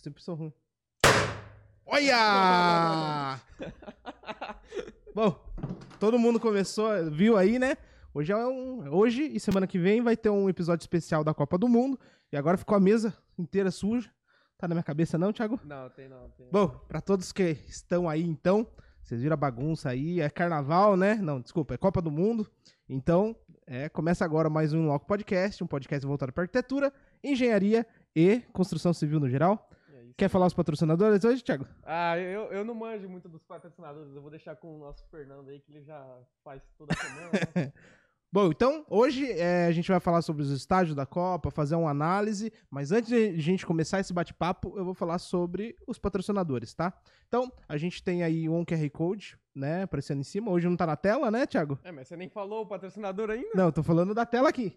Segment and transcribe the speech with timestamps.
[0.00, 0.52] sempre sou ruim.
[1.84, 3.40] Olha!
[5.14, 5.44] Bom,
[5.98, 7.76] todo mundo começou, viu aí, né?
[8.14, 11.58] Hoje é um, hoje e semana que vem vai ter um episódio especial da Copa
[11.58, 11.98] do Mundo.
[12.32, 14.10] E agora ficou a mesa inteira suja.
[14.56, 15.60] Tá na minha cabeça não, Thiago?
[15.64, 16.28] Não, tem não.
[16.30, 16.48] Tem.
[16.50, 18.66] Bom, pra todos que estão aí então,
[19.02, 21.14] vocês viram a bagunça aí, é carnaval, né?
[21.14, 22.46] Não, desculpa, é Copa do Mundo.
[22.88, 23.36] Então,
[23.66, 26.92] é, começa agora mais um Loco Podcast, um podcast voltado para arquitetura,
[27.22, 29.68] engenharia e construção civil no geral.
[30.18, 31.64] Quer falar os patrocinadores hoje, Thiago?
[31.84, 34.12] Ah, eu, eu não manjo muito dos patrocinadores.
[34.16, 36.04] Eu vou deixar com o nosso Fernando aí, que ele já
[36.42, 37.30] faz toda semana.
[37.54, 37.72] né?
[38.30, 41.90] Bom, então hoje é, a gente vai falar sobre os estágios da Copa, fazer uma
[41.90, 46.74] análise, mas antes de a gente começar esse bate-papo, eu vou falar sobre os patrocinadores,
[46.74, 46.92] tá?
[47.28, 50.50] Então, a gente tem aí um QR Code, né, aparecendo em cima.
[50.50, 51.78] Hoje não tá na tela, né, Thiago?
[51.84, 53.50] é, mas você nem falou o patrocinador ainda?
[53.54, 54.76] Não, tô falando da tela aqui.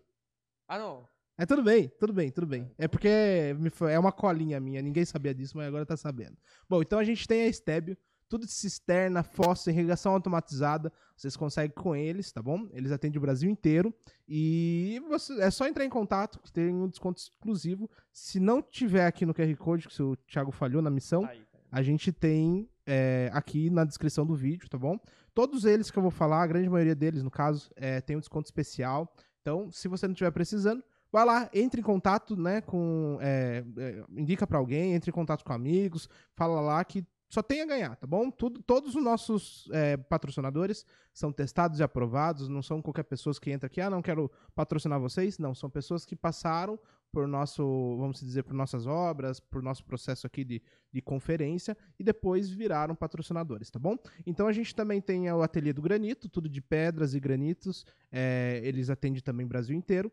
[0.68, 1.10] Ah, não.
[1.42, 2.70] É tudo bem, tudo bem, tudo bem.
[2.78, 6.38] É porque me foi- é uma colinha minha, ninguém sabia disso, mas agora tá sabendo.
[6.70, 7.98] Bom, então a gente tem a Estébio,
[8.30, 12.70] tudo de cisterna, fossa, irrigação automatizada, vocês conseguem com eles, tá bom?
[12.72, 13.92] Eles atendem o Brasil inteiro
[14.28, 17.90] e você- é só entrar em contato, que tem um desconto exclusivo.
[18.12, 21.30] Se não tiver aqui no QR Code, que se o Thiago falhou na missão, Tá
[21.32, 21.42] aí.
[21.72, 25.00] a gente tem é, aqui na descrição do vídeo, tá bom?
[25.34, 28.20] Todos eles que eu vou falar, a grande maioria deles, no caso, é, tem um
[28.20, 29.12] desconto especial.
[29.42, 33.18] Então, se você não estiver precisando, vai lá, entre em contato, né, com...
[33.22, 37.62] é, é, indica pra alguém, entre em contato com amigos, fala lá que só tem
[37.62, 38.30] a ganhar, tá bom?
[38.30, 43.50] Tudo, todos os nossos é, patrocinadores são testados e aprovados, não são qualquer pessoas que
[43.50, 46.78] entra aqui, ah, não quero patrocinar vocês, não, são pessoas que passaram
[47.10, 47.64] por nosso,
[47.98, 52.96] vamos dizer, por nossas obras, por nosso processo aqui de, de conferência e depois viraram
[52.96, 53.98] patrocinadores, tá bom?
[54.26, 58.60] Então a gente também tem o ateliê do granito, tudo de pedras e granitos, é,
[58.64, 60.12] eles atendem também o Brasil inteiro.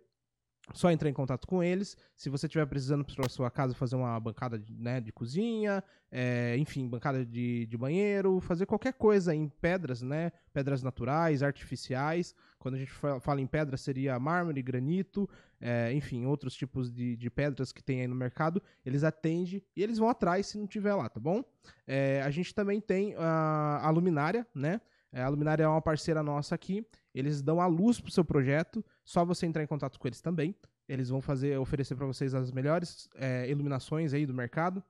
[0.75, 1.97] Só entrar em contato com eles.
[2.15, 6.57] Se você estiver precisando para sua casa fazer uma bancada de, né, de cozinha, é,
[6.59, 10.31] enfim, bancada de, de banheiro, fazer qualquer coisa em pedras, né?
[10.53, 12.35] Pedras naturais, artificiais.
[12.59, 15.29] Quando a gente fa- fala em pedra, seria mármore, granito,
[15.61, 18.63] é, enfim, outros tipos de, de pedras que tem aí no mercado.
[18.85, 21.43] Eles atendem e eles vão atrás se não tiver lá, tá bom?
[21.87, 24.81] É, a gente também tem a, a luminária, né?
[25.13, 26.87] É, a luminária é uma parceira nossa aqui.
[27.15, 28.85] Eles dão a luz pro seu projeto.
[29.05, 30.55] Só você entrar em contato com eles também.
[30.89, 34.83] Eles vão fazer, oferecer para vocês as melhores é, iluminações aí do mercado.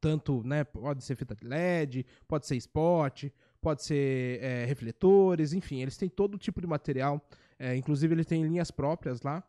[0.00, 3.26] Tanto, né, pode ser fita de LED, pode ser spot,
[3.60, 7.24] pode ser é, refletores, enfim, eles têm todo tipo de material.
[7.56, 9.44] É, inclusive, eles têm linhas próprias lá.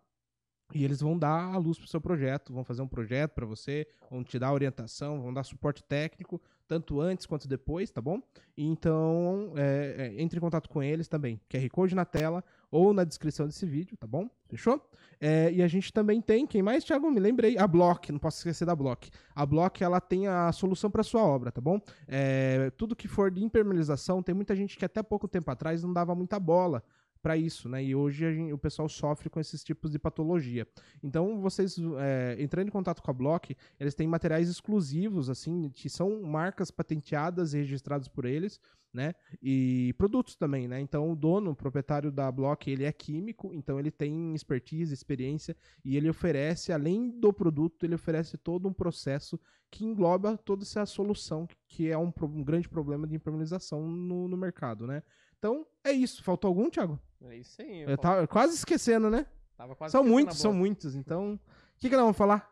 [0.74, 3.88] E eles vão dar a luz pro seu projeto, vão fazer um projeto para você,
[4.10, 8.22] vão te dar orientação, vão dar suporte técnico, tanto antes quanto depois, tá bom?
[8.58, 11.40] Então, é, é, entre em contato com eles também.
[11.50, 14.30] QR Code na tela ou na descrição desse vídeo, tá bom?
[14.48, 14.84] Fechou?
[15.20, 17.10] É, e a gente também tem, quem mais, Thiago?
[17.10, 19.10] Me lembrei, a Block, não posso esquecer da Block.
[19.36, 21.80] A Block, ela tem a solução para sua obra, tá bom?
[22.08, 25.94] É, tudo que for de impermeabilização, tem muita gente que até pouco tempo atrás não
[25.94, 26.84] dava muita bola
[27.24, 27.82] para isso, né?
[27.82, 30.68] E hoje gente- o pessoal sofre com esses tipos de patologia.
[31.02, 35.90] Então, vocês é, entrando em contato com a Block, eles têm materiais exclusivos, assim, que
[35.90, 38.60] são marcas patenteadas e registradas por eles,
[38.94, 39.16] né?
[39.42, 40.82] E produtos também, né?
[40.82, 45.56] Então, o dono, o proprietário da Block, ele é químico, então ele tem expertise, experiência,
[45.84, 49.40] e ele oferece, além do produto, ele oferece todo um processo
[49.72, 54.38] que engloba toda essa solução, que é um, um grande problema de impermeabilização no, no
[54.38, 55.02] mercado, né?
[55.40, 56.24] Então, é isso.
[56.24, 56.98] Faltou algum, Thiago?
[57.30, 57.82] É isso aí.
[57.84, 59.26] Eu tava quase esquecendo, né?
[59.56, 60.96] tava quase são muitos, são muitos.
[60.96, 61.40] Então, o
[61.80, 62.52] que, que nós vamos falar?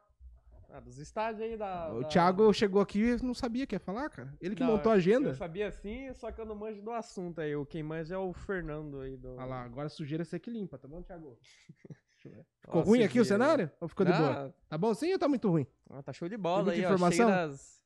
[0.73, 1.91] Ah, dos estádios aí da.
[1.93, 4.33] O da- Thiago chegou aqui e não sabia o que ia falar, cara.
[4.39, 5.29] Ele que Não, montou a agenda.
[5.29, 7.53] Eu sabia assim, só que eu não manjo do assunto aí.
[7.55, 9.33] O quem manja é o Fernando aí do.
[9.35, 11.37] Olha lá, agora sujeira você que limpa, tá bom, Thiago?
[12.23, 12.31] Eu.
[12.37, 13.43] Ó, Ficou ruim aqui o sujeira.
[13.43, 13.71] cenário?
[13.81, 14.45] Ou ficou de boa?
[14.47, 15.65] Ah, Tá bom sim ou tá muito ruim?
[15.89, 16.83] ah, tá show de bola muita aí, ó.
[16.85, 17.27] informação?
[17.27, 17.83] Cheio das,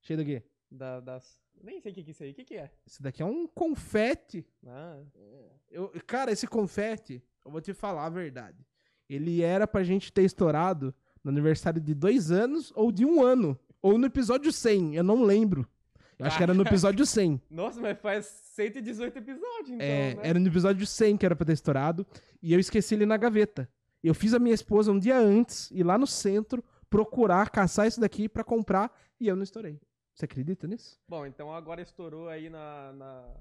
[0.00, 0.42] Cheio daqui.
[0.70, 1.43] da- das.
[1.62, 2.30] Nem sei o que que é isso aí.
[2.30, 2.70] O que que é?
[2.86, 4.46] Esse daqui é um confete.
[4.66, 4.98] Ah,
[5.70, 8.64] Eu, cara, esse confete, eu vou te falar a verdade.
[9.08, 13.58] Ele era pra gente ter estourado no aniversário de dois anos ou de um ano.
[13.82, 15.66] Ou no episódio 100, eu não lembro.
[16.18, 17.40] Eu acho que era no episódio 100.
[17.50, 20.20] Nossa, mas faz 118 episódios, então, É, né?
[20.22, 22.06] Era no episódio 100 que era pra ter estourado.
[22.40, 23.68] E eu esqueci ele na gaveta.
[24.02, 28.00] Eu fiz a minha esposa um dia antes ir lá no centro procurar, caçar isso
[28.00, 29.80] daqui pra comprar e eu não estourei.
[30.14, 30.98] Você acredita nisso?
[31.08, 33.34] Bom, então agora estourou aí na, na,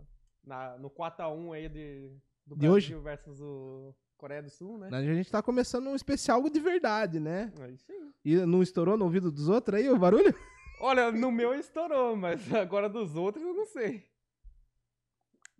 [0.43, 2.09] na- no 4x1 aí de,
[2.45, 2.95] do De Brasil hoje?
[2.95, 4.89] versus o Coreia do Sul, né?
[4.91, 7.53] A gente tá começando um especial de verdade, né?
[7.59, 8.11] Aí sim.
[8.25, 10.33] E não estourou no ouvido dos outros aí o barulho?
[10.81, 14.03] Olha, no meu estourou, mas agora dos outros eu não sei.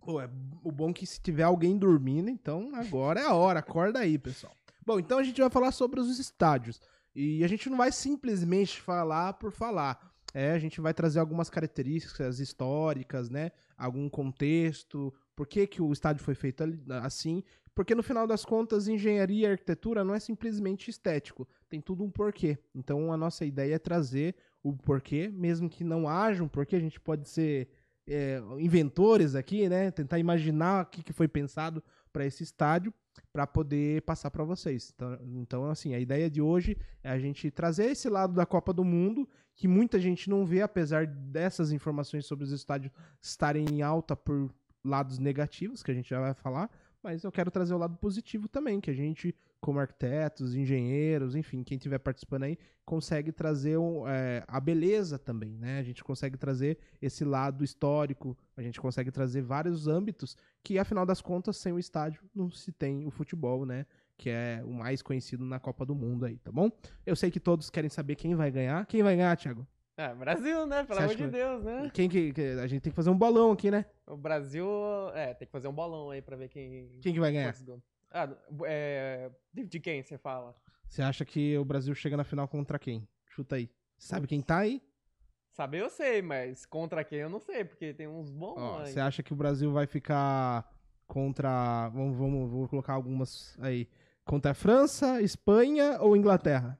[0.00, 0.28] Pô, é
[0.62, 4.54] o bom que se tiver alguém dormindo, então agora é a hora, acorda aí, pessoal.
[4.84, 6.78] Bom, então a gente vai falar sobre os estádios.
[7.14, 10.12] E a gente não vai simplesmente falar por falar.
[10.34, 13.52] É, a gente vai trazer algumas características históricas, né?
[13.78, 16.64] Algum contexto, por que, que o estádio foi feito
[17.02, 17.44] assim.
[17.72, 22.10] Porque no final das contas, engenharia e arquitetura não é simplesmente estético, tem tudo um
[22.10, 22.58] porquê.
[22.74, 26.80] Então a nossa ideia é trazer o porquê, mesmo que não haja um porquê, a
[26.80, 27.68] gente pode ser
[28.06, 29.90] é, inventores aqui, né?
[29.90, 31.82] Tentar imaginar o que, que foi pensado
[32.14, 32.94] para esse estádio
[33.32, 34.92] para poder passar para vocês.
[34.94, 38.72] Então, então, assim, a ideia de hoje é a gente trazer esse lado da Copa
[38.72, 43.82] do Mundo que muita gente não vê, apesar dessas informações sobre os estádios estarem em
[43.82, 44.52] alta por
[44.84, 46.70] lados negativos, que a gente já vai falar,
[47.02, 49.34] mas eu quero trazer o lado positivo também, que a gente,
[49.64, 55.78] como arquitetos, engenheiros, enfim, quem estiver participando aí, consegue trazer é, a beleza também, né?
[55.78, 61.06] A gente consegue trazer esse lado histórico, a gente consegue trazer vários âmbitos que, afinal
[61.06, 63.86] das contas, sem o estádio não se tem o futebol, né?
[64.18, 66.70] Que é o mais conhecido na Copa do Mundo aí, tá bom?
[67.06, 68.84] Eu sei que todos querem saber quem vai ganhar.
[68.84, 69.66] Quem vai ganhar, Thiago?
[69.96, 70.84] É, Brasil, né?
[70.84, 71.90] Pelo amor de Deus, né?
[71.94, 73.86] Quem que, que, A gente tem que fazer um bolão aqui, né?
[74.06, 74.68] O Brasil.
[75.14, 76.98] É, tem que fazer um bolão aí pra ver quem.
[77.00, 77.54] Quem que vai ganhar?
[78.14, 78.28] Ah,
[78.66, 79.28] é.
[79.52, 80.54] De quem você fala?
[80.88, 83.08] Você acha que o Brasil chega na final contra quem?
[83.26, 83.68] Chuta aí.
[83.98, 84.80] Sabe quem tá aí?
[85.50, 88.88] Saber eu sei, mas contra quem eu não sei, porque tem uns bons.
[88.88, 90.68] Você acha que o Brasil vai ficar
[91.06, 91.88] contra.
[91.88, 93.88] Vamos, vamos, vou colocar algumas aí.
[94.24, 96.78] Contra a França, Espanha ou Inglaterra?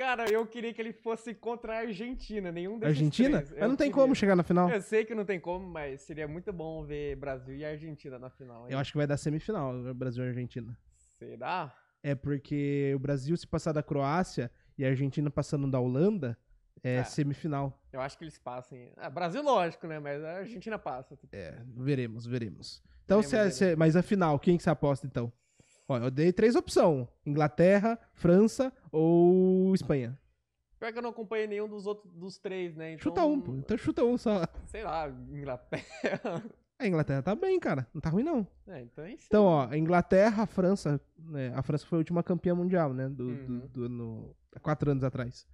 [0.00, 3.42] Cara, eu queria que ele fosse contra a Argentina, nenhum desses Argentina?
[3.42, 3.50] Três.
[3.50, 4.02] Mas não tem queria.
[4.02, 4.70] como chegar na final.
[4.70, 8.30] Eu sei que não tem como, mas seria muito bom ver Brasil e Argentina na
[8.30, 8.62] final.
[8.64, 8.72] Hein?
[8.72, 10.74] Eu acho que vai dar semifinal, Brasil e Argentina.
[11.18, 11.76] Será?
[12.02, 16.34] É porque o Brasil se passar da Croácia e a Argentina passando da Holanda,
[16.82, 17.78] é, é, semifinal.
[17.92, 18.90] Eu acho que eles passem.
[18.96, 19.98] Ah, Brasil, lógico, né?
[19.98, 21.14] Mas a Argentina passa.
[21.30, 22.82] É, veremos, veremos.
[23.04, 25.30] Então, veremos, se, é, se, mas a final, quem que você aposta então?
[25.90, 30.16] Ó, eu dei três opções: Inglaterra, França ou Espanha.
[30.78, 32.92] Pior que eu não acompanhei nenhum dos outros dos três, né?
[32.92, 33.02] Então...
[33.02, 33.54] Chuta um, pô.
[33.56, 34.46] Então chuta um só.
[34.66, 36.44] Sei lá, Inglaterra.
[36.78, 37.86] A Inglaterra tá bem, cara.
[37.92, 38.46] Não tá ruim, não.
[38.66, 39.24] É, então é isso.
[39.26, 40.98] Então, ó, Inglaterra, França.
[41.18, 43.08] Né, a França foi a última campeã mundial, né?
[43.08, 43.58] Do, uhum.
[43.58, 45.46] do, do no, quatro anos atrás.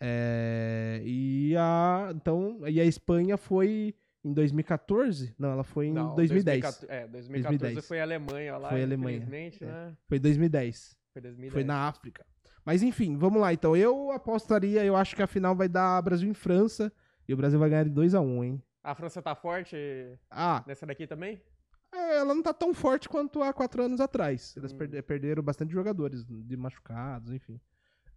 [0.00, 2.12] É, e a.
[2.14, 2.58] Então.
[2.66, 3.94] E a Espanha foi
[4.26, 5.34] em 2014?
[5.38, 6.60] Não, ela foi em Não, 2010.
[6.60, 7.86] 2014, é, 2014 2010.
[7.86, 9.16] foi a Alemanha lá, foi a Alemanha.
[9.18, 9.66] infelizmente, é.
[9.66, 9.96] né?
[10.08, 10.96] Foi 2010.
[11.12, 11.52] Foi 2010.
[11.52, 12.26] Foi na África.
[12.64, 13.52] Mas enfim, vamos lá.
[13.52, 16.92] Então, eu apostaria, eu acho que a final vai dar Brasil em França
[17.28, 18.62] e o Brasil vai ganhar de 2x1, hein?
[18.82, 19.76] A França tá forte
[20.30, 20.64] ah.
[20.66, 21.40] nessa daqui também?
[21.94, 24.56] É, ela não tá tão forte quanto há quatro anos atrás.
[24.56, 25.02] Eles hum.
[25.06, 27.60] perderam bastante jogadores, de machucados, enfim.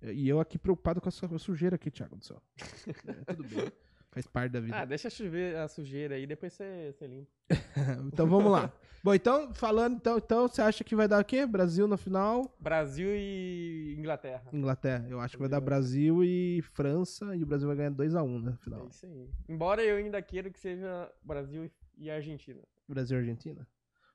[0.02, 2.42] E eu aqui preocupado com a sujeira aqui, Thiago do céu.
[3.08, 3.72] é, tudo bem.
[4.20, 4.78] Faz parte da vida.
[4.78, 7.32] Ah, deixa chover a sujeira aí, depois você, você limpa.
[8.12, 8.72] então vamos lá.
[9.02, 11.46] Bom, então, falando, então, então, você acha que vai dar o quê?
[11.46, 12.54] Brasil no final?
[12.60, 14.50] Brasil e Inglaterra.
[14.52, 15.08] Inglaterra.
[15.10, 18.40] Eu acho que vai dar Brasil e França, e o Brasil vai ganhar 2x1 um,
[18.40, 18.86] né, no final.
[18.88, 19.30] É isso aí.
[19.48, 22.60] Embora eu ainda queira que seja Brasil e Argentina.
[22.90, 23.66] Brasil e Argentina?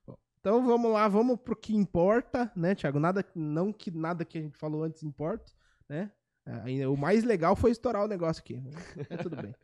[0.06, 3.00] Bom, então vamos lá, vamos pro que importa, né, Thiago?
[3.00, 5.56] Nada, não que nada que a gente falou antes importe,
[5.88, 6.12] né?
[6.46, 8.62] É, o mais legal foi estourar o negócio aqui.
[9.08, 9.54] É tudo bem.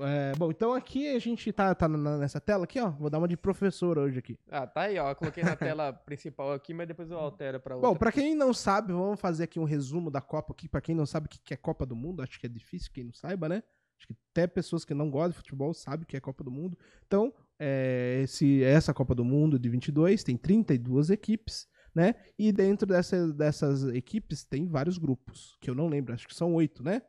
[0.00, 2.90] É, bom, então aqui a gente tá, tá nessa tela aqui, ó.
[2.90, 4.38] Vou dar uma de professor hoje aqui.
[4.50, 5.12] Ah, tá aí, ó.
[5.14, 7.90] Coloquei na tela principal aqui, mas depois eu altero pra outra.
[7.90, 10.68] Bom, pra quem não sabe, vamos fazer aqui um resumo da Copa aqui.
[10.68, 13.04] Pra quem não sabe o que é Copa do Mundo, acho que é difícil quem
[13.04, 13.62] não saiba, né?
[13.98, 16.50] Acho que até pessoas que não gostam de futebol sabem o que é Copa do
[16.50, 16.78] Mundo.
[17.06, 22.14] Então, é, esse, essa Copa do Mundo de 22 tem 32 equipes, né?
[22.38, 26.54] E dentro dessa, dessas equipes tem vários grupos, que eu não lembro, acho que são
[26.54, 27.02] oito, né?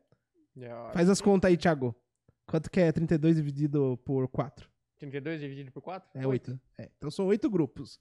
[0.57, 1.95] Yeah, Faz as contas aí, Thiago.
[2.49, 4.67] Quanto que é 32 dividido por 4?
[4.97, 6.09] 32 dividido por 4?
[6.15, 6.59] É 8.
[6.79, 7.99] É, então são 8 grupos.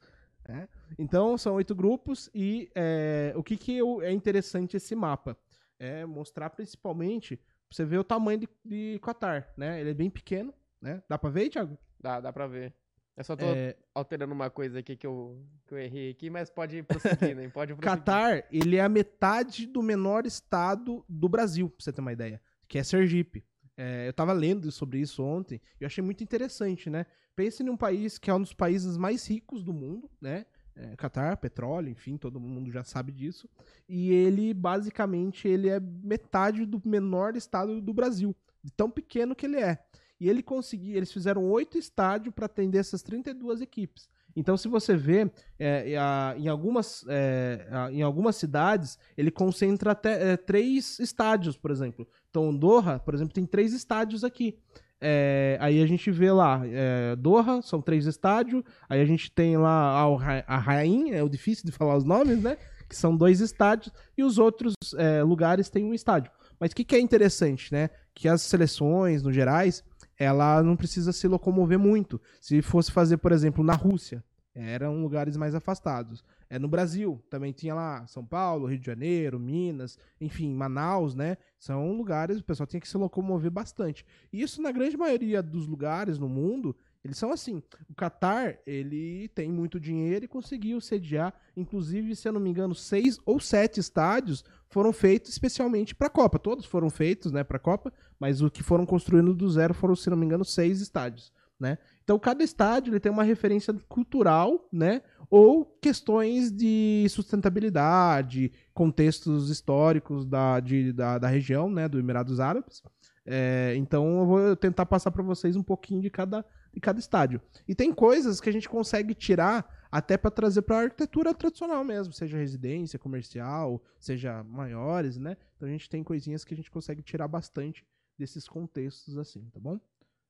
[0.49, 0.67] É.
[0.99, 5.37] Então são 8 grupos e é, o que, que eu, é interessante esse mapa?
[5.78, 9.78] É mostrar principalmente pra você ver o tamanho de, de Qatar, né?
[9.83, 11.02] Ele é bem pequeno, né?
[11.07, 11.76] Dá pra ver, Thiago?
[12.00, 12.75] Dá, dá pra ver.
[13.14, 13.76] Eu só tô é...
[13.95, 17.49] alterando uma coisa aqui que eu, que eu errei aqui, mas pode prosseguir, né?
[17.52, 17.99] Pode prosseguir.
[17.99, 22.40] Qatar, ele é a metade do menor estado do Brasil, pra você ter uma ideia,
[22.67, 23.45] que é Sergipe.
[23.80, 27.06] É, eu estava lendo sobre isso ontem e eu achei muito interessante, né?
[27.37, 30.47] Pense num país que é um dos países mais ricos do mundo, né?
[30.75, 33.49] É, Qatar, petróleo, enfim, todo mundo já sabe disso.
[33.88, 39.47] E ele, basicamente, ele é metade do menor estado do Brasil, de tão pequeno que
[39.47, 39.78] ele é.
[40.20, 44.08] E ele conseguiu, eles fizeram oito estádios para atender essas 32 equipes.
[44.38, 45.97] Então, se você vê, é,
[46.38, 52.07] em, algumas, é, em algumas cidades, ele concentra até é, três estádios, por exemplo.
[52.30, 54.57] Então, Doha, por exemplo, tem três estádios aqui.
[55.00, 58.62] É, aí a gente vê lá, é, Doha, são três estádios.
[58.88, 60.04] Aí a gente tem lá
[60.47, 62.57] a Rain, é o difícil de falar os nomes, né?
[62.88, 66.33] que são dois estádios, e os outros é, lugares têm um estádio.
[66.59, 67.90] Mas o que, que é interessante, né?
[68.14, 69.85] Que as seleções, no gerais,
[70.18, 72.21] ela não precisa se locomover muito.
[72.40, 74.25] Se fosse fazer, por exemplo, na Rússia,
[74.59, 76.25] eram lugares mais afastados.
[76.50, 81.37] É no Brasil, também tinha lá São Paulo, Rio de Janeiro, Minas, enfim, Manaus, né?
[81.59, 84.05] São lugares, o pessoal tinha que se locomover bastante.
[84.33, 86.75] E isso na grande maioria dos lugares no mundo,
[87.05, 87.62] eles são assim.
[87.88, 92.75] O Qatar, ele tem muito dinheiro e conseguiu sediar, inclusive, se eu não me engano,
[92.75, 96.38] seis ou sete estádios foram feitos especialmente para a Copa.
[96.38, 99.95] Todos foram feitos, né, para a Copa, mas o que foram construindo do zero foram,
[99.95, 101.79] se não me engano, seis estádios, né?
[102.09, 110.25] Então cada estádio ele tem uma referência cultural, né, ou questões de sustentabilidade, contextos históricos
[110.25, 112.83] da, de, da, da região, né, do Emirados Árabes.
[113.27, 117.43] É, então eu vou tentar passar para vocês um pouquinho de cada, de cada estádio.
[117.69, 121.85] E tem coisas que a gente consegue tirar até para trazer para a arquitetura tradicional
[121.85, 125.37] mesmo, seja residência, comercial, seja maiores, né?
[125.57, 127.87] Então a gente tem coisinhas que a gente consegue tirar bastante
[128.19, 129.79] desses contextos assim, tá bom?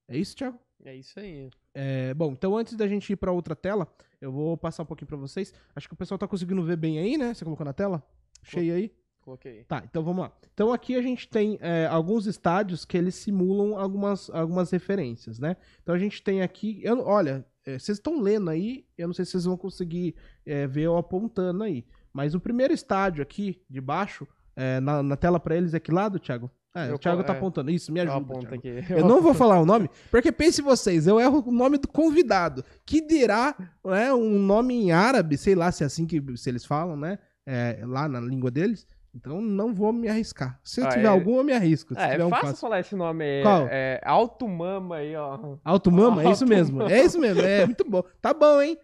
[0.08, 0.58] É isso, Thiago?
[0.84, 1.50] É isso aí.
[1.74, 3.86] É, bom, então antes da gente ir para outra tela,
[4.20, 5.52] eu vou passar um pouquinho para vocês.
[5.76, 7.34] Acho que o pessoal tá conseguindo ver bem aí, né?
[7.34, 8.02] Você colocou na tela?
[8.42, 8.92] Cheio aí?
[9.20, 9.64] Coloquei.
[9.64, 10.32] Tá, então vamos lá.
[10.54, 15.56] Então aqui a gente tem é, alguns estádios que eles simulam algumas, algumas referências, né?
[15.82, 19.26] Então a gente tem aqui, eu, olha, é, vocês estão lendo aí, eu não sei
[19.26, 20.14] se vocês vão conseguir
[20.46, 25.16] é, ver eu apontando aí, mas o primeiro estádio aqui de baixo, é, na, na
[25.16, 26.50] tela para eles é que lado, Thiago?
[26.86, 27.36] É, Eu o Thiago tá é.
[27.36, 27.70] apontando.
[27.70, 28.54] Isso, me Eu ajuda.
[28.54, 28.84] aqui.
[28.90, 32.64] Eu não vou falar o nome, porque pense vocês, eu erro o nome do convidado.
[32.86, 33.54] Que dirá
[33.84, 37.18] né, um nome em árabe, sei lá se é assim que se eles falam, né?
[37.50, 38.86] é, lá na língua deles.
[39.14, 40.60] Então não vou me arriscar.
[40.62, 41.94] Se Ah, tiver é- algum, eu me arrisco.
[41.94, 42.60] Se É, tiver é um fácil fácil.
[42.60, 43.42] falar esse nome aí.
[43.42, 43.66] Qual?
[43.70, 45.56] É Alto Mama aí, ó.
[45.64, 46.82] Alto Mama, é isso mesmo.
[46.82, 48.02] É isso mesmo, é muito bom.
[48.20, 48.76] Tá bom, hein?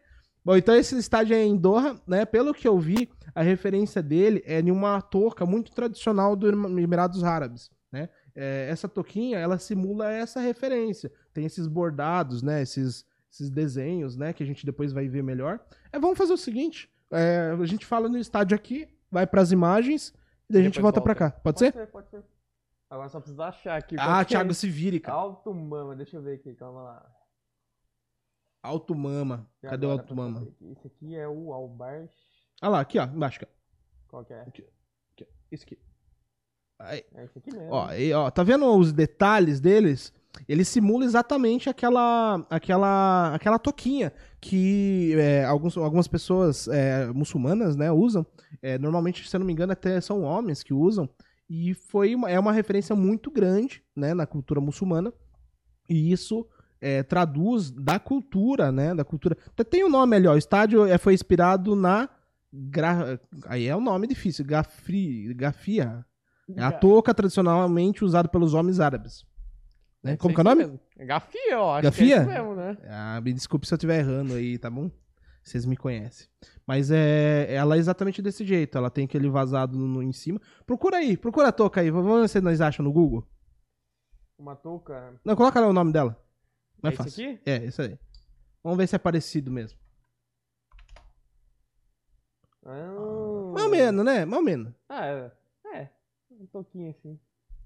[0.42, 2.24] Bom, então esse estádio é em Doha, né?
[2.24, 7.22] Pelo que eu vi, a referência dele é em uma touca muito tradicional do Emirados
[7.22, 8.08] Árabes, né?
[8.34, 11.12] É, essa touquinha, ela simula essa referência.
[11.32, 12.60] Tem esses bordados, né?
[12.60, 14.32] Esses, esses desenhos, né?
[14.32, 15.64] Que a gente depois vai ver melhor.
[15.92, 20.12] É, vamos fazer o seguinte: é, a gente fala no estádio aqui, vai pras imagens
[20.50, 21.30] e daí a gente Depois volta pra cá.
[21.30, 21.86] Pode, ser?
[21.86, 22.24] Pode ser.
[22.90, 23.94] Agora só precisa achar aqui.
[23.96, 25.16] Ah, qual que é Thiago se vire, cara.
[25.16, 27.12] Alto Mama, deixa eu ver aqui, calma lá.
[28.60, 29.48] Alto Mama.
[29.62, 30.40] E Cadê o Alto Mama?
[30.40, 30.72] aqui?
[30.72, 32.08] Esse aqui é o Albar.
[32.60, 33.38] Ah lá, aqui, ó, embaixo.
[33.38, 33.52] Cara.
[34.08, 34.46] Qual que é?
[35.52, 35.78] Esse aqui.
[36.78, 37.04] Aí.
[37.14, 37.68] É esse aqui mesmo.
[37.70, 40.12] Ó, e, ó, tá vendo os detalhes deles?
[40.48, 47.90] Ele simula exatamente aquela aquela aquela toquinha que é, alguns, algumas pessoas é, muçulmanas né,
[47.92, 48.26] usam.
[48.60, 51.08] É, normalmente, se eu não me engano, até são homens que usam.
[51.48, 55.12] E foi uma, é uma referência muito grande né, na cultura muçulmana.
[55.88, 56.46] E isso
[56.80, 58.94] é, traduz da cultura, né?
[58.94, 59.36] Da cultura.
[59.48, 60.34] Até Tem o um nome ali, ó.
[60.34, 62.08] O estádio é, foi inspirado na.
[62.52, 63.18] Gra...
[63.46, 64.44] Aí é um nome difícil.
[64.44, 65.32] Gafri...
[65.34, 66.04] Gafia.
[66.56, 69.24] É a touca tradicionalmente usada pelos homens árabes.
[70.02, 70.16] Né?
[70.18, 70.80] Como que é o nome?
[70.98, 71.74] É Gafia, ó.
[71.76, 72.24] Acho Gafia?
[72.24, 72.76] que é mesmo, né?
[72.88, 74.90] Ah, me desculpe se eu estiver errando aí, tá bom?
[75.42, 76.26] Vocês me conhecem.
[76.66, 78.76] Mas é, ela é exatamente desse jeito.
[78.76, 80.40] Ela tem aquele vazado no, em cima.
[80.66, 81.90] Procura aí, procura a touca aí.
[81.90, 83.26] Vamos ver se nós acham no Google.
[84.38, 85.14] Uma touca.
[85.24, 86.18] Não, coloca lá o nome dela.
[86.82, 87.30] Não é, É esse fácil.
[87.30, 87.40] aqui?
[87.46, 87.98] É, isso aí.
[88.62, 89.78] Vamos ver se é parecido mesmo.
[92.66, 94.24] Ah, Mais ou menos, né?
[94.24, 94.72] Mais ou menos.
[94.88, 95.32] Ah, é.
[96.44, 97.18] Um touquinho assim.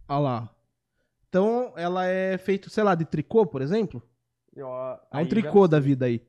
[0.08, 0.56] Olha lá.
[1.28, 4.02] Então, ela é feito, sei lá, de tricô, por exemplo.
[4.56, 6.24] E, ó, É um tricô da vida aí.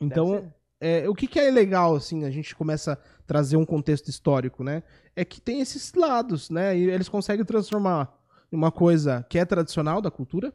[0.00, 4.08] Então, é, o que, que é legal, assim, a gente começa a trazer um contexto
[4.08, 4.82] histórico, né?
[5.14, 6.76] É que tem esses lados, né?
[6.76, 8.18] E eles conseguem transformar
[8.50, 10.52] uma coisa que é tradicional da cultura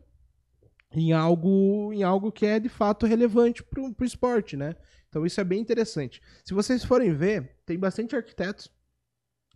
[0.91, 4.75] em algo, em algo que é de fato relevante pro, pro esporte, né?
[5.07, 6.21] Então isso é bem interessante.
[6.43, 8.69] Se vocês forem ver, tem bastante arquitetos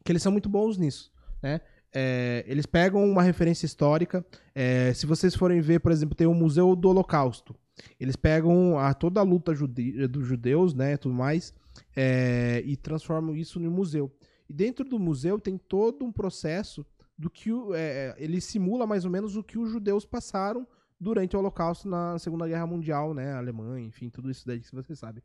[0.05, 1.61] que eles são muito bons nisso, né?
[1.93, 4.23] É, eles pegam uma referência histórica.
[4.53, 7.55] é, se vocês forem ver, por exemplo, tem o Museu do Holocausto.
[7.99, 11.53] Eles pegam a, toda a luta jude- dos judeus, né, tudo mais,
[11.95, 14.11] é, e transformam isso no museu.
[14.49, 16.85] E dentro do museu tem todo um processo
[17.17, 20.67] do que o- é, ele simula mais ou menos o que os judeus passaram
[20.99, 24.99] durante o Holocausto na Segunda Guerra Mundial, né, Alemanha, enfim, tudo isso daí que vocês
[24.99, 25.23] sabem.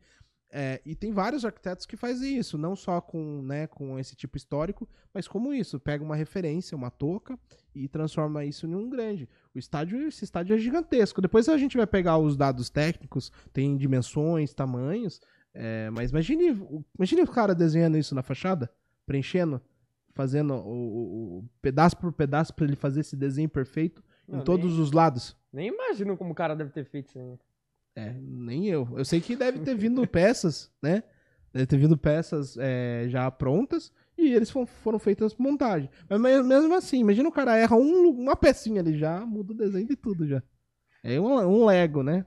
[0.57, 4.37] É, e tem vários arquitetos que fazem isso, não só com, né, com esse tipo
[4.37, 7.37] histórico, mas como isso, pega uma referência, uma touca
[7.75, 9.27] e transforma isso em um grande.
[9.53, 11.21] O estádio, esse estádio é gigantesco.
[11.21, 15.19] Depois a gente vai pegar os dados técnicos, tem dimensões, tamanhos,
[15.53, 16.57] é, mas imagine,
[16.97, 18.71] imagine o cara desenhando isso na fachada,
[19.05, 19.61] preenchendo,
[20.13, 24.71] fazendo o, o- pedaço por pedaço para ele fazer esse desenho perfeito Não, em todos
[24.71, 25.35] nem, os lados.
[25.51, 27.37] nem imagino como o cara deve ter feito isso aí.
[27.95, 28.87] É, nem eu.
[28.97, 31.03] Eu sei que deve ter vindo peças, né?
[31.53, 35.89] Deve ter vindo peças é, já prontas e eles foram, foram feitas montagem.
[36.09, 39.55] Mas me- mesmo assim, imagina o cara erra um- uma pecinha ali já, muda o
[39.55, 40.43] desenho de tudo já.
[41.03, 42.25] É um, um Lego, né?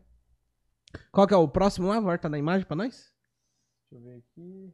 [1.13, 2.01] Qual que é o próximo lá?
[2.01, 3.13] Volta na imagem pra nós?
[3.91, 4.73] Deixa eu ver aqui.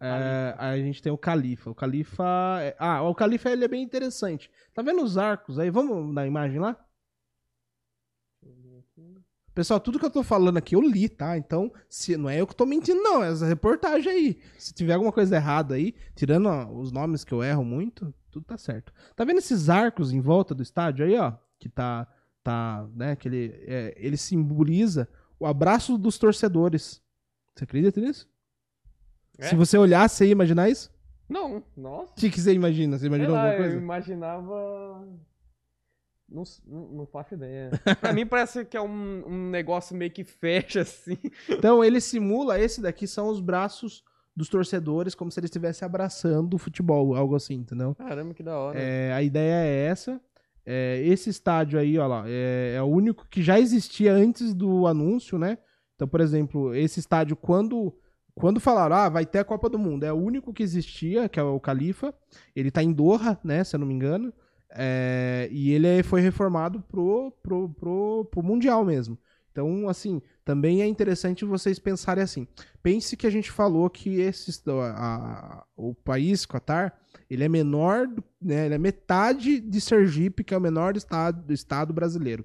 [0.00, 1.68] É, a gente tem o Califa.
[1.70, 2.24] O Califa.
[2.62, 4.50] é- Ah, o Califa ele é bem interessante.
[4.72, 5.68] Tá vendo os arcos aí?
[5.68, 6.72] Vamos na imagem lá?
[8.42, 9.20] Deixa eu ver aqui.
[9.60, 11.36] Pessoal, tudo que eu tô falando aqui eu li, tá?
[11.36, 13.22] Então, se, não é eu que tô mentindo, não.
[13.22, 14.38] É essa reportagem aí.
[14.56, 18.46] Se tiver alguma coisa errada aí, tirando ó, os nomes que eu erro muito, tudo
[18.46, 18.90] tá certo.
[19.14, 21.34] Tá vendo esses arcos em volta do estádio aí, ó?
[21.58, 22.08] Que tá.
[22.42, 23.14] tá né?
[23.16, 25.06] Que ele, é, ele simboliza
[25.38, 27.02] o abraço dos torcedores.
[27.54, 28.26] Você acredita nisso?
[29.36, 29.48] É?
[29.48, 30.90] Se você olhar, você ia imaginar isso?
[31.28, 32.12] Não, nossa.
[32.12, 32.98] O que, que você imagina?
[32.98, 33.76] Você imaginou lá, alguma eu coisa?
[33.76, 35.06] imaginava.
[36.30, 37.70] Não, não, não faço ideia.
[38.00, 41.18] pra mim parece que é um, um negócio meio que fecha assim.
[41.48, 46.54] Então ele simula, esse daqui são os braços dos torcedores, como se eles estivessem abraçando
[46.54, 47.94] o futebol, algo assim, entendeu?
[47.94, 48.78] Caramba, que da hora.
[48.78, 50.20] É, a ideia é essa.
[50.64, 54.86] É, esse estádio aí, ó lá, é, é o único que já existia antes do
[54.86, 55.58] anúncio, né?
[55.96, 57.94] Então, por exemplo, esse estádio, quando,
[58.34, 61.38] quando falaram, ah, vai ter a Copa do Mundo, é o único que existia, que
[61.38, 62.14] é o Califa.
[62.54, 64.32] Ele tá em Doha, né, se eu não me engano.
[64.72, 69.18] É, e ele foi reformado pro, pro, pro, pro Mundial mesmo.
[69.50, 72.46] Então, assim, também é interessante vocês pensarem assim.
[72.82, 76.96] Pense que a gente falou que esse, a- a- o país, Qatar,
[77.28, 78.06] ele é menor,
[78.40, 82.44] né, ele é metade de Sergipe, que é o menor estado, do estado brasileiro.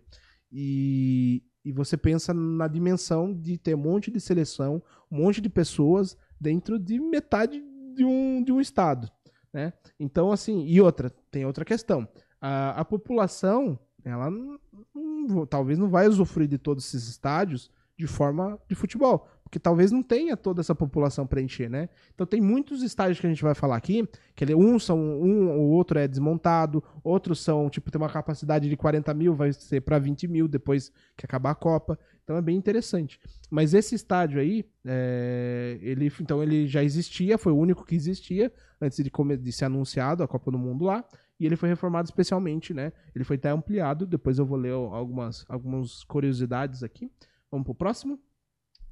[0.51, 5.50] E, e você pensa na dimensão de ter um monte de seleção, um monte de
[5.50, 7.62] pessoas dentro de metade
[7.96, 9.10] de um, de um estado,
[9.53, 9.74] né?
[10.00, 12.08] Então, assim, e outra, tem outra questão.
[12.39, 14.58] A, a população, ela não-
[14.94, 19.92] não- talvez não vai usufruir de todos esses estádios de forma de futebol, porque talvez
[19.92, 21.89] não tenha toda essa população para encher, né?
[22.13, 25.50] Então tem muitos estádios que a gente vai falar aqui, que ele, um são um,
[25.58, 29.81] o outro é desmontado, outros são tipo tem uma capacidade de 40 mil, vai ser
[29.81, 32.00] para 20 mil depois que acabar a Copa.
[32.24, 33.20] Então é bem interessante.
[33.51, 38.51] Mas esse estádio aí, é, ele então ele já existia, foi o único que existia
[38.81, 41.03] antes de, de ser anunciado a Copa do Mundo lá.
[41.39, 42.93] E ele foi reformado especialmente, né?
[43.13, 44.05] Ele foi até ampliado.
[44.05, 47.11] Depois eu vou ler algumas, algumas curiosidades aqui.
[47.51, 48.19] Vamos pro próximo?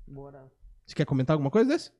[0.07, 0.51] Bora.
[0.85, 1.91] Você quer comentar alguma coisa desse?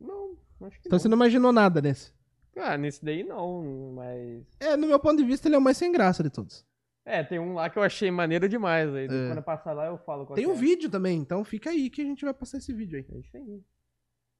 [0.00, 0.98] Não, acho que Então não.
[1.00, 2.12] você não imaginou nada nesse.
[2.56, 4.46] Ah, nesse daí não, mas.
[4.60, 6.64] É, no meu ponto de vista, ele é o mais sem graça de todos.
[7.04, 9.04] É, tem um lá que eu achei maneiro demais aí.
[9.04, 9.08] É.
[9.08, 10.56] Quando eu passar lá eu falo Tem um é.
[10.56, 13.06] vídeo também, então fica aí que a gente vai passar esse vídeo aí.
[13.10, 13.62] É isso aí.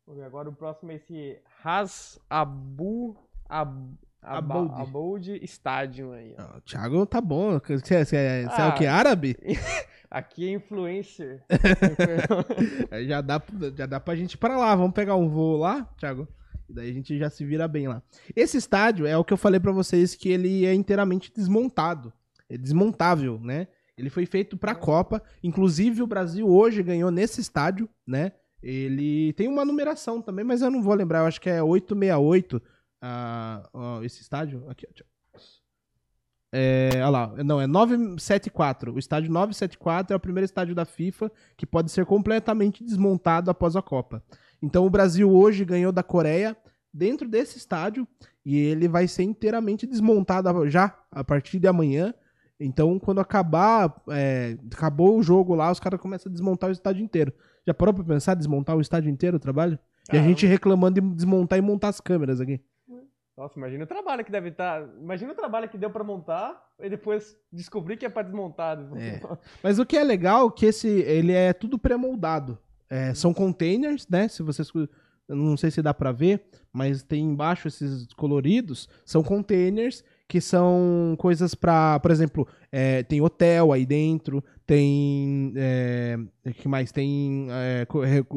[0.07, 3.17] Vamos ver, agora o próximo é esse Ras Abu
[3.49, 4.73] Ab, Aboud.
[4.81, 6.43] Aboud Stadium aí, ó.
[6.43, 7.59] Ah, O Thiago tá bom.
[7.61, 8.69] Você é, você é- é Ah.
[8.69, 8.87] o que?
[8.87, 9.37] Árabe?
[10.11, 11.43] Aqui é influencer.
[13.07, 13.43] Já dá,
[13.77, 14.75] já dá pra gente ir pra lá.
[14.77, 16.29] Vamos pegar um voo lá, Thiago.
[16.69, 18.01] E daí a gente já se vira bem lá.
[18.35, 22.13] Esse estádio é o que eu falei pra vocês que ele é inteiramente desmontado.
[22.49, 23.67] É desmontável, né?
[23.99, 25.23] Ele foi feito pra Copa.
[25.43, 28.33] Inclusive o Brasil hoje ganhou nesse estádio, né?
[28.63, 31.21] Ele tem uma numeração também, mas eu não vou lembrar.
[31.21, 32.63] Eu acho que é 868
[33.07, 34.65] ah, ó, esse estádio.
[34.67, 35.05] Aqui, ó.
[36.57, 38.95] É, olha lá, não, é 974.
[38.95, 43.77] O estádio 974 é o primeiro estádio da FIFA que pode ser completamente desmontado após
[43.77, 44.23] a Copa.
[44.63, 46.57] Então o Brasil hoje ganhou da Coreia
[46.93, 48.09] dentro desse estádio
[48.43, 52.15] e ele vai ser inteiramente desmontado já a partir de amanhã.
[52.59, 57.05] Então, quando acabar, é, acabou o jogo lá, os caras começam a desmontar o estádio
[57.05, 57.35] inteiro.
[57.67, 59.75] Já parou pra pensar desmontar o estádio inteiro o trabalho?
[59.75, 60.29] E a Caramba.
[60.29, 62.61] gente reclamando de desmontar e montar as câmeras aqui.
[63.37, 64.87] Nossa, imagina o trabalho que deve estar.
[65.01, 68.79] Imagina o trabalho que deu pra montar e depois descobrir que é pra desmontar.
[68.97, 69.21] É.
[69.63, 72.59] Mas o que é legal é que esse, ele é tudo pré-moldado.
[72.89, 74.29] É, são containers, né?
[74.29, 74.71] Se vocês.
[75.27, 78.87] Não sei se dá pra ver, mas tem embaixo esses coloridos.
[79.07, 81.99] São containers que são coisas pra.
[82.01, 85.55] Por exemplo, é, tem hotel aí dentro, tem.
[85.57, 86.19] É,
[86.53, 86.93] que mais?
[86.93, 87.87] Tem é,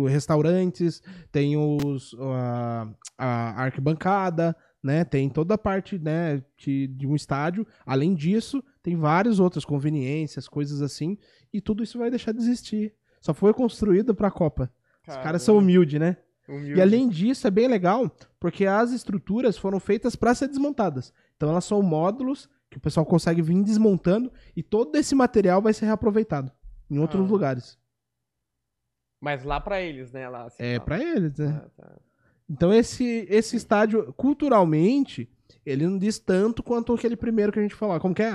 [0.10, 5.04] restaurantes, tem os, a, a arquibancada, né?
[5.04, 7.66] Tem toda a parte né, que, de um estádio.
[7.86, 11.18] Além disso, tem várias outras conveniências, coisas assim.
[11.54, 12.94] E tudo isso vai deixar de existir.
[13.20, 14.72] Só foi construído pra Copa.
[15.08, 16.18] Os caras são humildes, né?
[16.48, 16.78] humildes.
[16.78, 18.10] E além disso, é bem legal,
[18.40, 21.14] porque as estruturas foram feitas para ser desmontadas.
[21.36, 25.74] Então elas são módulos que o pessoal consegue vir desmontando e todo esse material vai
[25.74, 26.52] ser reaproveitado
[26.90, 27.30] em outros Ah.
[27.32, 27.78] lugares.
[29.20, 30.30] Mas lá pra eles, né?
[30.30, 31.62] Lá, assim, É para eles, né?
[31.66, 32.00] Ah, tá.
[32.50, 35.30] Então esse esse estádio culturalmente
[35.66, 38.00] ele não diz tanto quanto aquele primeiro que a gente falou.
[38.00, 38.30] Como que é?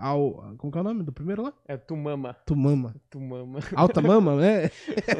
[0.00, 1.52] Al- como que é o nome do primeiro lá?
[1.66, 2.34] É Tumama.
[2.46, 2.94] Tumama.
[3.10, 3.58] Tumama.
[3.74, 4.70] Alta Mama, né?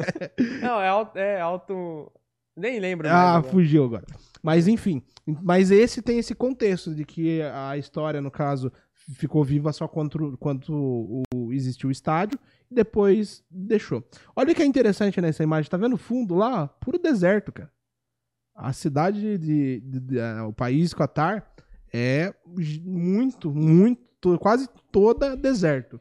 [0.63, 2.11] Não, é alto, é alto
[2.57, 3.07] Nem lembro.
[3.07, 3.51] Ah, agora.
[3.51, 4.05] fugiu agora.
[4.41, 5.03] Mas enfim,
[5.43, 8.71] mas esse tem esse contexto de que a história, no caso,
[9.17, 12.39] ficou viva só quando, quando o, o- existiu o estádio
[12.71, 14.03] e depois deixou.
[14.35, 16.67] Olha o que é interessante nessa imagem, tá vendo o fundo lá?
[16.67, 17.69] Puro deserto, cara.
[18.59, 21.49] A cidade de, de- de- ah, o país Qatar
[21.93, 22.33] é
[22.83, 25.99] muito, muito, quase toda deserto.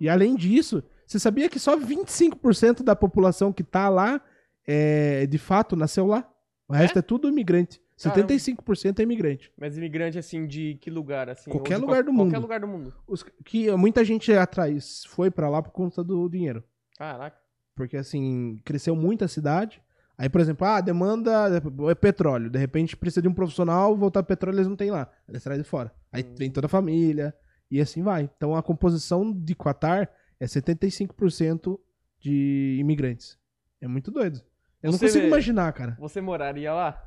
[0.00, 4.20] E além disso, você sabia que só 25% da população que tá lá
[4.66, 6.28] é, de fato nasceu lá?
[6.68, 7.80] O resto é, tudo imigrante.
[8.02, 8.28] Caramba.
[8.28, 9.52] 75% é imigrante.
[9.58, 11.28] Mas imigrante, assim, de que lugar?
[11.28, 12.40] Assim, Qualquer lugar do Qualquer mundo.
[12.42, 12.94] lugar do mundo.
[13.06, 16.64] Os, que muita gente atrás foi pra lá por conta do dinheiro.
[16.96, 17.36] Caraca.
[17.74, 19.82] Porque, assim, cresceu muito a cidade.
[20.20, 22.50] Aí, por exemplo, ah, demanda é petróleo.
[22.50, 25.10] De repente precisa de um profissional, voltar petróleo eles não tem lá.
[25.26, 25.90] Eles trazem de fora.
[26.12, 26.34] Aí Hum.
[26.36, 27.34] vem toda a família
[27.70, 28.28] e assim vai.
[28.36, 31.78] Então a composição de Qatar é 75%
[32.20, 33.38] de imigrantes.
[33.80, 34.42] É muito doido.
[34.82, 35.96] Eu não Você consigo vê- imaginar, cara.
[35.98, 37.02] Você moraria lá?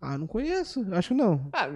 [0.00, 0.86] Ah, não conheço.
[0.94, 1.50] Acho que não.
[1.52, 1.68] Ah,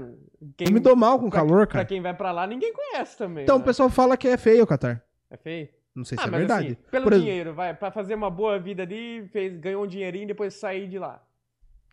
[0.56, 1.85] quem, Eu me dou mal com pra- calor, Pra cara.
[1.85, 3.42] quem vai pra lá, ninguém conhece também.
[3.44, 3.64] Então, o né?
[3.66, 5.04] pessoal fala que é feio o Qatar.
[5.28, 5.68] É feio?
[5.94, 6.66] Não sei se ah, é mas verdade.
[6.66, 9.87] assim, pelo Por exemplo, dinheiro, vai, pra fazer uma boa vida ali, fez, ganhou um
[9.87, 11.22] dinheirinho e depois sair de lá.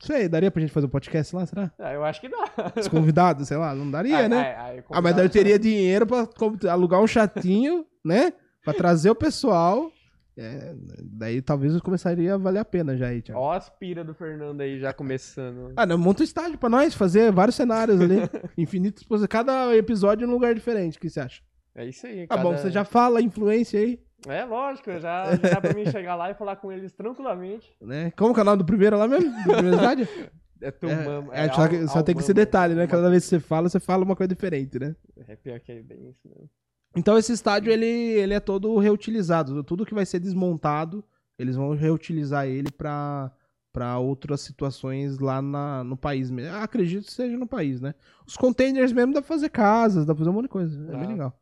[0.01, 1.71] sei, daria pra gente fazer um podcast lá, será?
[1.77, 2.45] Ah, eu acho que dá.
[2.79, 4.55] Os convidados, sei lá, não daria, Ai, né?
[4.57, 6.27] ai, Ah, mas daí eu teria dinheiro pra
[6.71, 8.31] alugar um chatinho, né?
[8.63, 9.91] Pra trazer o pessoal.
[10.38, 13.41] É, daí talvez eu começaria a valer a pena já aí, Thiago.
[13.41, 15.73] Ó as pira do Fernando aí já começando.
[15.75, 18.19] Ah, não, monta um estádio pra nós, fazer vários cenários ali.
[18.57, 20.97] infinitos, cada episódio em um lugar diferente.
[20.97, 21.41] O que você acha?
[21.79, 22.27] É isso aí.
[22.27, 25.73] Tá cada- bom, você já fala a influência aí, É lógico, já, já dá pra
[25.73, 27.71] mim chegar lá e falar com eles tranquilamente.
[27.81, 28.11] né?
[28.11, 29.31] Como que é o nome do primeiro lá mesmo?
[29.31, 30.07] Do primeiro estádio?
[30.61, 31.33] É tu É, mama.
[31.33, 32.85] é, só, só tem que ser detalhe, né?
[32.85, 34.93] Cada vez que você fala, você fala uma coisa diferente, né?
[35.25, 36.49] É pior que é bem isso mesmo.
[36.97, 39.63] Então esse estádio ele, ele é todo reutilizado.
[39.63, 41.01] Tudo que vai ser desmontado,
[41.37, 43.31] eles vão reutilizar ele para
[43.71, 46.53] para outras situações lá na, no país mesmo.
[46.53, 47.93] Ah, Acredito que seja no país, né?
[48.27, 50.77] Os containers mesmo dá pra fazer casas, dá pra fazer um monte de coisa.
[50.89, 50.97] É Dá.
[50.97, 51.39] bem legal.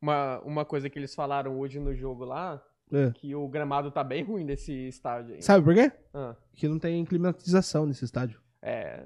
[0.00, 3.10] Uma, uma coisa que eles falaram hoje no jogo lá, É.
[3.10, 5.42] que o gramado tá bem ruim desse estádio aí.
[5.42, 5.90] Sabe por quê?
[6.14, 8.40] Ah, Que não tem climatização nesse estádio.
[8.62, 9.04] é.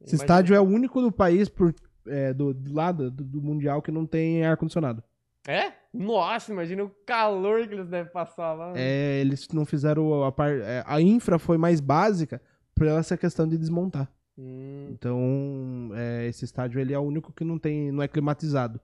[0.00, 1.74] Esse Imagina- estádio é o único do país por,
[2.06, 5.02] é, do, do lado do, do Mundial que não tem ar-condicionado.
[5.48, 5.72] É?
[5.94, 8.72] Nossa, imagina o calor que eles devem passar lá.
[8.76, 12.42] É, eles não fizeram a par, é, a infra foi mais básica
[12.74, 14.10] por essa questão de desmontar.
[14.36, 18.78] Hum, Então, é, esse estádio ele é o único que não tem, não é climatizado.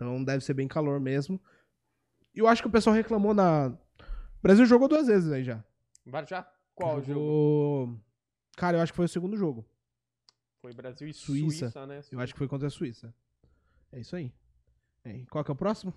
[0.00, 1.38] Então deve ser bem calor mesmo.
[2.34, 3.66] E eu acho que o pessoal reclamou na.
[3.68, 5.62] O Brasil jogou duas vezes aí já.
[6.26, 6.50] já?
[6.74, 7.20] Qual jogo?
[7.20, 8.00] jogou...
[8.56, 9.66] Cara, eu acho que foi o segundo jogo.
[10.62, 11.70] Foi Brasil e Suíça.
[11.70, 12.00] Suíça, né?
[12.10, 13.14] Eu acho que foi contra a Suíça.
[13.92, 14.32] É isso aí.
[15.04, 15.92] É, qual que é o próximo?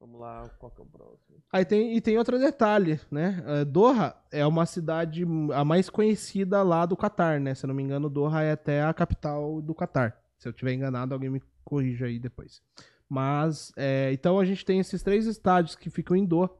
[0.00, 1.42] Vamos lá, qual que é o próximo?
[1.52, 3.42] Aí tem, e tem outro detalhe, né?
[3.46, 7.54] É, Doha é uma cidade a mais conhecida lá do Catar, né?
[7.54, 10.22] Se eu não me engano, Doha é até a capital do Catar.
[10.38, 12.62] Se eu tiver enganado, alguém me corrija aí depois.
[13.08, 16.50] Mas, é, então a gente tem esses três estádios que ficam em Doha.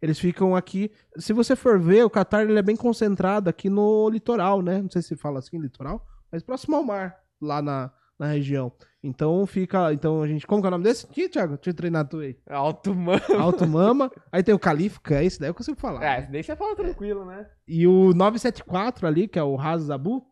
[0.00, 0.90] Eles ficam aqui.
[1.18, 4.80] Se você for ver, o Catar ele é bem concentrado aqui no litoral, né?
[4.80, 8.72] Não sei se fala assim, litoral, mas próximo ao mar, lá na, na região.
[9.02, 9.92] Então fica.
[9.92, 10.46] Então a gente.
[10.46, 11.06] Como que é o nome desse?
[11.06, 11.56] Aqui, Thiago?
[11.56, 12.36] Deixa eu treinar tu aí.
[12.48, 13.20] Alto Mano.
[13.38, 14.10] Alto Mama.
[14.32, 16.02] Aí tem o Califa, que é esse daí eu consigo falar.
[16.02, 16.18] É, né?
[16.20, 17.46] esse daí você fala tranquilo, né?
[17.66, 20.26] E o 974 ali, que é o Hazabu.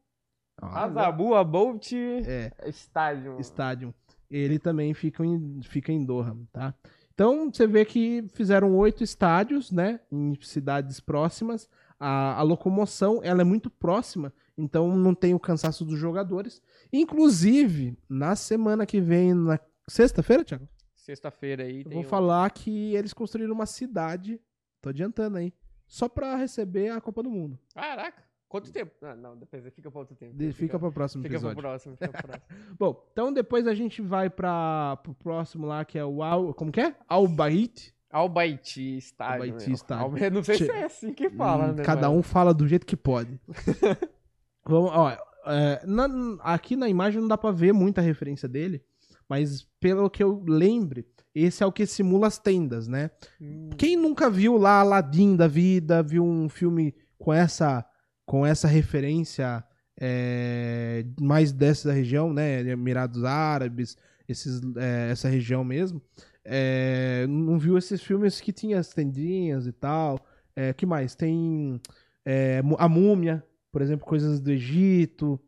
[0.61, 3.39] Azabu, a Bolt É, Stadium.
[3.41, 3.95] Stadium.
[4.31, 6.75] Ele também fica em, fica em Doha, tá?
[7.15, 10.01] Então você vê que fizeram oito estádios, né?
[10.13, 11.69] Em cidades próximas.
[11.99, 16.61] A, a locomoção ela é muito próxima, então não tem o cansaço dos jogadores.
[16.93, 19.59] Inclusive, na semana que vem, na
[19.89, 24.41] sexta-feira, Thiago, Sexta-feira aí eu vou o- falar que eles construíram uma cidade.
[24.83, 25.55] Tô adiantando aí.
[25.87, 27.57] Só pra receber a Copa do Mundo.
[27.73, 28.93] Caraca, quanto tempo?
[29.03, 30.35] Ah, não, depois fica pra outro tempo.
[30.53, 31.63] Fica para o próximo Fica pro episódio.
[31.63, 32.47] próximo, fica pro próximo.
[32.79, 36.55] Bom, então depois a gente vai para pro próximo lá, que é o Al...
[36.55, 36.95] Como que é?
[37.09, 37.95] Al-Bait.
[38.11, 39.45] Albaiti Stadium.
[39.95, 41.83] Albaiti eu Não sei se é assim que fala, Hum, né?
[41.85, 43.39] Cada mas- um fala do jeito que pode.
[44.65, 45.11] Vamos, ó,
[45.47, 48.83] é, na- aqui na imagem não dá pra ver muita referência dele,
[49.29, 53.11] mas pelo que eu lembre, esse é o que simula as tendas, né?
[53.41, 57.85] Hum, Quem nunca viu lá Aladdin da vida, viu um filme com essa,
[58.27, 59.65] com essa referência
[60.01, 62.61] é, mais dessa região, né?
[62.61, 63.97] Emirados Árabes,
[64.29, 66.03] esses, é, essa região mesmo.
[66.45, 70.21] é, não viu esses filmes que tinha as tendinhas e tal.
[70.55, 71.15] É, que mais?
[71.15, 71.81] Tem
[72.79, 75.41] a Múmia, por exemplo, coisas do Egito.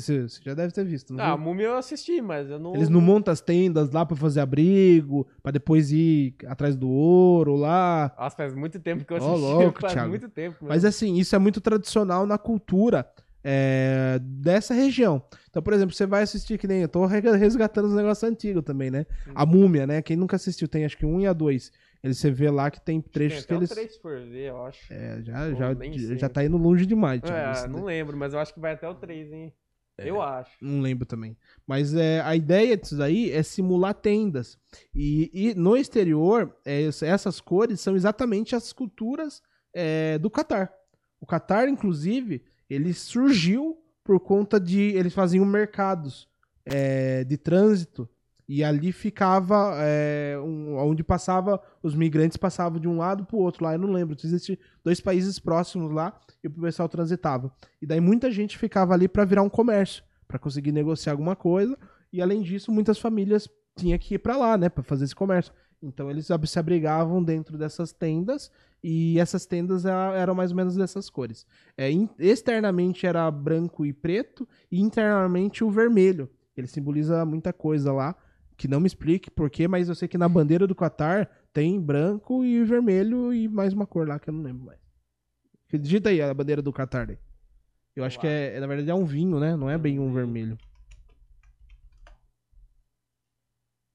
[0.00, 1.44] Você, você já deve ter visto, não Ah, a viu?
[1.44, 2.74] múmia eu assisti, mas eu não.
[2.74, 7.54] Eles não montam as tendas lá pra fazer abrigo, pra depois ir atrás do ouro
[7.56, 8.14] lá.
[8.18, 9.40] Nossa, faz muito tempo que eu Ó, assisti.
[9.40, 10.08] louco, faz Thiago.
[10.08, 10.66] muito tempo.
[10.66, 13.06] Mas assim, isso é muito tradicional na cultura
[13.42, 15.22] é, dessa região.
[15.50, 18.62] Então, por exemplo, você vai assistir, que nem eu tô re- resgatando os negócios antigos
[18.64, 19.06] também, né?
[19.34, 20.02] A múmia, né?
[20.02, 21.70] Quem nunca assistiu, tem acho que um e a dois.
[22.02, 23.70] Ele, você vê lá que tem Tem trechos até que um eles.
[23.70, 24.92] três for ver, eu acho.
[24.92, 26.18] É, já, Pô, já, nem sei.
[26.18, 27.20] já tá indo longe demais.
[27.22, 29.52] Thiago, É, isso não lembro, mas eu acho que vai até o 3, hein?
[29.98, 30.50] Eu acho.
[30.60, 31.36] Não lembro também.
[31.66, 34.58] Mas é, a ideia disso daí é simular tendas.
[34.94, 39.40] E, e no exterior, é, es- essas cores são exatamente as culturas
[39.72, 40.72] é, do Catar.
[41.20, 44.80] O Catar, inclusive, ele surgiu por conta de.
[44.80, 46.28] Eles faziam mercados
[46.64, 48.08] é, de trânsito.
[48.48, 49.74] E ali ficava.
[49.78, 51.60] é, um- onde passava.
[51.82, 53.72] Os migrantes passavam de um lado pro outro lá.
[53.74, 54.16] Eu não lembro.
[54.22, 57.50] Existem dois países próximos lá e o pessoal transitava.
[57.80, 61.76] E daí muita gente ficava ali para virar um comércio, para conseguir negociar alguma coisa.
[62.12, 65.52] E além disso, muitas famílias tinham que ir para lá, né, para fazer esse comércio.
[65.82, 68.50] Então eles se abrigavam dentro dessas tendas
[68.82, 71.46] e essas tendas era- eram mais ou menos dessas cores.
[71.76, 76.28] É, externamente era branco e preto e internamente o vermelho.
[76.56, 78.14] Ele simboliza muita coisa lá,
[78.56, 82.44] que não me explique porquê, mas eu sei que na bandeira do Qatar tem branco
[82.44, 84.78] e vermelho e mais uma cor lá que eu não lembro mais.
[85.72, 87.10] Digita aí a bandeira do Qatar.
[87.10, 87.18] Aí.
[87.96, 89.56] Eu acho que é, é, na verdade, é um vinho, né?
[89.56, 90.56] Não é bem um vermelho.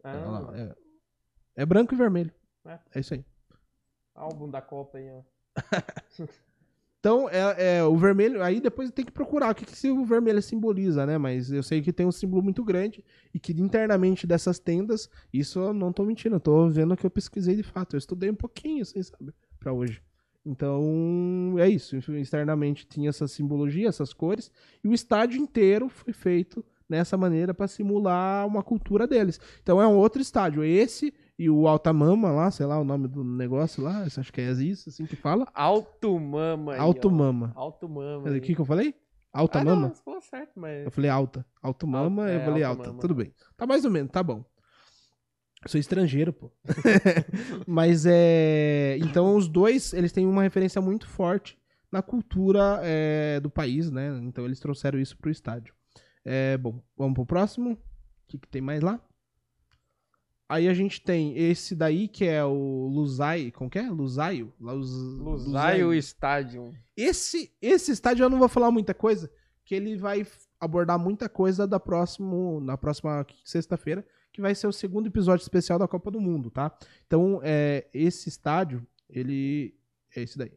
[0.03, 0.75] Ah, É, é-
[1.57, 2.31] é branco e vermelho.
[2.65, 2.79] É.
[2.95, 3.25] É isso aí.
[4.15, 5.23] álbum da Copa aí, ó.
[6.99, 10.41] Então, é, é, o vermelho, aí depois tem que procurar o que, que o vermelho
[10.41, 11.17] simboliza, né?
[11.17, 15.59] Mas eu sei que tem um símbolo muito grande e que internamente dessas tendas, isso
[15.59, 17.95] eu não tô mentindo, eu tô vendo que eu pesquisei de fato.
[17.95, 19.33] Eu estudei um pouquinho, assim, sabe?
[19.57, 20.01] Pra hoje.
[20.45, 21.95] Então, é isso.
[21.95, 24.51] Externamente tinha essa simbologia, essas cores,
[24.83, 29.39] e o estádio inteiro foi feito nessa maneira pra simular uma cultura deles.
[29.61, 30.65] Então é um outro estádio.
[30.65, 34.51] Esse e o Altamama lá, sei lá o nome do negócio lá, acho que é
[34.51, 35.47] isso, assim que fala.
[35.55, 36.83] Alto Mama aí, ó.
[36.83, 37.53] Alto Mama.
[37.55, 38.23] Alto Mama.
[38.23, 38.39] Mas aí.
[38.39, 38.93] O que, que eu falei?
[39.31, 39.81] Alta ah, mama?
[39.83, 40.85] Não, você falou certo, mas.
[40.85, 41.45] Eu falei alta.
[41.61, 42.99] Alto mama, eu é, falei alta alta.
[42.99, 43.33] Tudo bem.
[43.55, 44.43] Tá mais ou menos, tá bom.
[45.63, 46.51] Eu sou estrangeiro, pô.
[47.67, 48.97] Mas é.
[49.01, 51.57] Então os dois, eles têm uma referência muito forte
[51.91, 54.19] na cultura é, do país, né?
[54.23, 55.73] Então eles trouxeram isso pro estádio.
[56.25, 57.73] É, bom, vamos pro próximo.
[57.73, 57.77] O
[58.27, 58.99] que, que tem mais lá?
[60.49, 63.51] Aí a gente tem esse daí que é o Luzai.
[63.51, 63.87] Como que é?
[63.87, 64.51] Luzaio?
[64.59, 66.73] Luz, Lusaio Stadium.
[66.97, 69.31] esse, esse estádio eu não vou falar muita coisa,
[69.63, 70.25] que ele vai
[70.59, 75.77] abordar muita coisa da próximo, na próxima sexta-feira, que vai ser o segundo episódio especial
[75.77, 76.75] da Copa do Mundo, tá?
[77.05, 79.75] Então, é, esse estádio, ele
[80.15, 80.53] é esse daí.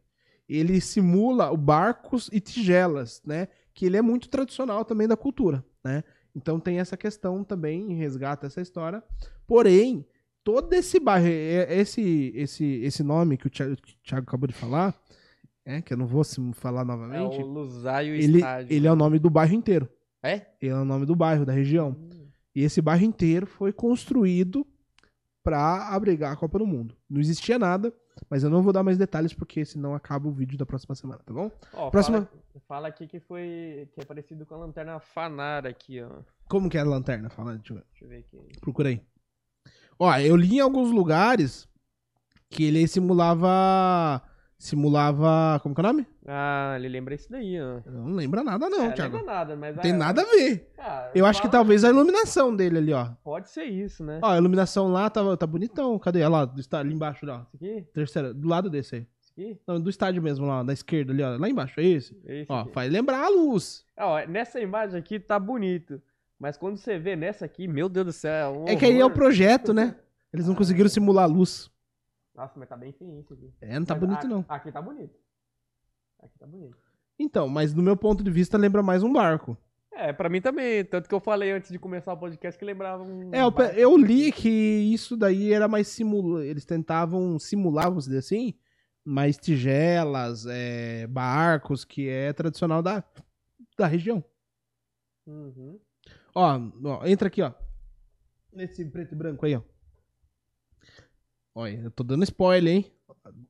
[0.49, 3.49] Ele simula o barcos e tigelas, né?
[3.75, 6.03] Que ele é muito tradicional também da cultura, né?
[6.35, 9.03] Então tem essa questão também, resgata essa história.
[9.47, 10.05] Porém,
[10.43, 14.47] todo esse bairro, é- esse, esse, esse nome que o Thiago, que o Thiago acabou
[14.47, 14.95] de falar,
[15.65, 16.23] é, que eu não vou
[16.55, 18.77] falar É novamente, o Lusaio ele, Stadium.
[18.77, 19.89] ele é o nome do bairro inteiro.
[20.23, 20.47] É?
[20.61, 21.97] Ele é o nome do bairro, da região.
[22.55, 24.67] E esse bairro inteiro foi construído
[25.45, 26.97] para abrigar a Copa do Mundo.
[27.11, 27.93] Não existia nada,
[28.31, 31.21] mas eu não vou dar mais detalhes porque senão acaba o vídeo da próxima semana,
[31.25, 31.51] tá bom?
[31.73, 33.89] Ó, Próxima- Fala, fala aqui que foi.
[33.93, 36.23] que é parecido com a lanterna Fanar aqui, ó.
[36.49, 37.31] Como que é a lanterna?
[37.31, 37.85] Fala, deixa eu ver.
[37.91, 38.61] Deixa eu ver aqui.
[38.61, 39.01] Procura aí.
[39.99, 41.69] Ó, eu li em alguns lugares
[42.51, 44.23] que ele simulava.
[44.59, 45.59] Simulava.
[45.61, 46.07] Como que é o nome?
[46.27, 47.81] Ah, ele lembra isso daí, ó.
[47.85, 49.17] Não lembra nada, não, é, Thiago.
[49.17, 49.75] lembra nada, mas.
[49.75, 50.73] Não tem ah, nada a ver.
[50.79, 53.11] ah, Eu acho que talvez a iluminação dele ali, ó.
[53.25, 54.21] Pode ser isso, né?
[54.23, 55.99] Ó, a iluminação lá tá, tá bonitão.
[55.99, 56.21] Cadê?
[56.21, 57.43] Olha lá, está- ali embaixo, ó.
[57.55, 57.83] Esse aqui?
[57.93, 59.07] Terceira, do lado desse aí.
[59.33, 59.59] Aqui?
[59.67, 61.37] Não, do estádio mesmo, lá, da esquerda ali, ó.
[61.39, 62.15] Lá embaixo, é esse.
[62.27, 62.73] Esse Ó, aqui.
[62.73, 63.85] faz lembrar a luz.
[63.99, 66.01] Ó, nessa imagem aqui tá bonito.
[66.39, 68.55] Mas quando você vê nessa aqui, meu Deus do céu.
[68.55, 69.97] É, um É que aí é o projeto, né?
[70.33, 71.71] Eles não conseguiram simular a luz.
[72.35, 73.51] Nossa, mas tá bem feinho isso aqui.
[73.61, 74.45] É, não tá Mas bonito, a- não.
[74.49, 75.15] Aqui tá bonito.
[76.23, 76.77] Aqui tá bonito.
[77.19, 79.57] Então, mas do meu ponto de vista, lembra mais um barco.
[79.93, 80.85] É, pra mim também.
[80.85, 83.31] Tanto que eu falei antes de começar o podcast que lembrava um.
[83.33, 86.45] É, eu, eu li que isso daí era mais simula...
[86.45, 88.55] Eles tentavam simular, vamos dizer assim,
[89.05, 93.05] mais tigelas, é, barcos, que é tradicional da,
[93.77, 94.25] da região.
[95.27, 95.79] Uhum.
[96.35, 97.53] Ó, ó, entra aqui, ó.
[98.53, 99.63] Nesse preto e branco aí, ó.
[101.55, 102.93] Olha, eu tô dando spoiler, hein?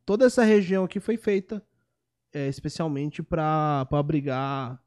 [0.05, 1.62] Toda essa região aqui foi feita
[2.33, 4.83] é, especialmente pra, pra abrigar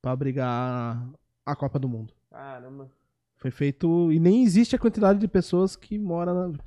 [0.00, 1.10] para abrigar
[1.44, 2.12] a Copa do Mundo.
[2.30, 2.90] Caramba.
[3.36, 6.58] Foi feito e nem existe a quantidade de pessoas que moram na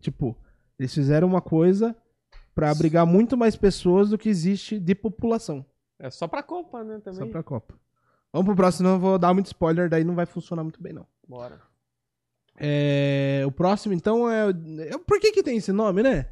[0.00, 0.36] tipo,
[0.78, 1.96] eles fizeram uma coisa
[2.54, 5.64] pra abrigar muito mais pessoas do que existe de população
[5.98, 6.98] É só pra Copa, né?
[7.02, 7.18] Também.
[7.18, 7.74] só pra Copa.
[8.32, 11.06] Vamos pro próximo, eu vou dar muito spoiler, daí não vai funcionar muito bem, não.
[11.26, 11.60] Bora.
[12.58, 16.26] É, o próximo, então, é, é- Por que que tem esse nome, né?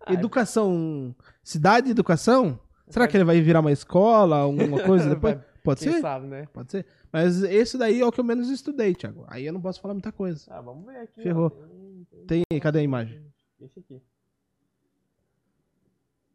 [0.00, 1.14] Ah, Educação...
[1.42, 2.58] Cidade de Educação?
[2.88, 5.38] Será que ele vai virar uma escola, alguma coisa depois?
[5.62, 6.00] Pode Quem ser?
[6.02, 6.46] sabe, né?
[6.52, 6.86] Pode ser.
[7.10, 9.24] Mas esse daí é o que eu menos estudei, Thiago.
[9.28, 10.44] Aí eu não posso falar muita coisa.
[10.50, 11.20] Ah, vamos ver aqui.
[11.20, 11.22] ó.
[11.22, 11.50] Ferrou.
[12.26, 13.24] Tem, Tem, cadê a imagem?
[13.60, 14.02] Esse aqui.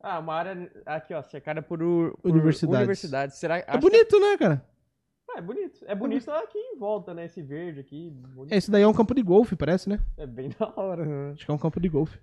[0.01, 0.71] Ah, uma área.
[0.85, 2.77] Aqui, ó, cercada por, por Universidades.
[2.79, 3.35] universidades.
[3.38, 4.57] Será É bonito, né, cara?
[4.57, 5.79] que- é bonito.
[5.85, 7.25] É bonito aqui em volta, né?
[7.25, 8.09] Esse verde aqui.
[8.09, 8.53] bonito.
[8.53, 9.99] Esse daí é um campo de golfe, parece, né?
[10.17, 11.31] É bem da hora, né?
[11.33, 12.17] Acho que é um campo de golfe.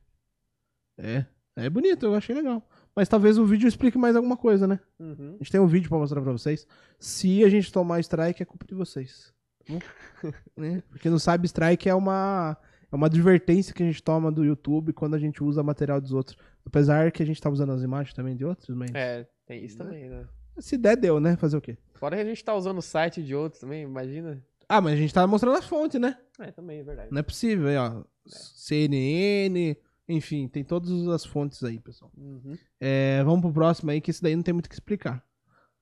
[0.98, 1.24] É.
[1.58, 2.62] É bonito, eu achei legal.
[2.94, 4.78] Mas talvez o vídeo explique mais alguma coisa, né?
[4.98, 5.34] Uhum.
[5.34, 6.66] A gente tem um vídeo pra mostrar pra vocês.
[6.98, 9.32] Se a gente tomar strike, é culpa de vocês.
[9.66, 9.74] Tá
[10.56, 10.82] né?
[10.90, 12.56] Porque não sabe, strike é uma,
[12.90, 16.12] é uma advertência que a gente toma do YouTube quando a gente usa material dos
[16.12, 16.36] outros.
[16.66, 18.90] Apesar que a gente tá usando as imagens também de outros, mas.
[18.94, 20.26] É, tem isso também, né?
[20.58, 21.36] Se der, deu, né?
[21.36, 21.78] Fazer o quê?
[21.94, 24.42] Fora que a gente tá usando o site de outros também, imagina.
[24.68, 26.18] Ah, mas a gente tá mostrando a fonte, né?
[26.40, 27.12] É, também, é verdade.
[27.12, 28.02] Não é possível, aí, ó.
[28.26, 29.76] CNN,
[30.08, 32.10] enfim, tem todas as fontes aí, pessoal.
[32.16, 32.56] Uhum.
[32.80, 35.24] É, vamos pro próximo aí, que esse daí não tem muito o que explicar.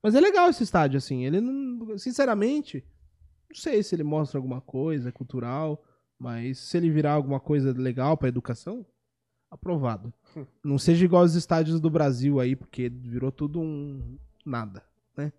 [0.03, 1.25] Mas é legal esse estádio, assim.
[1.25, 1.97] Ele não.
[1.97, 2.85] Sinceramente,
[3.49, 5.83] não sei se ele mostra alguma coisa cultural,
[6.19, 8.85] mas se ele virar alguma coisa legal pra educação,
[9.49, 10.13] aprovado.
[10.63, 14.83] Não seja igual os estádios do Brasil aí, porque virou tudo um nada,
[15.15, 15.31] né?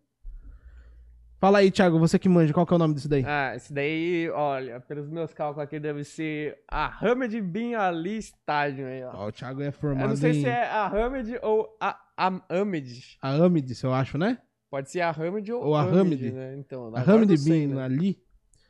[1.38, 3.22] Fala aí, Thiago, você que manja, qual que é o nome desse daí?
[3.26, 8.86] Ah, esse daí, olha, pelos meus cálculos aqui, deve ser a Hamed Bin Ali Stadium
[8.86, 9.10] aí, ó.
[9.14, 12.00] Ó, o Thiago é Eu formado não sei em se é a Hamed ou a
[12.16, 13.18] Ahmed.
[13.20, 14.38] a Amides, eu acho, né?
[14.70, 16.32] Pode ser a Hamed ou, Ou a Hamed, Hamed.
[16.32, 16.56] né?
[16.56, 17.82] Então, A eu sei, Bin né?
[17.82, 18.18] ali.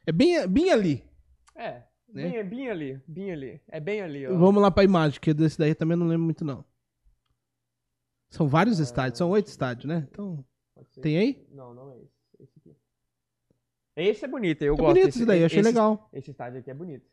[0.05, 1.05] É bem, bem ali.
[1.55, 2.31] É, né?
[2.31, 3.61] bem, bem ali, bem ali.
[3.69, 4.37] É bem ali, ó.
[4.37, 6.65] Vamos lá pra imagem, que desse daí eu também não lembro muito, não.
[8.31, 10.07] São vários Ah, estádios, são oito estádios, né?
[10.11, 10.45] Então,
[11.01, 11.47] tem aí?
[11.53, 12.13] Não, não é esse.
[12.41, 12.77] Esse aqui.
[13.97, 14.95] Esse é bonito, eu É gosto.
[14.95, 16.09] bonito esse daí, eu achei esse, legal.
[16.13, 17.07] Esse estádio aqui é bonito.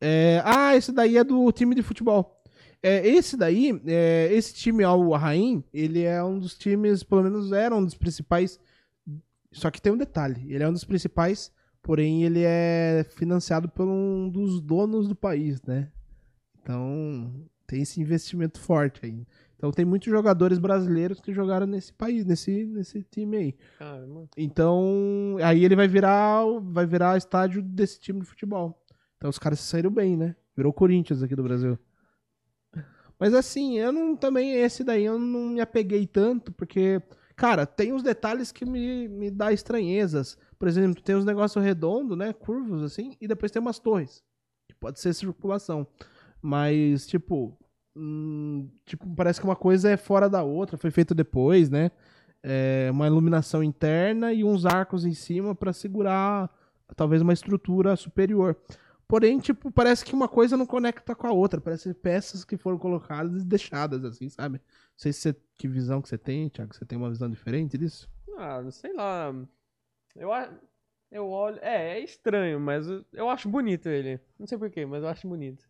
[0.00, 2.42] É, ah, esse daí é do time de futebol.
[2.82, 7.52] É, esse daí, é, esse time Al Rain, ele é um dos times, pelo menos
[7.52, 8.58] era um dos principais.
[9.52, 13.86] Só que tem um detalhe, ele é um dos principais, porém ele é financiado por
[13.86, 15.90] um dos donos do país, né?
[16.62, 17.32] Então
[17.66, 19.26] tem esse investimento forte aí.
[19.56, 23.54] Então tem muitos jogadores brasileiros que jogaram nesse país, nesse, nesse time aí.
[23.78, 24.28] Caramba.
[24.36, 28.76] Então, aí ele vai virar, vai virar estádio desse time de futebol.
[29.16, 30.34] Então os caras se saíram bem, né?
[30.56, 31.78] Virou o Corinthians aqui do Brasil.
[33.18, 37.00] Mas assim, eu não também esse daí eu não me apeguei tanto, porque
[37.36, 40.36] cara, tem uns detalhes que me, me dá estranhezas.
[40.62, 44.22] Por exemplo, tem uns negócios redondos, né, curvos assim, e depois tem umas torres,
[44.68, 45.84] que pode ser circulação.
[46.40, 47.58] Mas tipo,
[47.96, 51.90] hum, tipo, parece que uma coisa é fora da outra, foi feito depois, né?
[52.44, 56.48] é, uma iluminação interna e uns arcos em cima para segurar
[56.94, 58.56] talvez uma estrutura superior.
[59.08, 61.60] Porém, tipo, parece que uma coisa não conecta com a outra.
[61.60, 64.58] Parece peças que foram colocadas e deixadas, assim, sabe?
[64.58, 64.62] Não
[64.96, 66.72] sei se você- que visão que você tem, Thiago.
[66.72, 68.08] Você tem uma visão diferente disso?
[68.38, 69.34] Ah, sei lá.
[70.16, 70.30] Eu,
[71.10, 71.58] eu olho.
[71.62, 74.20] É, é estranho, mas eu, eu acho bonito ele.
[74.38, 75.64] Não sei porquê, mas eu acho bonito.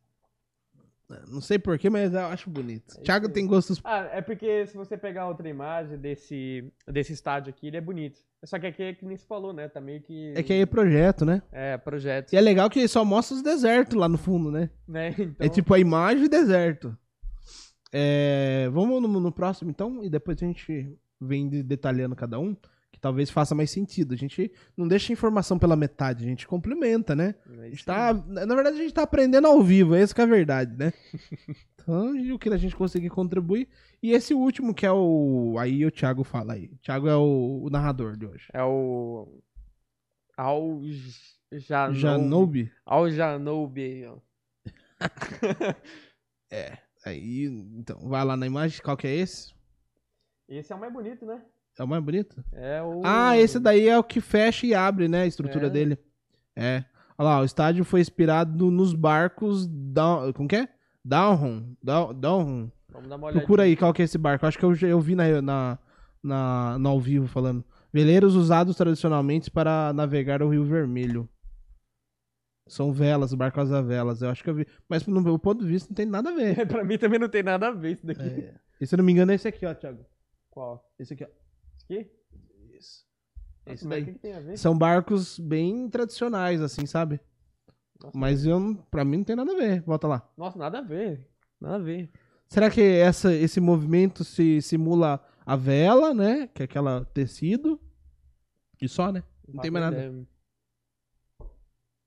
[1.28, 2.94] Não sei porquê, mas eu acho bonito.
[2.98, 3.78] É Thiago tem gostos.
[3.84, 8.18] Ah, é porque se você pegar outra imagem desse, desse estádio aqui, ele é bonito.
[8.44, 9.68] Só que aqui é que nem se falou, né?
[9.68, 10.32] Tá meio que.
[10.34, 11.42] É que aí é projeto, né?
[11.52, 12.32] É, projeto.
[12.32, 14.70] E é legal que só mostra os desertos lá no fundo, né?
[14.88, 15.10] Né?
[15.18, 16.96] Então, É tipo a imagem e deserto.
[17.92, 22.56] É, vamos no, no próximo então, e depois a gente vem de- detalhando cada um,
[23.02, 24.14] talvez faça mais sentido.
[24.14, 27.34] A gente não deixa a informação pela metade, a gente complementa, né?
[27.46, 30.20] é A gente isso tá, na verdade, a gente tá aprendendo ao vivo, essa que
[30.20, 30.92] é a verdade, né?
[31.82, 33.68] Então, o que a gente conseguir contribuir.
[34.00, 35.56] E esse último, que é o.
[35.58, 36.66] Aí o Thiago fala aí.
[36.66, 38.46] O Thiago é o, o narrador de hoje.
[38.52, 39.42] É o.
[40.36, 40.80] Al.
[41.50, 42.70] Janoube.
[42.86, 43.76] Al Janoub.
[44.06, 44.18] ó.
[47.04, 49.52] Aí, então, vai lá na imagem, qual que é esse?
[50.48, 51.44] Esse é o mais bonito, né?
[51.78, 52.44] É o mais bonito?
[52.52, 53.00] É o.
[53.04, 55.22] Ah, esse daí é o que fecha e abre, né?
[55.22, 55.70] A estrutura É.
[55.70, 55.98] dele.
[56.54, 56.84] É.
[57.16, 59.66] Olha lá, o estádio foi inspirado nos barcos.
[59.66, 60.68] Down, como que é?
[61.04, 61.76] Downham.
[61.82, 62.72] Down, Downham.
[62.90, 63.40] Vamos dar uma olhada.
[63.40, 64.46] Procura aí qual que é esse barco.
[64.46, 65.78] Acho que eu, eu vi na, na,
[66.22, 67.64] na, no ao vivo falando.
[67.92, 71.28] Veleiros usados tradicionalmente para navegar o Rio Vermelho.
[72.68, 74.22] São velas, barcos a velas.
[74.22, 74.66] Eu acho que eu vi.
[74.88, 76.64] Mas no meu ponto de vista não tem nada a ver.
[76.68, 78.22] pra mim também não tem nada a ver isso daqui.
[78.22, 78.54] É.
[78.80, 80.04] E se eu não me engano é esse aqui, ó, Thiago.
[80.50, 80.82] Qual?
[80.98, 81.41] Esse aqui, ó.
[82.78, 83.04] Isso.
[83.66, 84.04] Esse mas daí.
[84.04, 84.56] Que, que tem a ver?
[84.58, 87.20] São barcos bem tradicionais, assim, sabe?
[88.02, 89.82] Nossa, Mas eu, não- pra mim não tem nada a ver.
[89.82, 90.32] Volta lá.
[90.36, 91.28] Nossa, nada a ver.
[91.60, 92.10] Nada a ver.
[92.48, 96.48] Será que essa, esse movimento se simula a vela, né?
[96.48, 97.80] Que é aquela tecido.
[98.80, 99.22] E só, né?
[99.46, 100.26] Não tem mais nada.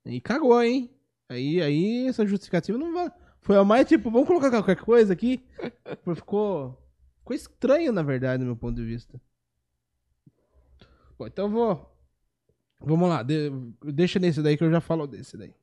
[0.05, 0.89] E cagou, hein?
[1.29, 3.11] Aí, aí essa justificativa não vai.
[3.41, 5.43] Foi a mais tipo, vamos colocar qualquer coisa aqui.
[6.15, 6.77] Ficou.
[7.19, 9.19] Ficou estranho, na verdade, do meu ponto de vista.
[11.17, 11.95] Bom, então eu vou.
[12.79, 13.49] Vamos lá, de-
[13.93, 15.53] deixa nesse daí que eu já falo desse daí.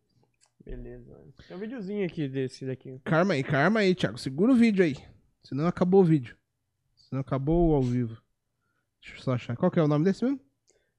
[0.65, 1.15] Beleza.
[1.47, 2.99] Tem um videozinho aqui desse daqui.
[3.05, 4.17] Karma aí, karma aí, Thiago.
[4.19, 4.97] Segura o vídeo aí.
[5.43, 6.37] Senão acabou o vídeo.
[6.97, 8.17] Senão acabou o ao vivo.
[9.03, 9.57] Deixa eu só achar.
[9.57, 10.41] Qual que é o nome desse mesmo?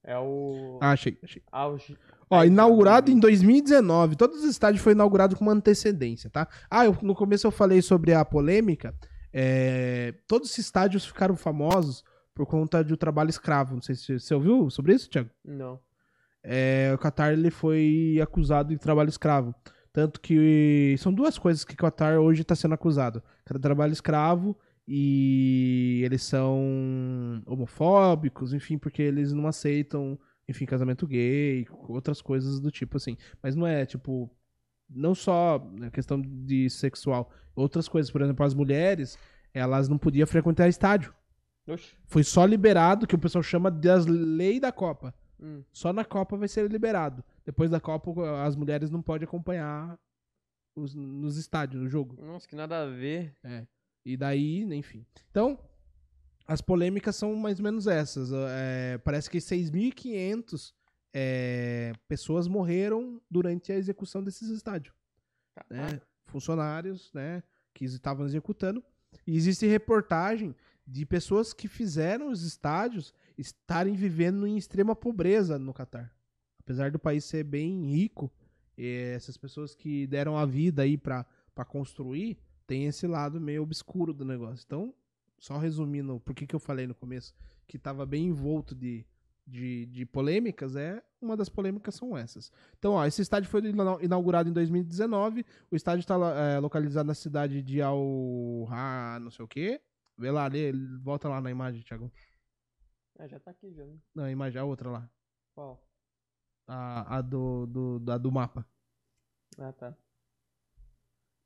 [0.03, 0.77] É o.
[0.81, 1.41] Ah, achei, achei.
[1.51, 1.97] Auge.
[2.29, 4.17] Ó, inaugurado em 2019.
[4.17, 6.47] Todos os estádios foram inaugurados com uma antecedência, tá?
[6.69, 8.93] Ah, eu- no começo eu falei sobre a polêmica.
[9.31, 12.03] É, todos esses estádios ficaram famosos
[12.33, 13.75] por conta do trabalho escravo.
[13.75, 15.29] Não sei se você ouviu sobre isso, Thiago.
[15.43, 15.79] Não.
[16.43, 19.55] É, o Qatar ele foi acusado de trabalho escravo.
[19.93, 23.21] Tanto que são duas coisas que o Qatar hoje está sendo acusado:
[23.61, 24.57] trabalho escravo
[24.87, 32.71] e eles são homofóbicos, enfim, porque eles não aceitam, enfim, casamento gay, outras coisas do
[32.71, 33.15] tipo assim.
[33.41, 34.29] Mas não é tipo
[34.89, 39.17] não só a questão de sexual, outras coisas, por exemplo, as mulheres,
[39.53, 41.13] elas não podiam frequentar estádio.
[41.67, 41.95] Oxi.
[42.07, 45.13] Foi só liberado que o pessoal chama das leis da Copa.
[45.39, 45.63] Hum.
[45.71, 47.23] Só na Copa vai ser liberado.
[47.45, 49.97] Depois da Copa, as mulheres não podem acompanhar
[50.75, 52.21] os- nos estádios, no jogo.
[52.23, 53.35] Nossa, que nada a ver.
[53.43, 53.65] É.
[54.05, 55.05] E daí, enfim.
[55.31, 55.57] Então,
[56.47, 58.31] as polêmicas são mais ou menos essas.
[58.33, 60.73] É, parece que 6.500
[61.13, 64.93] é, pessoas morreram durante a execução desses estádios.
[65.69, 66.01] né?
[66.25, 67.43] Funcionários né,
[67.73, 68.83] que estavam executando.
[69.27, 70.55] E existe reportagem
[70.85, 76.13] de pessoas que fizeram os estádios estarem vivendo em extrema pobreza no Catar.
[76.59, 78.31] Apesar do país ser bem rico,
[78.77, 81.25] eh, essas pessoas que deram a vida aí pra
[81.67, 84.63] construir, tem esse lado meio obscuro do negócio.
[84.65, 84.93] Então,
[85.37, 87.33] só resumindo, por que, que eu falei no começo
[87.67, 89.05] que tava bem envolto de,
[89.45, 92.51] de, de polêmicas, é uma das polêmicas são essas.
[92.77, 95.45] Então, ó, esse estádio foi ina- inaugurado em 2019.
[95.71, 96.15] O estádio está
[96.59, 98.67] localizado na cidade de Al...
[99.21, 99.81] Não sei o quê.
[100.17, 102.11] Vê lá, lê, volta lá na imagem, Thiago.
[103.19, 103.85] Ah, já tá aqui já.
[103.85, 103.97] né?
[104.15, 105.09] Não, a imagem, a outra lá.
[105.53, 105.83] Qual?
[106.67, 108.65] A, a do, do, da, do mapa.
[109.57, 109.95] Ah, tá.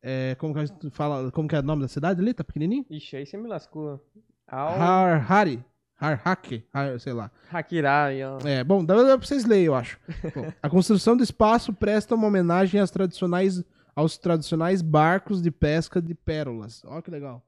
[0.01, 2.33] É, como que a gente fala, como que é o nome da cidade ali?
[2.33, 2.85] Tá pequenininho?
[2.89, 3.99] Ixi, aí você me lascou.
[4.47, 4.69] Al...
[4.79, 5.63] Har, Hari.
[5.99, 7.31] Har, sei lá.
[7.51, 8.37] Hakirai, ó.
[8.45, 9.99] É, bom, dá pra vocês lerem, eu acho.
[10.35, 13.63] Bom, a construção do espaço presta uma homenagem às tradicionais,
[13.95, 16.83] aos tradicionais barcos de pesca de pérolas.
[16.85, 17.43] Ó que legal.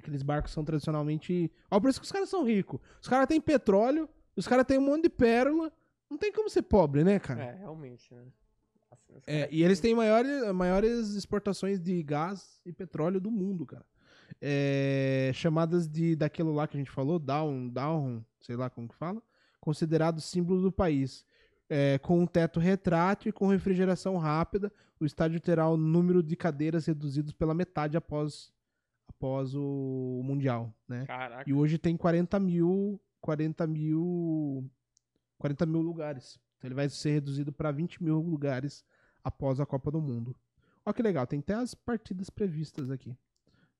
[0.00, 1.50] Aqueles barcos são tradicionalmente...
[1.70, 2.80] Ó, por isso que os caras são ricos.
[3.00, 5.72] Os caras têm petróleo, os caras têm um monte de pérola.
[6.08, 7.42] Não tem como ser pobre, né, cara?
[7.42, 8.24] É, realmente, né?
[9.26, 13.84] É, e eles têm maiores, maiores exportações de gás e petróleo do mundo, cara.
[14.40, 18.94] É, chamadas de daquilo lá que a gente falou, Down, Down, sei lá como que
[18.94, 19.22] fala,
[19.60, 21.24] considerado símbolo do país.
[21.68, 26.34] É, com um teto retrátil e com refrigeração rápida, o estádio terá o número de
[26.34, 28.52] cadeiras reduzidos pela metade após,
[29.20, 31.04] após o Mundial, né?
[31.04, 31.44] Caraca.
[31.48, 34.64] E hoje tem 40 mil, 40 mil,
[35.38, 36.40] 40 mil lugares.
[36.56, 38.82] Então ele vai ser reduzido para 20 mil lugares
[39.22, 40.34] após a Copa do Mundo.
[40.86, 43.14] Olha que legal, tem até as partidas previstas aqui.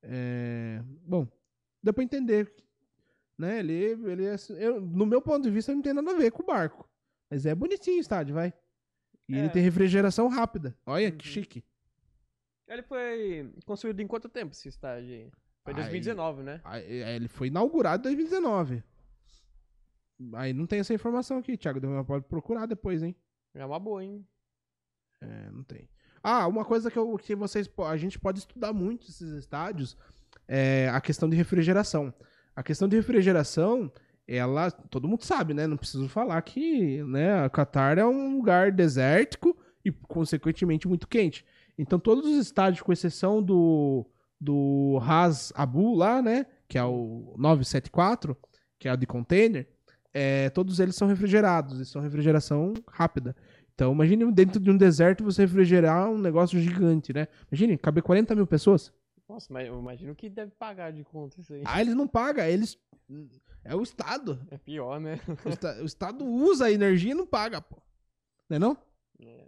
[0.03, 1.26] É, bom,
[1.82, 2.53] deu pra entender,
[3.38, 3.61] né?
[3.61, 6.43] Ele, ele é- eu, no meu ponto de vista, não tem nada a ver com
[6.43, 6.86] o barco.
[7.30, 8.53] Mas é bonitinho o estádio, vai.
[9.26, 9.49] E ele É.
[9.49, 10.76] tem refrigeração rápida.
[10.84, 11.32] Olha que Uhum.
[11.32, 11.64] chique.
[12.70, 15.30] Ele foi construído em quanto tempo esse estádio aí?
[15.64, 16.60] Foi Aí- 2019, né?
[16.64, 18.82] Aí, aí Ele foi inaugurado em 2019.
[20.34, 21.80] Aí não tem essa informação aqui, Thiago.
[22.04, 23.16] Pode procurar depois, hein?
[23.54, 24.24] É uma boa, hein?
[25.20, 25.88] É, não tem.
[26.22, 27.68] Ah, uma coisa que, eu, que vocês.
[27.88, 29.96] A gente pode estudar muito esses estádios
[30.46, 32.12] é a questão de refrigeração.
[32.54, 33.90] A questão de refrigeração,
[34.28, 34.70] ela.
[34.70, 35.66] Todo mundo sabe, né?
[35.66, 41.44] Não preciso falar que né, a Qatar é um lugar desértico e, consequentemente, muito quente.
[41.80, 44.04] Então, todos os estádios, com exceção do,
[44.40, 46.46] do Ras Abu lá, né?
[46.68, 48.36] Que é o 974,
[48.78, 49.68] que é o de container,
[50.12, 51.80] é, todos eles são refrigerados.
[51.80, 53.34] E são refrigeração rápida.
[53.74, 57.26] Então, imagine dentro de um deserto você refrigerar um negócio gigante, né?
[57.50, 58.92] Imagine, caber 40 mil pessoas.
[59.26, 61.62] Nossa, mas eu imagino que deve pagar de conta isso aí.
[61.64, 62.76] Ah, eles não pagam, eles.
[63.64, 64.38] É o Estado.
[64.50, 65.18] É pior, né?
[65.44, 67.76] O, esta- o Estado usa a energia e não paga, pô.
[68.48, 68.76] Não é não?
[69.20, 69.44] É.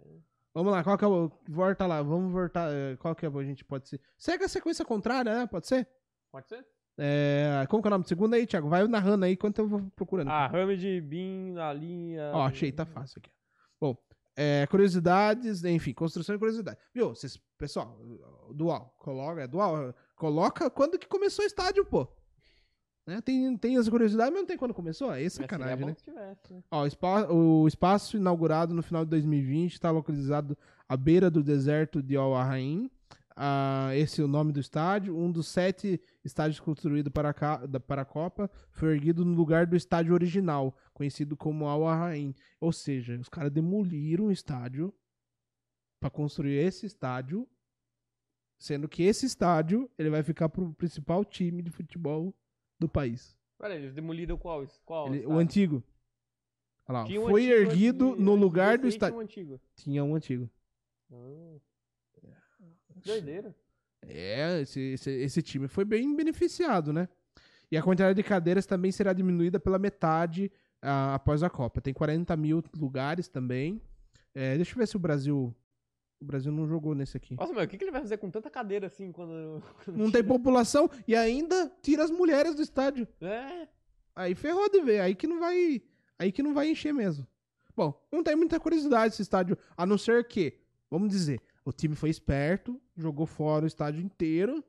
[0.53, 1.31] Vamos lá, qual que é o.
[1.49, 2.69] Volta lá, vamos voltar.
[2.71, 3.99] eh, Qual que é a gente pode ser?
[4.17, 5.47] Segue a sequência contrária, né?
[5.47, 5.87] Pode ser?
[6.31, 6.65] Pode ser?
[6.97, 8.69] É, como que é o nome do segundo aí, Thiago?
[8.69, 10.29] Vai narrando aí enquanto eu vou procurando.
[10.29, 12.17] Ah, Hamid, Bin, Ali.
[12.19, 13.31] ah, Ó, achei, tá fácil aqui.
[13.81, 13.97] Bom,
[14.35, 16.77] é, curiosidades, enfim, construção e curiosidade.
[16.93, 17.97] Viu, vocês, pessoal,
[18.53, 22.07] dual, coloca, é dual, coloca quando que começou o estádio, pô.
[23.05, 23.19] Né?
[23.21, 25.13] Tem, tem as curiosidades, mas não tem quando começou?
[25.13, 25.93] É Mas seria sacanagem, né?
[25.95, 26.63] tivesse, né?
[26.71, 26.87] Ó,
[27.29, 32.15] o o espaço inaugurado no final de 2020 está localizado à beira do deserto de
[32.15, 32.89] Al Arraim.
[33.35, 35.17] Ah, esse é o nome do estádio.
[35.17, 39.65] Um dos sete estádios construídos para a, da- para a Copa foi erguido no lugar
[39.65, 42.33] do estádio original, conhecido como Al Arraim.
[42.61, 44.93] Ou seja, os caras demoliram o estádio
[45.99, 47.47] para construir esse estádio,
[48.57, 52.33] sendo que esse estádio ele vai ficar pro principal time de futebol
[52.83, 53.35] do país.
[53.57, 54.65] Pera, eles demoliram qual?
[54.85, 55.83] qual Ele- o antigo.
[56.87, 59.13] Olha lá, Tinha um foi antigo erguido de- no lugar do estádio.
[59.15, 59.61] Tinha um antigo.
[59.75, 60.49] Tinha um antigo.
[61.11, 61.57] Ah.
[63.05, 63.55] Doideira.
[64.01, 67.07] É, esse, esse, esse time foi bem beneficiado, né?
[67.71, 71.81] E a quantidade de cadeiras também será diminuída pela metade ah, após a Copa.
[71.81, 73.81] Tem 40 mil lugares também.
[74.35, 75.55] É, deixa eu ver se o Brasil.
[76.23, 77.35] O Brasil não jogou nesse aqui.
[77.35, 79.61] Nossa, mas o que, que ele vai fazer com tanta cadeira assim quando.
[79.83, 83.05] quando Não tem população e ainda tira as mulheres do estádio.
[83.19, 83.67] É.
[84.15, 85.01] Aí ferrou de ver.
[85.01, 85.81] Aí que não vai.
[86.17, 87.27] Aí que não vai encher mesmo.
[87.75, 90.59] Bom, não tem muita curiosidade esse estádio, a não ser que,
[90.89, 94.63] vamos dizer, o time foi esperto, jogou fora o estádio inteiro,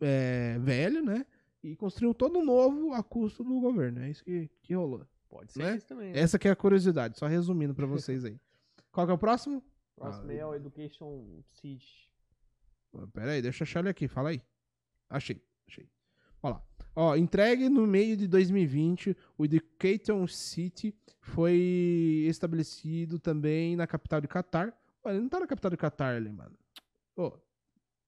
[0.00, 1.26] é, velho, né?
[1.62, 4.00] E construiu todo novo a custo do governo.
[4.00, 5.04] É isso que, que rolou.
[5.28, 5.76] Pode ser Né?
[5.76, 6.12] isso também.
[6.12, 6.18] Né?
[6.18, 8.38] Essa que é a curiosidade, só resumindo pra vocês aí.
[8.92, 9.62] Qual que é o próximo?
[9.96, 12.08] Próximo Ah, é o Education Siege.
[13.12, 14.40] Pera aí, deixa eu achar ele aqui, fala aí.
[15.10, 15.88] Achei, achei.
[16.42, 16.62] Olha lá.
[16.96, 24.28] Ó, entregue no meio de 2020, o Education City foi estabelecido também na capital de
[24.28, 24.72] Catar.
[25.04, 26.56] Ué, ele não tá na capital de Catar ali, mano.
[27.16, 27.32] Ô.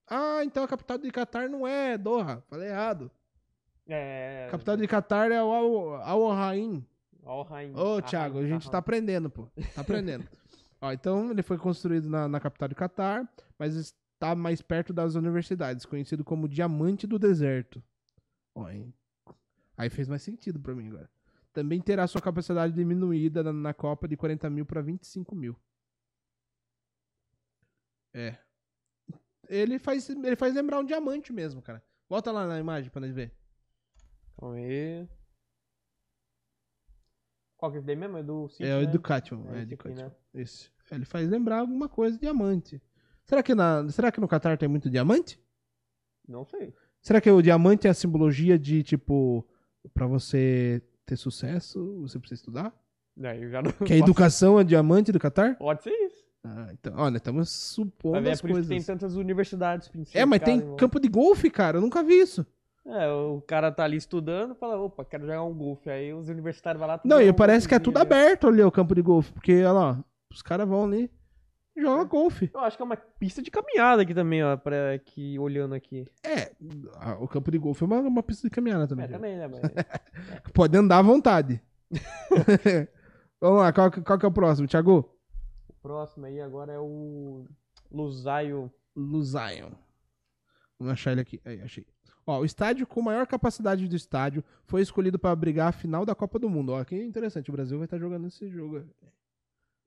[0.09, 2.41] Ah, então a capital de Catar não é Doha.
[2.49, 3.11] Falei errado.
[3.89, 4.47] É.
[4.49, 6.87] A capital de Catar é o Al- Al-Rain.
[7.24, 7.72] Al Rain.
[7.74, 9.49] Ô, Thiago, a gente tá aprendendo, pô.
[9.74, 10.28] Tá aprendendo.
[10.81, 15.14] Ó, então, ele foi construído na, na capital de Catar, mas está mais perto das
[15.14, 17.83] universidades, conhecido como Diamante do Deserto.
[18.55, 18.93] Ó, hein?
[19.77, 21.11] Aí fez mais sentido pra mim agora.
[21.53, 25.57] Também terá sua capacidade diminuída na, na Copa de 40 mil para 25 mil.
[28.12, 28.39] É.
[29.49, 31.83] Ele faz, ele faz lembrar um diamante mesmo, cara.
[32.09, 33.33] Volta lá na imagem pra nós ver.
[34.39, 35.09] Calma aí.
[37.57, 38.18] Qual que é esse daí mesmo?
[38.18, 38.82] É do City, é o né?
[38.84, 39.46] Education.
[39.50, 40.12] É É, aqui, né?
[40.34, 40.70] Esse.
[40.90, 42.80] Ele faz lembrar alguma coisa diamante.
[43.24, 45.40] Será que, na, será que no Qatar tem muito diamante?
[46.28, 46.72] Não sei.
[47.00, 49.46] Será que o diamante é a simbologia de, tipo,
[49.92, 52.74] pra você ter sucesso, você precisa estudar?
[53.16, 53.72] Daí eu já não.
[53.72, 55.57] Que a educação é diamante do Qatar?
[55.57, 56.24] Pode ser isso.
[56.44, 58.86] Ah, então, olha, estamos supondo ver, é as por isso que tem coisas.
[58.86, 59.90] tantas universidades.
[60.14, 62.46] É, mas tem campo de golfe, cara, eu nunca vi isso.
[62.89, 65.91] É, o cara tá ali estudando fala, opa, quero jogar um golfe.
[65.91, 67.01] Aí os universitários vão lá...
[67.05, 69.72] Não, e um parece que é tudo aberto ali, o campo de golfe, porque, olha
[69.72, 71.11] lá, os caras vão ali
[71.76, 72.49] e jogam golfe.
[72.55, 76.07] Eu acho que é uma pista de caminhada aqui também, ó, pra aqui, olhando aqui.
[76.24, 76.53] É,
[77.18, 79.07] o campo de golfe é uma, uma pista de caminhada também.
[79.07, 79.61] É, também, né, mas...
[80.55, 81.61] Pode andar à vontade.
[83.41, 85.12] Vamos lá, qual, que- qual que é o próximo, Thiago?
[85.68, 87.45] o próximo aí agora é o
[87.91, 88.72] Lusaio.
[88.95, 89.70] Luzion.
[90.78, 91.41] Vamos achar ele aqui.
[91.45, 91.87] Aí, achei.
[92.27, 96.14] Ó, o estádio com maior capacidade do estádio foi escolhido para abrigar a final da
[96.14, 96.72] Copa do Mundo.
[96.72, 98.79] Ó, que interessante, o Brasil vai estar jogando esse jogo.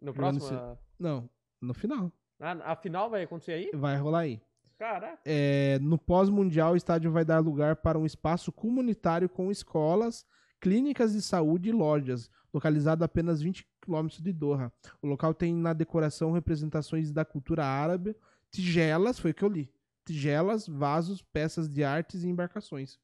[0.02, 0.46] No Jogando próximo...
[0.46, 1.30] esse- a- Não,
[1.62, 2.12] no final.
[2.40, 3.70] A, a final vai acontecer aí?
[3.74, 4.42] Vai rolar aí.
[4.78, 5.20] Caraca.
[5.26, 10.26] É, no pós-mundial, o estádio vai dar lugar para um espaço comunitário com escolas,
[10.62, 14.72] clínicas de saúde e lojas, localizado a apenas 20 quilômetros de Doha.
[15.02, 18.16] O local tem na decoração representações da cultura árabe,
[18.50, 19.70] tigelas, foi o que eu li.
[20.14, 23.00] Tigelas, vasos, peças de artes e embarcações.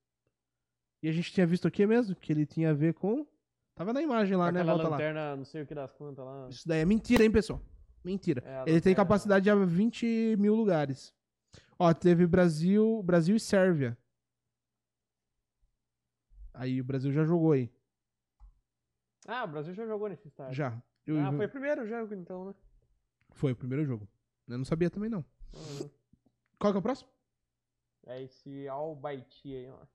[1.03, 3.27] E a gente tinha visto aqui mesmo que ele tinha a ver com.
[3.75, 4.61] Tava na imagem lá, né?
[4.61, 4.95] Aquela Volta lá.
[4.95, 6.49] lanterna, não sei o que das quantas lá.
[6.49, 7.61] Isso daí é mentira, hein, pessoal?
[8.03, 8.41] Mentira.
[8.43, 11.13] É, Ele tem capacidade de 20 mil lugares.
[11.77, 13.95] Ó, teve Brasil, Brasil e Sérvia.
[16.55, 17.71] Aí o Brasil já jogou aí.
[19.27, 20.53] Ah, o Brasil já jogou nesse estádio.
[20.55, 20.81] Já.
[21.05, 22.55] Eu- Ah, foi o primeiro jogo então, né?
[23.31, 24.07] foi o primeiro jogo.
[24.47, 25.23] Eu não sabia também, não.
[25.53, 25.89] Uhum.
[26.65, 27.09] Qual que é o próximo?
[28.07, 29.85] É esse Albaiti aí, ó.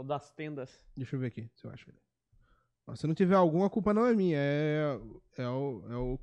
[0.00, 0.70] O das tendas.
[0.96, 1.98] Deixa eu ver aqui, se eu acho ele.
[2.86, 4.38] Ó, se não tiver alguma, a culpa não é minha.
[4.38, 5.00] É,
[5.36, 6.20] é, o, é o.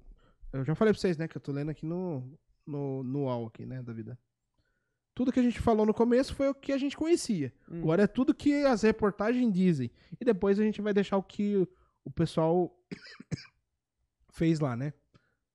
[0.54, 1.28] Eu já falei pra vocês, né?
[1.28, 3.84] Que eu tô lendo aqui no, no, no UOL aqui, né?
[3.84, 4.18] Da vida.
[5.14, 7.54] Tudo que a gente falou no começo foi o que a gente conhecia.
[7.70, 7.80] Hum.
[7.80, 9.92] Agora é tudo que as reportagens dizem.
[10.18, 11.68] E depois a gente vai deixar o que
[12.06, 12.74] o pessoal
[14.32, 14.94] fez lá, né?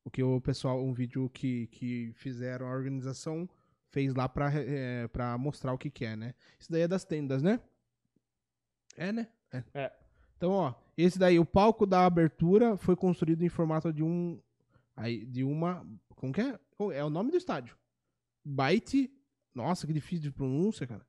[0.04, 3.48] O que o pessoal, um vídeo que, que fizeram, a organização
[3.96, 6.34] fez lá pra, é, pra mostrar o que, que é, né?
[6.60, 7.58] Isso daí é das tendas, né?
[8.94, 9.26] É, né?
[9.50, 9.64] É.
[9.72, 9.92] É.
[10.36, 14.38] Então, ó, esse daí, o palco da abertura foi construído em formato de um.
[14.94, 15.82] Aí, de uma.
[16.14, 16.60] Como que é?
[16.92, 17.74] É o nome do estádio.
[18.44, 19.10] Byte.
[19.54, 21.06] Nossa, que difícil de pronúncia, cara.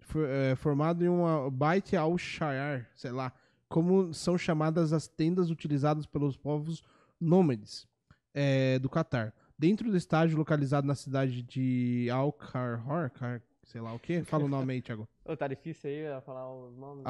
[0.00, 3.30] for- é, formado em uma Bait al-Shayar, sei lá,
[3.68, 6.82] como são chamadas as tendas utilizadas pelos povos
[7.20, 7.86] nômades
[8.32, 9.34] é, do Catar.
[9.62, 14.48] Dentro do estádio localizado na cidade de Al-Karhor, Car- sei lá o que, fala o
[14.48, 15.08] nome aí, Thiago.
[15.24, 17.04] Ô, tá difícil aí falar os nomes.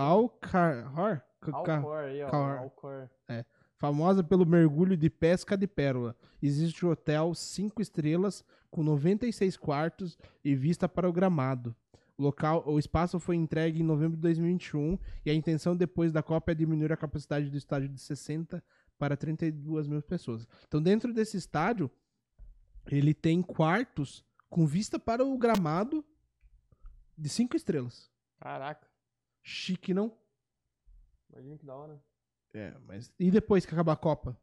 [1.40, 2.28] Ca- Alcor aí, ó.
[2.28, 2.58] Cor.
[2.58, 3.10] Alcor.
[3.78, 6.14] famosa pelo mergulho de pesca de pérola.
[6.42, 11.74] Existe um hotel 5 estrelas com 96 quartos e vista para o gramado.
[12.18, 16.22] O, local, o espaço foi entregue em novembro de 2021 e a intenção depois da
[16.22, 18.62] Copa é diminuir a capacidade do estádio de 60
[18.98, 20.46] para 32 mil pessoas.
[20.68, 21.90] Então, dentro desse estádio,
[22.86, 26.04] ele tem quartos com vista para o gramado
[27.16, 28.10] de 5 estrelas.
[28.40, 28.86] Caraca.
[29.42, 30.16] Chique, não?
[31.30, 32.02] Imagina que da hora.
[32.52, 33.12] É, mas.
[33.18, 34.36] E depois que acabar a Copa?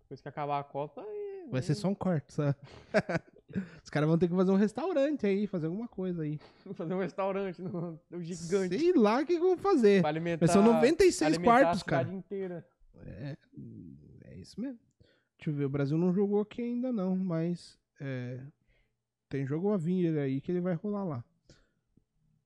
[0.00, 1.04] Depois que acabar a Copa.
[1.50, 2.56] Vai ser só um corte, sabe?
[3.82, 6.38] Os caras vão ter que fazer um restaurante aí, fazer alguma coisa aí.
[6.74, 8.78] fazer um restaurante no, no gigante.
[8.78, 10.02] Sei lá o que vão fazer.
[10.02, 10.44] Pra alimentar.
[10.44, 12.12] Mas são 96 alimentar quartos, a cara.
[12.12, 12.68] inteira.
[13.06, 13.36] É,
[14.26, 14.78] é isso mesmo.
[15.38, 18.40] Deixa eu ver, o Brasil não jogou aqui ainda não, mas é,
[19.28, 21.24] tem jogo a vir aí que ele vai rolar lá.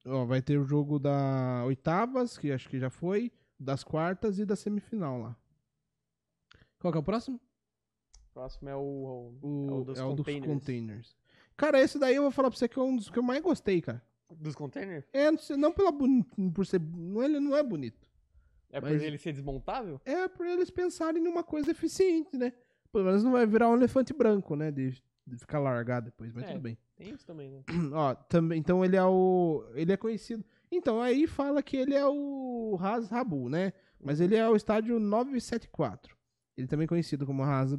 [0.05, 4.45] Ó, vai ter o jogo da oitavas, que acho que já foi, das quartas e
[4.45, 5.37] da semifinal lá.
[6.81, 7.41] Qual que é o próximo?
[8.35, 9.35] Próximo é o.
[9.41, 10.47] O, é o dos é o dos containers.
[10.53, 11.17] containers.
[11.57, 13.41] Cara, esse daí eu vou falar pra você que é um dos que eu mais
[13.43, 14.03] gostei, cara.
[14.31, 15.05] Dos containers?
[15.13, 16.81] É, não, sei- não pela por ser.
[16.81, 18.11] Não, ele não é bonito.
[18.71, 20.01] É por ele ser desmontável?
[20.05, 22.55] É por eles pensarem numa coisa eficiente, né?
[22.91, 24.71] Pelo menos não vai virar um elefante branco, né?
[24.71, 25.01] De
[25.39, 26.49] ficar largado depois, mas É.
[26.49, 26.77] tudo bem.
[26.97, 27.63] Tem isso também, né?
[27.93, 29.65] Ó, também, então ele é o.
[29.75, 30.45] Ele é conhecido.
[30.71, 33.73] Então, aí fala que ele é o Ras Rabu, né?
[34.03, 36.17] Mas ele é o estádio 974.
[36.57, 37.73] Ele também é conhecido como Ras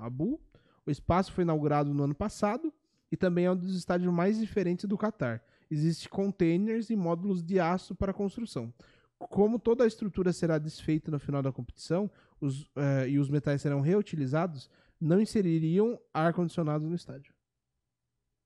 [0.00, 0.40] Abu.
[0.86, 2.72] O espaço foi inaugurado no ano passado
[3.10, 5.42] e também é um dos estádios mais diferentes do Catar.
[5.70, 8.72] Existem containers e módulos de aço para construção.
[9.18, 13.62] Como toda a estrutura será desfeita no final da competição os, eh, e os metais
[13.62, 14.68] serão reutilizados,
[15.00, 17.34] não inseririam ar-condicionado no estádio.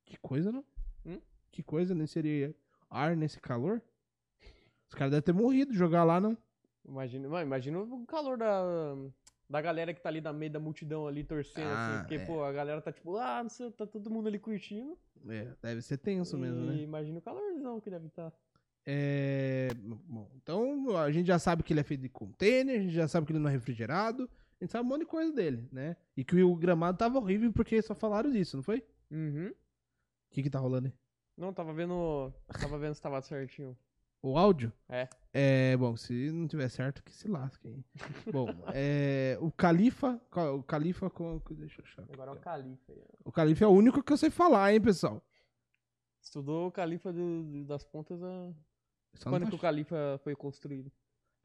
[0.04, 0.64] Que coisa, não?
[1.04, 1.20] Hum?
[1.50, 2.54] Que coisa, não inserir
[2.90, 3.82] ar nesse calor?
[4.88, 6.36] Os caras devem ter morrido jogar lá, não?
[6.86, 8.94] Imagina, imagina o calor da,
[9.48, 11.98] da galera que tá ali no meio da multidão ali torcendo, Ah, assim.
[12.00, 12.24] Porque, é.
[12.24, 14.96] pô, a galera tá tipo, ah, não sei, tá todo mundo ali curtindo.
[15.28, 16.80] É, deve ser tenso e mesmo, né?
[16.80, 18.32] imagina o calorzão que deve estar.
[18.86, 19.68] É,
[20.06, 23.06] bom, então a gente já sabe que ele é feito de container, a gente já
[23.06, 24.30] sabe que ele não é refrigerado,
[24.60, 25.96] a gente sabe um monte de coisa dele, né?
[26.16, 28.84] E que o gramado tava horrível porque só falaram disso, não foi?
[29.10, 29.48] Uhum.
[29.50, 29.54] O
[30.34, 30.94] que que tá rolando aí?
[31.36, 32.32] Não, tava vendo.
[32.60, 33.76] Tava vendo se tava certinho.
[34.20, 34.72] O áudio?
[34.88, 35.08] É.
[35.32, 37.84] É, bom, se não tiver certo, que se lasque aí.
[38.32, 40.20] bom, é, o Califa,
[40.56, 42.02] o Califa com, deixa eu achar.
[42.12, 42.40] Agora é o.
[42.40, 42.92] Califa.
[43.24, 45.22] O Califa é o único que eu sei falar, hein, pessoal.
[46.20, 48.52] Estudou o Califa do- das pontas a...
[49.14, 50.90] Só quando tá que o Califa foi construído.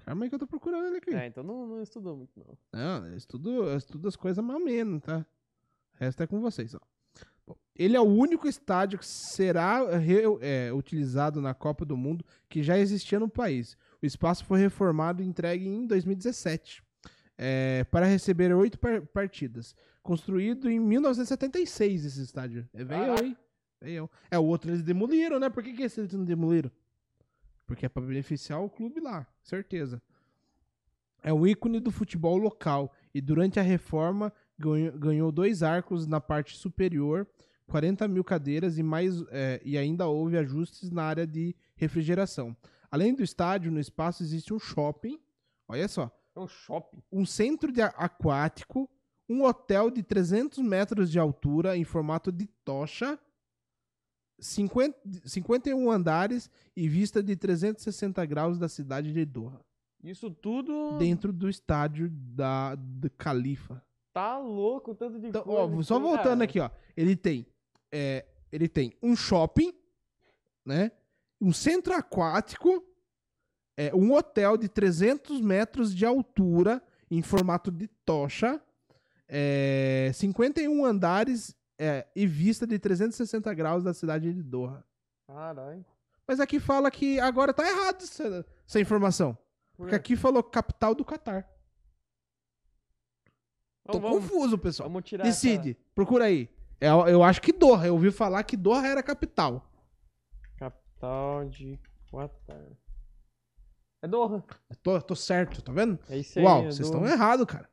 [0.05, 1.13] Calma aí que eu tô procurando ele aqui.
[1.13, 2.57] É, então não, não estudou muito, não.
[2.73, 5.25] Não, eu estudo, eu estudo as coisas mais ou menos, tá?
[5.95, 6.79] O resto é com vocês, ó.
[7.45, 12.23] Bom, ele é o único estádio que será re- é, utilizado na Copa do Mundo
[12.49, 13.77] que já existia no país.
[14.01, 16.83] O espaço foi reformado e entregue em 2017
[17.37, 19.75] é, para receber oito par- partidas.
[20.01, 22.67] Construído em 1976 esse estádio.
[22.73, 23.37] É velho, hein?
[24.31, 25.49] É, o outro eles demoliram, né?
[25.49, 26.71] Por que, que esse eles não demoliram?
[27.73, 29.99] Porque é para beneficiar o clube lá, certeza.
[31.23, 36.21] É um ícone do futebol local e durante a reforma ganhou, ganhou dois arcos na
[36.21, 37.27] parte superior,
[37.65, 42.55] 40 mil cadeiras e, mais, é, e ainda houve ajustes na área de refrigeração.
[42.91, 45.19] Além do estádio, no espaço existe um shopping,
[45.67, 47.01] olha só, É um shopping.
[47.11, 48.87] um centro de aquático,
[49.27, 53.17] um hotel de 300 metros de altura em formato de tocha,
[54.39, 59.59] 50, 51 andares e vista de 360 graus da cidade de Doha,
[60.03, 63.81] Isso tudo dentro do estádio da, do Califa.
[64.13, 65.61] tá louco, tanto de Então, coisa.
[65.77, 66.43] ó, só tem, voltando cara.
[66.43, 66.69] aqui, ó.
[66.95, 67.45] Ele tem,
[67.91, 69.73] é, ele tem um shopping,
[70.65, 70.91] né?
[71.41, 72.83] Um centro aquático,
[73.77, 78.61] é, um hotel de 300 metros de altura em formato de tocha,
[79.27, 84.83] é, 51 andares é, e vista de 360 graus da cidade de Doha.
[85.27, 85.85] Caralho.
[86.27, 89.33] Mas aqui fala que agora tá errado essa, essa informação.
[89.75, 91.49] Por Porque aqui falou capital do Catar.
[93.91, 94.87] Tô Vamos, confuso, pessoal.
[94.89, 96.49] vamos tirar Decide, procura aí.
[96.79, 99.69] É, Eu, eu acho que Doha, eu ouvi falar que Doha era capital.
[100.41, 101.77] essa capital de
[102.09, 102.65] Qatar.
[104.01, 104.43] É Doha.
[104.69, 105.99] Eu Tô, tô certo, tá vendo?
[106.09, 106.45] É isso aí.
[106.45, 107.69] Uau, é vocês estão errados, cara.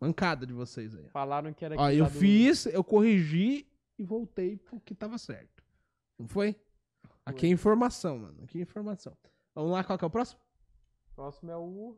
[0.00, 1.08] Mancada de vocês aí.
[1.08, 3.66] Falaram que era Ó, eu do- fiz, eu corrigi
[3.98, 5.62] e voltei pro que tava certo.
[6.18, 6.54] Não foi?
[7.26, 8.42] Aqui é informação, mano.
[8.44, 9.16] Aqui é informação.
[9.54, 10.40] Vamos lá, qual que é o próximo?
[11.14, 11.96] Próximo é o.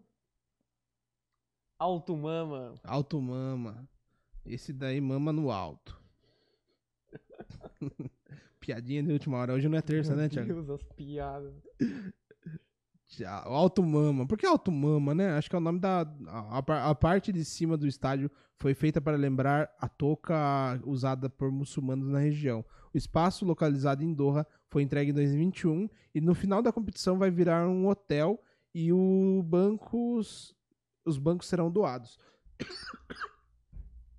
[1.79, 2.75] Alto Mama.
[2.85, 3.89] Alto mama.
[4.45, 5.99] Esse daí mama no alto.
[8.61, 9.55] Piadinha de última hora.
[9.55, 10.53] Hoje não é terça, né, Meu Thiago?
[10.55, 11.55] Deus, as piadas.
[13.11, 13.53] Tchau.
[13.53, 14.27] Alto Mama.
[14.27, 15.33] Por que Alto Mama, né?
[15.33, 16.03] Acho que é o nome da.
[16.29, 21.29] A, a a parte de cima do estádio foi feita para lembrar a touca usada
[21.29, 22.65] por muçulmanos na região.
[22.95, 27.31] O espaço, localizado em Doha, foi entregue em 2021 e no final da competição vai
[27.31, 28.41] virar um hotel
[28.73, 30.55] e o bancos,
[31.05, 32.19] os bancos serão doados.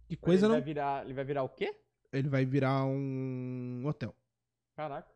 [0.08, 0.56] Que coisa ele não.
[0.56, 1.74] Vai virar, ele vai virar o quê?
[2.12, 4.14] Ele vai virar um hotel.
[4.76, 5.10] Caraca.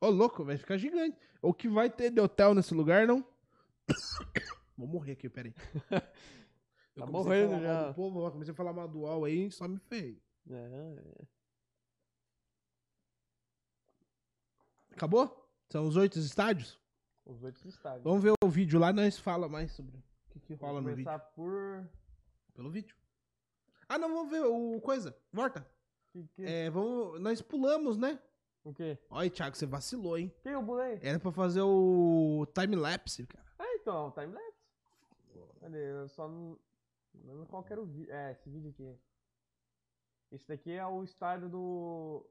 [0.00, 1.16] Ô, louco, vai ficar gigante.
[1.42, 3.24] O que vai ter de hotel nesse lugar, não?
[4.76, 5.54] Vou morrer aqui, peraí.
[6.96, 7.92] Eu Tá morrendo já.
[7.94, 10.20] povo, ó, comecei a falar mal do UOL aí, só me ferrei.
[10.50, 11.24] É.
[14.92, 15.48] Acabou?
[15.70, 16.78] São os oito estádios?
[17.24, 18.02] Os oito estádios.
[18.02, 20.96] Vamos ver o vídeo lá, nós fala mais sobre o que, que rola Vamos no
[20.96, 21.04] vídeo.
[21.10, 21.88] começar por.
[22.54, 22.96] Pelo vídeo.
[23.88, 25.16] Ah, não, vamos ver o coisa.
[25.32, 25.66] Volta.
[26.12, 26.44] Que, que...
[26.44, 28.20] É, vamos, nós pulamos, né?
[28.64, 28.98] O quê?
[29.08, 30.32] Olha, Thiago, você vacilou, hein?
[30.42, 30.98] Que eu pulei?
[31.02, 33.44] Era pra fazer o time-lapse, cara.
[33.58, 34.60] Ah, então, timelapse.
[35.60, 35.90] Cadê?
[35.92, 36.58] Eu só não.
[37.14, 38.12] Não lembro qual era o vídeo.
[38.12, 38.94] É, esse vídeo aqui.
[40.30, 42.26] Esse daqui é o estádio do.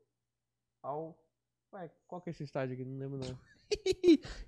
[0.84, 1.18] Ao.
[1.74, 2.86] Ué, qual que é esse estádio aqui?
[2.86, 3.38] Não lembro não.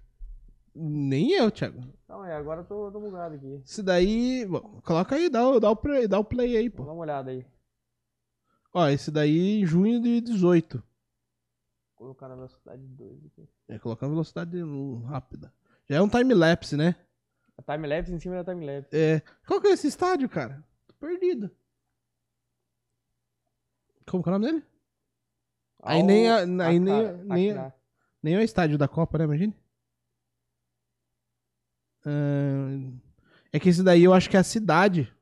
[0.74, 1.82] Nem eu, Thiago.
[2.08, 3.62] Calma aí, agora eu tô, tô bugado aqui.
[3.66, 4.46] Isso daí.
[4.46, 6.86] Bom, coloca aí, dá, o- dá, o play, dá o play aí, pô.
[6.86, 7.46] dar uma olhada aí.
[8.74, 10.82] Ó, esse daí em junho de 18.
[12.02, 13.48] Colocar na velocidade 2 aqui.
[13.68, 14.58] É, colocar velocidade
[15.06, 15.54] rápida.
[15.88, 16.96] Já é um time-lapse, né?
[17.56, 18.90] A timelapse em cima da timelapse.
[18.92, 19.22] É.
[19.46, 20.66] Qual que é esse estádio, cara?
[20.88, 21.52] Tô perdido.
[24.10, 24.66] Como que é o nome dele?
[25.84, 27.74] Aí nem a- aí nem a- nem a-
[28.24, 29.26] Nem é o estádio da Copa, né?
[29.26, 29.56] Imagine.
[32.04, 32.98] Ahn,
[33.54, 35.14] É que esse daí eu acho que é a cidade.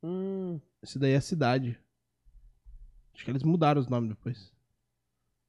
[0.00, 1.76] Hum, Esse daí é a cidade.
[3.14, 4.52] Acho que eles mudaram os nomes depois.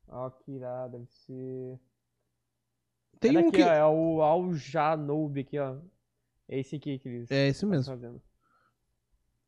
[0.08, 1.80] ó, que irado, deve ser.
[3.20, 3.64] Tem é um daqui, que.
[3.64, 5.78] ó, é o Al Janoub aqui, ó.
[6.48, 7.86] É esse aqui que eles É esse mesmo.
[7.94, 8.22] fazendo.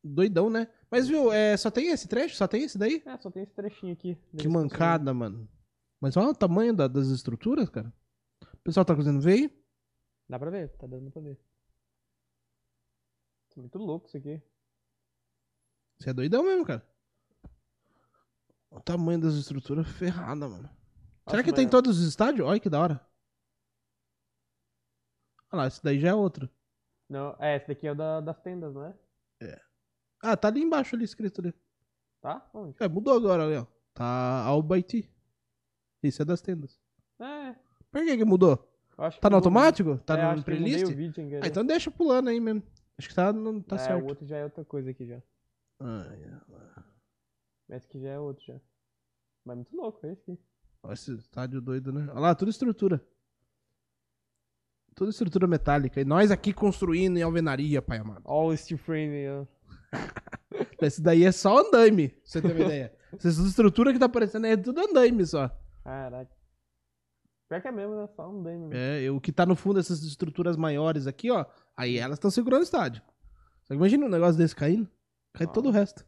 [0.04, 0.68] Doidão, né?
[0.90, 2.36] Mas viu, é, só tem esse trecho?
[2.36, 3.02] Só tem esse daí?
[3.06, 4.16] É, só tem esse trechinho aqui.
[4.38, 5.50] Que mancada, mano.
[6.00, 7.92] Mas olha o tamanho da- das estruturas, cara.
[8.54, 9.64] O pessoal tá conseguindo ver aí?
[10.30, 11.40] Dá pra ver, tá dando pra ver.
[13.50, 14.42] Isso é muito louco isso aqui.
[16.00, 16.86] Você é doidão mesmo, cara.
[18.76, 20.70] O tamanho das estruturas ferrada, mano.
[21.30, 22.46] Será que tem em mas- todos os estádios?
[22.48, 23.02] Olha que da hora.
[25.52, 26.50] Olha lá, esse daí já é outro.
[27.10, 28.94] Não, é, esse daqui é o da, das tendas, não é?
[30.22, 31.54] Ah, tá ali embaixo ali escrito ali.
[32.20, 32.50] Tá?
[32.54, 32.76] Onde?
[32.80, 33.66] É, mudou agora ali, ó.
[33.94, 35.10] Tá Albaiti.
[36.02, 36.80] Isso é das tendas.
[37.20, 37.56] É,
[37.92, 38.72] Por que que mudou?
[38.98, 39.98] acho que Tá no mudou o automático?
[40.00, 40.86] Tá é, no que playlist?
[41.42, 42.64] Ah, então deixa pulando aí mesmo.
[42.98, 44.04] Acho que tá, não, tá é, certo.
[44.04, 45.22] o outro já é outra coisa aqui já.
[45.80, 46.84] Ai, ai.
[47.70, 48.60] Esse aqui já é outro já.
[49.44, 50.40] Mas é muito louco, é esse aqui.
[50.84, 52.08] Olha esse estádio doido, né?
[52.12, 53.04] Olha lá, tudo estrutura.
[54.96, 56.00] Tudo estrutura metálica.
[56.00, 58.24] E nós aqui construindo em alvenaria, pai amado.
[58.26, 59.46] O steel frame aí, ó.
[60.82, 62.94] Esse daí é só andaime, pra você ter uma ideia.
[63.14, 65.50] Essa estrutura que tá aparecendo aí é tudo andaime só.
[65.84, 66.34] Caraca.
[67.48, 68.08] Pior que é mesmo, né?
[68.16, 68.42] Só dano.
[68.42, 68.74] mesmo.
[68.74, 71.46] É, e o que tá no fundo dessas estruturas maiores aqui, ó.
[71.76, 73.04] Aí elas estão segurando o estádio.
[73.64, 74.90] Só que imagina um negócio desse caindo.
[75.34, 76.06] Cai todo o resto.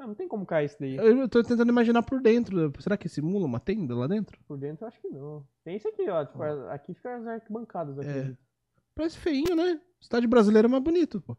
[0.00, 0.96] Não, não tem como cair isso daí.
[0.96, 2.72] Eu tô tentando imaginar por dentro.
[2.80, 4.40] Será que simula uma tenda lá dentro?
[4.48, 5.46] Por dentro eu acho que não.
[5.62, 6.24] Tem isso aqui, ó.
[6.24, 8.08] Tipo, aqui fica as arquibancadas aqui.
[8.08, 8.36] É.
[8.94, 9.74] Parece feinho, né?
[9.74, 11.36] O estádio brasileiro é mais bonito, pô.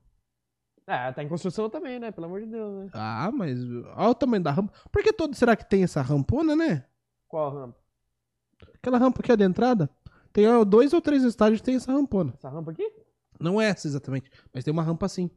[0.86, 2.12] Ah, tá em construção também, né?
[2.12, 2.90] Pelo amor de Deus, né?
[2.94, 4.72] Ah, mas olha o tamanho da rampa.
[4.92, 6.86] Por que todo será que tem essa rampona, né?
[7.28, 7.80] Qual rampa?
[8.76, 9.90] Aquela rampa aqui é de entrada.
[10.32, 12.32] Tem ó, dois ou três estádios que tem essa rampona.
[12.36, 12.88] Essa rampa aqui?
[13.40, 15.32] Não é essa exatamente, mas tem uma rampa assim.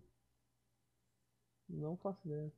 [1.67, 2.53] Não faço ideia.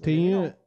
[0.00, 0.16] Tem.
[0.16, 0.58] Bem legal.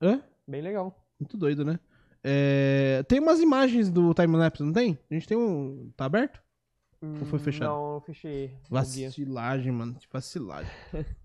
[0.00, 0.22] Hã?
[0.46, 1.06] Bem legal.
[1.18, 1.78] Muito doido, né?
[2.24, 4.98] É, Tem umas imagens do timelapse, não tem?
[5.10, 5.90] A gente tem um.
[5.96, 6.40] Tá aberto?
[7.02, 7.68] Ou foi Hum, fechado?
[7.70, 8.56] Não, eu fechei.
[8.70, 9.94] Vacilagem, mano.
[9.94, 10.70] Que vacilagem.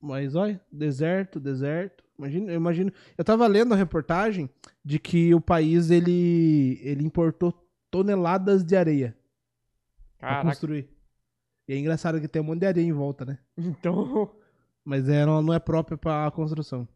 [0.00, 2.04] Mas olha, deserto, deserto.
[2.18, 2.92] Imagina, eu imagino.
[3.16, 4.48] Eu tava lendo a reportagem
[4.84, 7.52] de que o país ele, ele importou
[7.90, 9.16] toneladas de areia
[10.18, 10.48] pra Caraca.
[10.48, 10.88] construir.
[11.68, 13.38] E é engraçado que tem um monte de areia em volta, né?
[13.58, 14.34] Então.
[14.86, 16.86] Mas é, não, é própria pra construção.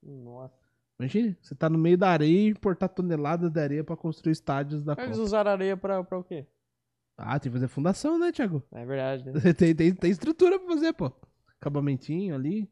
[0.00, 0.54] Nossa.
[1.00, 4.84] Imagina, você tá no meio da areia e importar toneladas de areia pra construir estádios
[4.84, 5.20] da Eles Copa.
[5.20, 6.46] usaram areia pra, pra o quê?
[7.18, 8.62] Ah, tem que fazer fundação, né, Thiago?
[8.70, 9.32] É verdade, né?
[9.54, 11.10] tem, tem, tem estrutura pra fazer, pô.
[11.60, 12.70] Acabamentinho ali.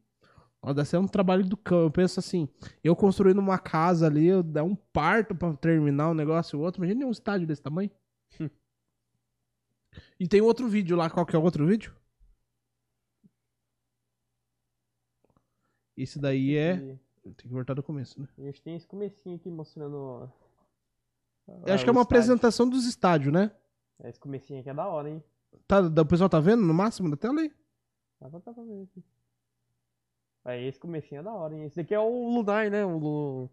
[0.61, 1.81] Ó, deve ser um trabalho do cão.
[1.81, 2.47] Eu penso assim,
[2.81, 6.61] eu construindo uma casa ali, eu dar um parto pra terminar um negócio e o
[6.63, 6.81] outro.
[6.81, 7.91] Imagina um estádio desse tamanho.
[10.17, 11.09] e tem outro vídeo lá.
[11.09, 11.93] Qual que é o outro vídeo?
[15.97, 16.97] Esse daí é.
[17.23, 18.27] Tem que voltar do começo, né?
[18.37, 20.29] a gente tem esse comecinho aqui mostrando.
[21.65, 23.51] Eu acho que é uma apresentação dos estádios, né?
[24.01, 25.23] É, Esse comecinho aqui é da hora, hein?
[25.67, 27.51] Tá, o pessoal tá vendo no máximo da tela aí?
[28.19, 29.03] Dá pra, dá pra ver aqui.
[30.45, 31.63] É, esse comecinho é da hora, hein?
[31.63, 32.85] Esse daqui é o Lunar, né?
[32.85, 33.49] O.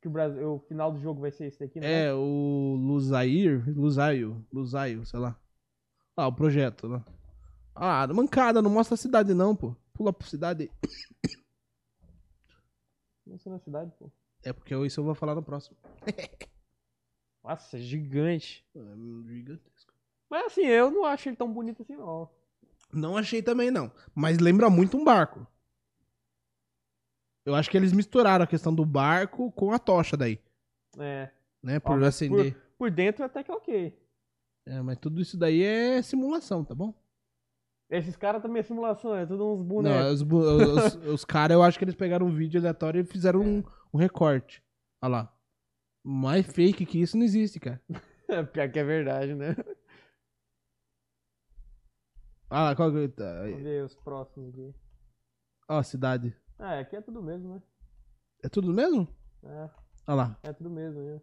[0.00, 2.04] Que o, Brasil, o final do jogo vai ser esse daqui, né?
[2.04, 5.36] É, o Luzair, Luzaio, Luzaio, sei lá.
[6.16, 7.02] Ah, o projeto, né?
[7.74, 9.74] Ah, mancada, não mostra a cidade não, pô.
[9.98, 10.70] Pula pra cidade.
[13.26, 14.08] Não sei na cidade, pô.
[14.44, 15.76] É porque isso eu vou falar no próximo.
[17.42, 18.64] Nossa, é gigante.
[18.76, 18.80] É
[19.26, 19.92] gigantesco.
[20.30, 22.30] Mas assim, eu não acho ele tão bonito assim, não.
[22.92, 23.90] Não achei também, não.
[24.14, 25.44] Mas lembra muito um barco.
[27.44, 30.38] Eu acho que eles misturaram a questão do barco com a tocha daí.
[30.96, 31.28] É.
[31.60, 31.80] Né?
[31.80, 32.56] Por Ó, acender.
[32.78, 33.98] Por dentro até que é ok.
[34.64, 36.94] É, mas tudo isso daí é simulação, tá bom?
[37.90, 40.12] Esses caras também é simulação, é tudo uns Não, bonecos.
[40.12, 43.40] os, bu- os, os caras, eu acho que eles pegaram um vídeo aleatório e fizeram
[43.40, 44.62] um, um recorte.
[45.02, 45.34] Olha lá.
[46.04, 47.80] Mais fake que isso não existe, cara.
[48.52, 49.56] Pior que é verdade, né?
[52.50, 53.42] Ah, lá, qual que tá?
[53.42, 54.74] Vamos ver os próximos aqui.
[55.68, 56.34] Ó, cidade.
[56.58, 57.62] Ah, aqui é tudo mesmo, né?
[58.42, 59.06] É tudo mesmo?
[59.42, 59.70] É,
[60.06, 60.38] Olha lá.
[60.42, 61.20] é tudo mesmo, né?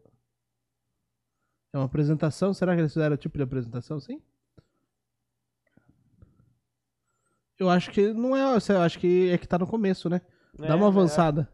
[1.74, 2.54] É uma apresentação.
[2.54, 4.22] Será que eles fizeram tipo de apresentação, sim?
[7.60, 8.42] Eu acho que não é.
[8.70, 10.22] Eu acho que é que tá no começo, né?
[10.58, 10.90] Dá É, uma é.
[10.90, 11.50] avançada.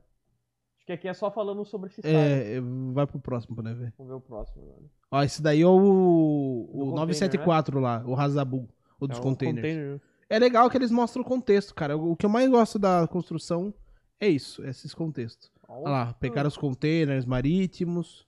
[0.77, 2.17] Acho que aqui é só falando sobre esse estádio.
[2.19, 2.59] É,
[2.93, 3.93] vai pro próximo pra nós ver.
[3.97, 4.81] Vamos ver o próximo agora.
[5.11, 8.67] Ó, esse daí é o, o container, 974 lá, o Hazabu,
[8.99, 9.57] o dos É o containers.
[9.67, 10.01] container.
[10.29, 11.95] É legal que eles mostram o contexto, cara.
[11.97, 13.73] O que eu mais gosto da construção
[14.19, 15.51] é isso, esses contextos.
[15.67, 18.25] Olha lá, pegaram os containers marítimos.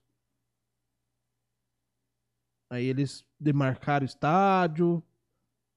[2.69, 5.01] Aí eles demarcaram o estádio.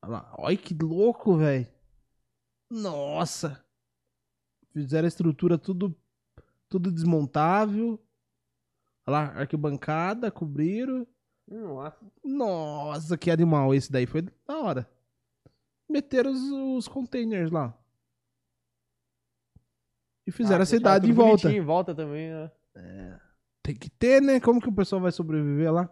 [0.03, 1.67] Olha lá, olha que louco, velho.
[2.71, 3.65] Nossa.
[4.73, 5.97] Fizeram a estrutura tudo,
[6.69, 7.99] tudo desmontável.
[9.07, 11.07] Olha lá, arquibancada, cobriram.
[11.49, 14.05] Nossa, Nossa, que animal esse daí.
[14.07, 14.91] Foi da hora.
[15.89, 16.41] Meteram os,
[16.81, 17.73] os containers lá.
[20.27, 21.51] E fizeram Ah, a cidade em volta.
[21.53, 23.21] em volta também, né?
[23.63, 24.41] Tem que ter, né?
[24.41, 25.89] Como que o pessoal vai sobreviver lá?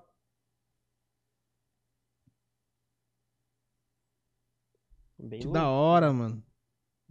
[5.18, 5.52] Bem Que louco.
[5.58, 6.42] da hora, mano.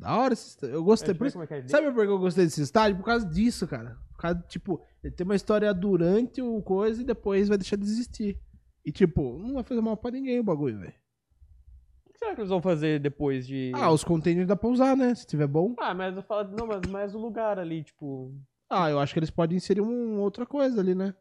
[0.04, 0.76] Da hora esse estádio.
[0.76, 1.14] Eu gostei.
[1.14, 1.68] Por isso- como é que é.
[1.68, 2.98] Sabe por que eu gostei desse estádio?
[2.98, 3.98] Por causa disso, cara.
[4.12, 7.84] Por causa, tipo, ele tem uma história durante o coisa e depois vai deixar de
[7.84, 8.40] existir.
[8.86, 10.94] E, tipo, não vai fazer mal pra ninguém o bagulho, velho.
[12.06, 13.72] O que será que eles vão fazer depois de.
[13.76, 15.16] Ah, os containers dá pra usar, né?
[15.16, 15.74] Se tiver bom.
[15.80, 16.50] Ah, mas eu falo.
[16.58, 18.34] Não, mas mais o lugar ali, tipo.
[18.70, 21.14] Ah, eu acho que eles podem inserir uma outra coisa ali, né?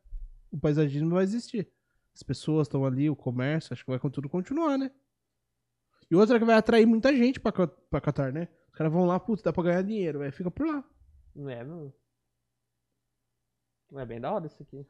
[0.50, 1.70] O paisagismo vai existir.
[2.14, 4.90] As pessoas estão ali, o comércio, acho que vai com tudo continuar, né?
[6.10, 8.48] E outra que vai atrair muita gente pra, pra Qatar, né?
[8.72, 10.82] Os caras vão lá, putz, dá pra ganhar dinheiro, vai fica por lá.
[11.34, 11.92] Não é, não.
[13.94, 14.86] É bem da hora isso aqui.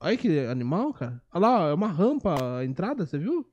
[0.00, 1.22] Olha que animal, cara.
[1.32, 3.46] Olha lá, é uma rampa a entrada, você viu?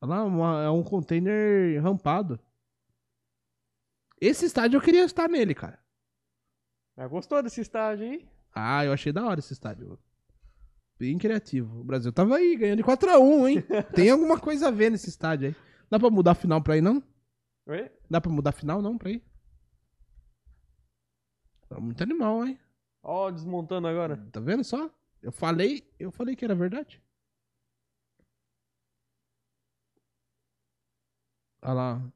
[0.00, 2.40] Olha lá, uma- é um container rampado.
[4.20, 5.78] Esse estádio eu queria estar nele, cara.
[6.96, 8.28] Mas gostou desse estádio, hein?
[8.54, 9.98] Ah, eu achei da hora esse estádio.
[10.98, 11.80] Bem criativo.
[11.80, 13.56] O Brasil tava aí, ganhando de 4x1, hein?
[13.94, 15.56] Tem alguma coisa a ver nesse estádio aí.
[15.88, 17.00] Dá pra mudar a final pra ir, não?
[17.68, 17.90] Oi?
[18.08, 19.22] Dá pra mudar final, não, pra ir?
[21.68, 22.58] Tá muito animal, hein?
[23.02, 24.16] Ó, desmontando agora.
[24.32, 24.90] Tá vendo só?
[25.20, 27.02] Eu falei, eu falei que era verdade.
[31.60, 32.12] Olha lá.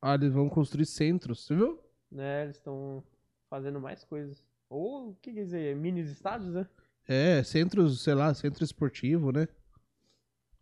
[0.00, 1.80] Ah, eles vão construir centros, você viu?
[2.10, 3.02] Né, eles estão
[3.50, 4.40] fazendo mais coisas.
[4.68, 5.74] Ou, o que quer dizer?
[5.74, 6.68] Mini estádios, né?
[7.08, 9.48] É, centros, sei lá, centro esportivo, né?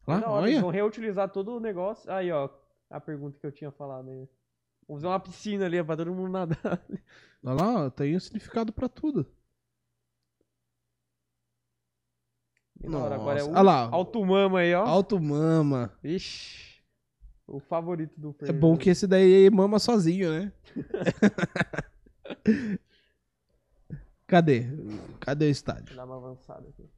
[0.06, 0.60] Lá, hora, Eles olha.
[0.62, 2.10] vão reutilizar todo o negócio.
[2.10, 2.48] Aí, ó,
[2.90, 4.28] a pergunta que eu tinha falado aí.
[4.86, 6.84] Vamos fazer uma piscina ali pra todo mundo nadar.
[7.42, 9.26] Olha lá, tem um significado pra tudo.
[12.86, 13.14] Hora.
[13.14, 13.88] Agora é Nossa, o olha lá.
[13.90, 14.84] Alto Mama aí, ó.
[14.84, 15.96] Alto mama.
[16.04, 16.74] Ixi.
[17.46, 18.60] O favorito do É Fernando.
[18.60, 20.52] bom que esse daí mama sozinho, né?
[24.26, 24.64] Cadê?
[25.20, 25.96] Cadê o estádio?
[25.96, 26.88] Dá uma avançada aqui.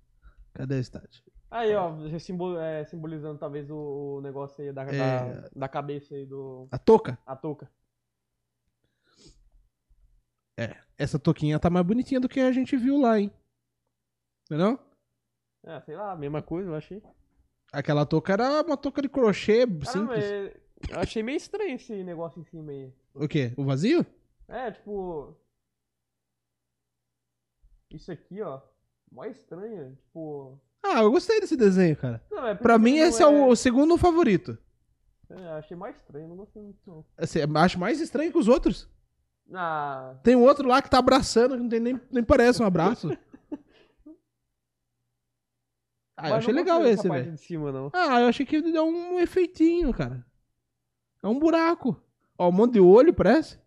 [0.55, 1.23] Cadê o estádio?
[1.51, 5.41] Aí, ó, simbol- é, simbolizando talvez o, o negócio aí da, É.
[5.43, 6.67] da, da cabeça aí do.
[6.71, 7.19] A touca?
[7.25, 7.71] A touca.
[10.59, 10.77] É.
[10.99, 13.31] Essa touquinha tá mais bonitinha do que a gente viu lá, hein?
[14.51, 14.79] Não?
[15.65, 17.03] É, sei lá, a mesma coisa, eu achei.
[17.73, 20.25] Aquela touca era uma touca de crochê Caramba, simples.
[20.25, 22.93] é- Eu achei meio estranho esse negócio em cima aí.
[23.15, 23.53] O quê?
[23.57, 24.05] O vazio?
[24.49, 25.37] É, tipo.
[27.91, 28.61] Isso aqui, ó.
[29.11, 29.97] Mó estranho.
[29.97, 30.61] Tipo.
[30.83, 32.23] Ah, eu gostei desse desenho, cara.
[32.31, 34.57] Não, é Pra mim, esse é o, o segundo favorito.
[35.29, 37.05] É, achei mais estranho, não gostei muito, não.
[37.19, 38.89] Assim, acho mais estranho que os outros.
[39.53, 40.17] Ah.
[40.23, 43.09] Tem um outro lá que tá abraçando, que não tem nem, nem parece um abraço.
[46.19, 47.37] Ah, eu achei legal esse, velho.
[47.37, 47.91] cima.
[47.93, 50.25] Ah, eu achei que deu um efeitinho, cara.
[51.23, 52.03] É um buraco.
[52.39, 53.59] Ó, um monte de olho, parece.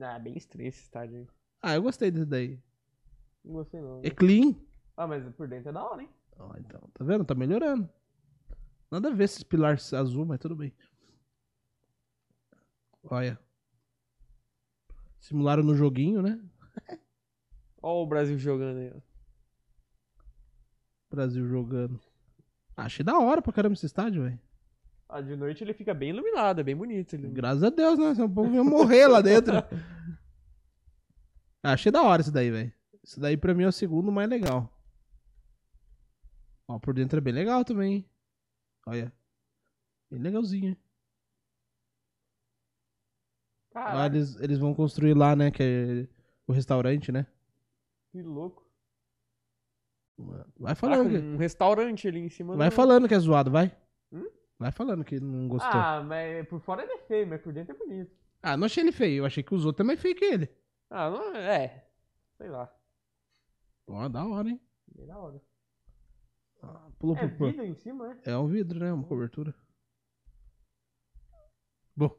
[0.00, 1.26] Ah, bem estranho esse estádio aí.
[1.60, 2.58] Ah, eu gostei desse daí.
[3.44, 4.00] Não gostei, não.
[4.02, 4.54] É clean.
[4.96, 6.10] Ah, mas por dentro é da hora, hein?
[6.38, 7.24] Ó, então, tá vendo?
[7.24, 7.88] Tá melhorando.
[8.90, 10.72] Nada a ver esses pilares azul, mas tudo bem.
[13.04, 13.38] Olha.
[15.20, 16.40] Simularam no joguinho, né?
[17.82, 19.00] Ó o Brasil jogando aí, ó.
[21.10, 22.00] Brasil jogando.
[22.76, 24.40] Ah, achei da hora pra caramba esse estádio, velho.
[25.08, 27.14] Ah, de noite ele fica bem iluminado, é bem bonito.
[27.14, 27.28] Ele...
[27.28, 28.14] Graças a Deus, né?
[28.14, 29.54] Senão o povo ia morrer lá dentro.
[31.62, 32.72] Ah, achei da hora esse daí, velho.
[33.02, 34.72] Esse daí pra mim é o segundo mais legal.
[36.68, 38.10] Ó, por dentro é bem legal também, hein?
[38.86, 39.12] Olha.
[40.10, 40.76] Bem legalzinho, hein?
[43.70, 45.50] Caraca, eles, eles vão construir lá, né?
[45.50, 46.08] Que é
[46.46, 47.26] o restaurante, né?
[48.10, 48.64] que louco.
[50.18, 52.56] Vai Caraca, falando que, um restaurante ali em cima.
[52.56, 53.76] vai do- falando que é zoado, vai.
[54.10, 54.26] Hum?
[54.58, 55.70] Vai falando que não gostou.
[55.78, 58.16] Ah, mas por fora ele é feio, mas por dentro é bonito.
[58.42, 59.18] Ah, não achei ele feio.
[59.18, 60.48] Eu achei que os outros é mais feio que ele.
[60.88, 61.86] Ah, não é.
[62.38, 62.72] Sei lá.
[63.88, 64.60] Ó, da hora, hein?
[64.94, 65.42] Bem da hora.
[66.68, 68.18] Ah, Pulou É pro- vidro em cima, né?
[68.24, 68.92] É um vidro, né?
[68.92, 69.54] Uma cobertura.
[71.94, 72.10] Bom,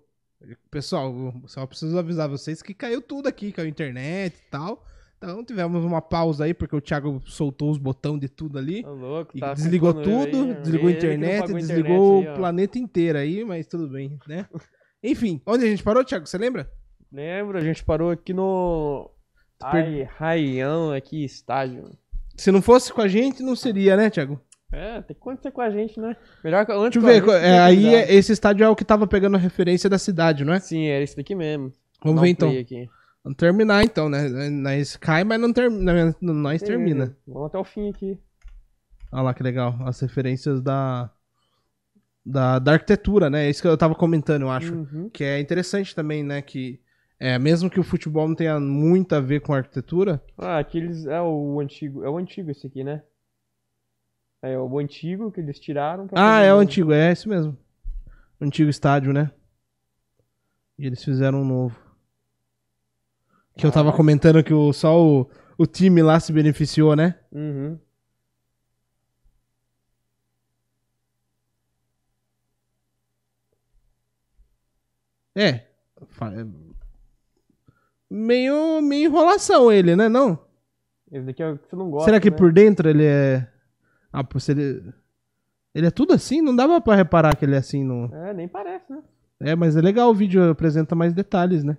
[0.71, 1.13] pessoal,
[1.47, 4.85] só preciso avisar vocês que caiu tudo aqui, caiu a internet e tal.
[5.17, 8.83] Então tivemos uma pausa aí, porque o Thiago soltou os botões de tudo ali.
[8.83, 12.77] Tá louco, E tá desligou tudo, aí, desligou a internet, desligou internet aí, o planeta
[12.79, 14.47] inteiro aí, mas tudo bem, né?
[15.03, 16.27] Enfim, onde a gente parou, Thiago?
[16.27, 16.71] Você lembra?
[17.11, 19.09] Lembra, a gente parou aqui no.
[19.63, 21.97] Ai, Raião, aqui, estádio.
[22.37, 24.39] Se não fosse com a gente, não seria, né, Thiago?
[24.71, 26.15] É, tem que acontecer com a gente, né?
[26.43, 28.85] Melhor que antes Deixa eu ver, gente, é, aí é- esse estádio é o que
[28.85, 30.59] tava pegando a referência da cidade, não é?
[30.59, 31.71] Sim, era esse daqui mesmo.
[32.03, 32.49] Vamos Dá ver um então.
[32.49, 32.89] Aqui.
[33.23, 34.27] Vamos terminar então, né?
[34.49, 36.15] Nós cai, mas não termina.
[36.21, 37.15] Nós termina.
[37.27, 38.19] Vamos até o fim aqui.
[39.11, 39.75] Olha lá que legal.
[39.85, 41.09] As referências da,
[42.25, 43.47] da, da arquitetura, né?
[43.47, 44.73] É isso que eu tava comentando, eu acho.
[44.73, 45.09] Uhum.
[45.09, 46.41] Que é interessante também, né?
[46.41, 46.79] Que
[47.19, 51.05] é, mesmo que o futebol não tenha muito a ver com a arquitetura, Ah, aqueles.
[51.05, 52.03] É o antigo.
[52.03, 53.01] É o antigo esse aqui, né?
[54.41, 56.07] É o antigo que eles tiraram.
[56.13, 57.57] Ah, é o antigo, é esse mesmo.
[58.39, 59.31] O antigo estádio, né?
[60.77, 61.75] E eles fizeram um novo.
[63.57, 63.93] Que eu tava Ah.
[63.93, 67.19] comentando que o, só o, o time lá se beneficiou, né?
[67.31, 67.79] Uhum.
[75.35, 75.67] É.
[78.09, 80.07] é Meio, meio enrolação ele, né?
[80.07, 80.39] Não?
[81.11, 82.05] Esse daqui é o que você não gosta.
[82.05, 82.37] Será que né?
[82.37, 83.47] por dentro ele é.
[84.11, 84.83] Ah, pô, se ele.
[85.73, 86.41] Ele é tudo assim?
[86.41, 88.13] Não dava pra reparar que ele é assim no.
[88.13, 89.01] É, nem parece, né?
[89.39, 91.77] É, mas é legal o vídeo, apresenta mais detalhes, né?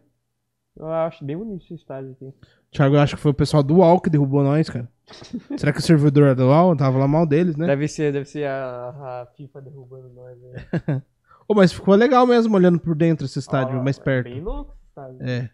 [0.76, 2.32] Eu acho bem bonito esse estádio aqui.
[2.70, 4.88] Thiago, eu acho que foi o pessoal do UOL que derrubou nós, cara.
[5.58, 6.76] Será que o servidor era do UOL?
[6.76, 7.66] Tava lá mal deles, né?
[7.66, 10.38] Deve ser, deve ser a, a FIFA derrubando nós.
[10.38, 11.02] Né?
[11.48, 14.30] Ô, mas ficou legal mesmo olhando por dentro esse estádio, Ó, mais é perto.
[14.30, 15.18] Bem louco esse estádio.
[15.22, 15.50] É.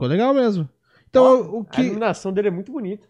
[0.00, 0.66] Ficou legal mesmo.
[1.10, 1.82] Então, o A que.
[1.82, 3.06] iluminação dele é muito bonita.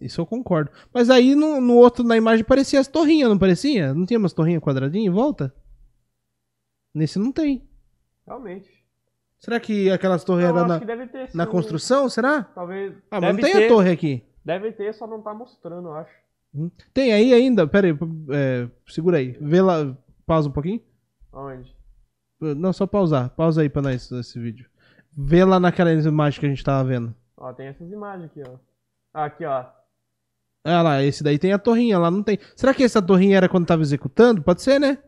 [0.00, 0.72] Isso eu concordo.
[0.92, 3.94] Mas aí no, no outro, na imagem, parecia as torrinhas, não parecia?
[3.94, 5.54] Não tinha umas torrinhas quadradinhas em volta?
[6.92, 7.68] Nesse não tem.
[8.26, 8.68] Realmente.
[9.38, 12.08] Será que aquelas torres eram na, ter na construção?
[12.08, 12.42] Será?
[12.42, 12.92] Talvez.
[13.08, 14.24] Ah, mas não tem ter, a torre aqui.
[14.44, 16.12] Deve ter, só não tá mostrando, eu acho.
[16.92, 17.68] Tem aí ainda?
[17.68, 17.96] Pera aí,
[18.32, 19.38] é, segura aí.
[19.40, 20.82] Vê lá, pausa um pouquinho.
[21.32, 21.72] Onde?
[22.40, 23.30] Não, só pausar.
[23.30, 24.68] Pausa aí pra nós esse vídeo.
[25.20, 27.12] Vê lá naquela imagem que a gente tava vendo.
[27.36, 28.54] Ó, tem essas imagens aqui, ó.
[29.12, 29.64] Ah, Aqui, ó.
[30.64, 32.38] Ah lá, esse daí tem a torrinha, lá não tem.
[32.54, 34.42] Será que essa torrinha era quando tava executando?
[34.42, 34.98] Pode ser, né?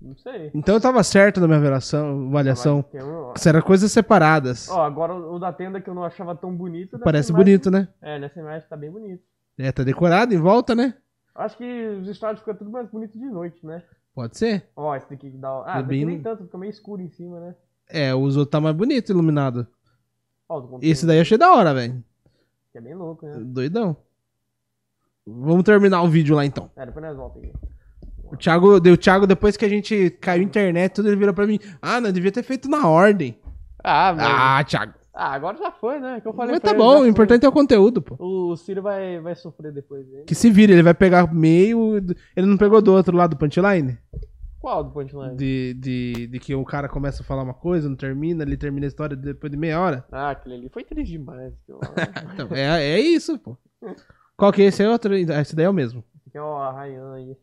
[0.00, 0.50] Não sei.
[0.54, 2.28] Então eu tava certo na minha avaliação.
[2.28, 2.82] avaliação.
[2.82, 4.68] Tem um- era coisas separadas.
[4.70, 6.98] Ó, agora o da tenda que eu não achava tão bonito.
[6.98, 7.88] Parece imagem- bonito, né?
[8.00, 9.22] É, nessa imagem tá bem bonito.
[9.58, 10.94] É, tá decorado em volta, né?
[11.34, 13.82] Acho que os estádios ficam tudo mais bonito de noite, né?
[14.14, 14.66] Pode ser.
[14.74, 15.62] Ó, esse daqui que dá.
[15.66, 17.54] Ah, É bem- nem tanto, fica meio escuro em cima, né?
[17.92, 19.66] É, os outros tá mais bonito iluminado.
[20.48, 22.02] Do Esse daí eu achei da hora, velho.
[22.72, 23.36] Que é bem louco, né?
[23.38, 23.96] Doidão.
[25.26, 26.70] Vamos terminar o vídeo lá então.
[26.76, 27.50] É, depois nós voltamos.
[28.24, 31.46] O Thiago, o Thiago, depois que a gente caiu a internet, tudo ele vira pra
[31.46, 31.58] mim.
[31.82, 33.36] Ah, não devia ter feito na ordem.
[33.82, 34.26] Ah, mas...
[34.26, 34.94] Ah, Thiago.
[35.12, 36.20] Ah, agora já foi, né?
[36.20, 37.08] Que eu falei Mas tá bom, o foi.
[37.08, 38.16] importante é o conteúdo, pô.
[38.18, 40.24] O Ciro vai, vai sofrer depois dele.
[40.24, 41.96] Que se vira, ele vai pegar meio.
[42.36, 43.98] Ele não pegou do outro lado do punchline?
[44.60, 45.36] Qual do punchline?
[45.36, 48.86] De, de, de que o cara começa a falar uma coisa, não termina, ele termina
[48.86, 50.04] a história depois de meia hora.
[50.12, 51.54] Ah, aquele ali foi triste demais.
[52.34, 53.56] Então, é, é isso, pô.
[54.36, 54.82] Qual que é esse?
[54.82, 55.14] É outro?
[55.14, 56.04] Esse daí é o mesmo.
[56.14, 57.36] Esse aqui é o Arrayan aí.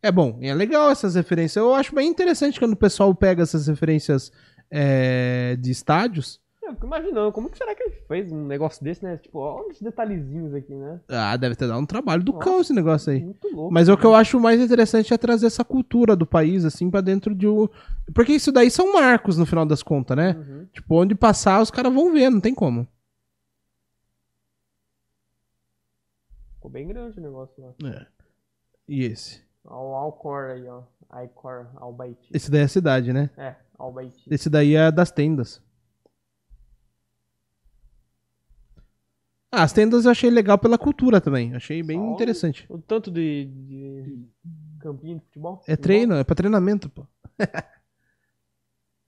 [0.00, 1.56] É bom, é legal essas referências.
[1.56, 4.30] Eu acho bem interessante quando o pessoal pega essas referências
[4.70, 6.40] é, de estádios.
[6.66, 9.18] Eu fico imaginando, como que será que ele fez um negócio desse, né?
[9.18, 11.00] Tipo, olha os detalhezinhos aqui, né?
[11.08, 12.44] Ah, deve ter dado um trabalho do Nossa.
[12.44, 13.22] cão esse negócio aí.
[13.22, 13.72] Muito louco.
[13.72, 14.08] Mas o que né?
[14.08, 17.68] eu acho mais interessante é trazer essa cultura do país, assim, pra dentro de um.
[18.14, 20.32] Porque isso daí são marcos no final das contas, né?
[20.36, 20.66] Uhum.
[20.72, 22.88] Tipo, onde passar, os caras vão ver, não tem como.
[26.54, 27.90] Ficou bem grande o negócio lá.
[27.90, 28.06] É.
[28.88, 29.42] E esse?
[29.64, 30.82] Ó, O Alcor aí, ó.
[31.22, 32.28] Icor, Albaiti.
[32.32, 33.30] Esse daí é a cidade, né?
[33.36, 34.24] É, Albaiti.
[34.28, 35.62] Esse daí é das tendas.
[39.54, 41.54] Ah, as tendas eu achei legal pela cultura também.
[41.54, 42.66] Achei bem interessante.
[42.68, 44.18] O tanto de, de
[44.80, 45.54] campinho de futebol.
[45.58, 45.82] É futebol.
[45.82, 47.06] treino, é pra treinamento, pô.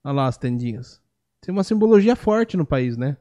[0.05, 1.03] Olha lá as tendinhas.
[1.41, 3.17] Tem uma simbologia forte no país, né?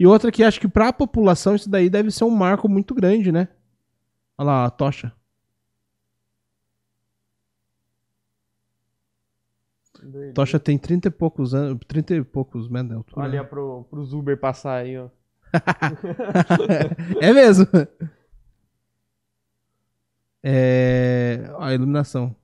[0.00, 3.30] E outra que acho que pra população isso daí deve ser um marco muito grande,
[3.30, 3.46] né?
[4.36, 5.12] Olha lá a tocha.
[10.02, 10.34] Doido.
[10.34, 13.26] Tocha tem 30 e poucos anos, 30 e poucos metros altura.
[13.26, 15.08] Olha pro, pros Uber passar aí, ó.
[17.20, 17.66] é mesmo.
[20.42, 21.50] É.
[21.54, 22.34] ó, A iluminação.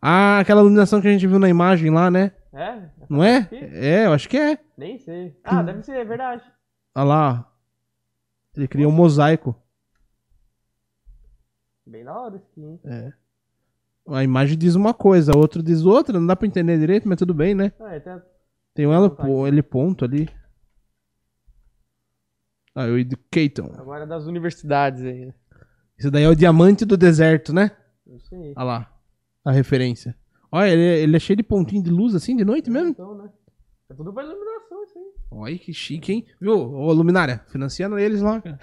[0.00, 2.32] Ah, aquela iluminação que a gente viu na imagem lá, né?
[2.52, 2.88] É?
[3.08, 3.48] Não é?
[3.52, 4.58] É, eu acho que é.
[4.76, 5.36] Nem sei.
[5.44, 6.42] Ah, deve ser, é verdade.
[6.94, 7.52] Olha lá.
[8.56, 9.54] Ele criou um mosaico.
[11.86, 12.80] Bem da hora hein?
[12.84, 13.12] É.
[14.08, 17.18] A imagem diz uma coisa, a outra diz outra, não dá pra entender direito, mas
[17.18, 17.72] tudo bem, né?
[17.78, 18.22] Ah, até...
[18.74, 20.28] Tem um ele ponto ali.
[22.80, 23.72] Ah, o Educaton.
[23.78, 25.32] Agora é das universidades aí.
[25.98, 27.70] Esse daí é o diamante do deserto, né?
[28.06, 28.52] Isso aí.
[28.56, 29.00] Olha lá.
[29.44, 30.16] A referência.
[30.52, 32.90] Olha, ele, é- ele é cheio de pontinho de luz assim de noite mesmo.
[32.90, 33.30] Então, né?
[33.88, 35.04] É tudo pra iluminação isso aí.
[35.30, 36.26] Olha que chique, hein?
[36.40, 36.54] Viu?
[36.54, 38.58] Ô, Luminária, financiando eles lá, cara.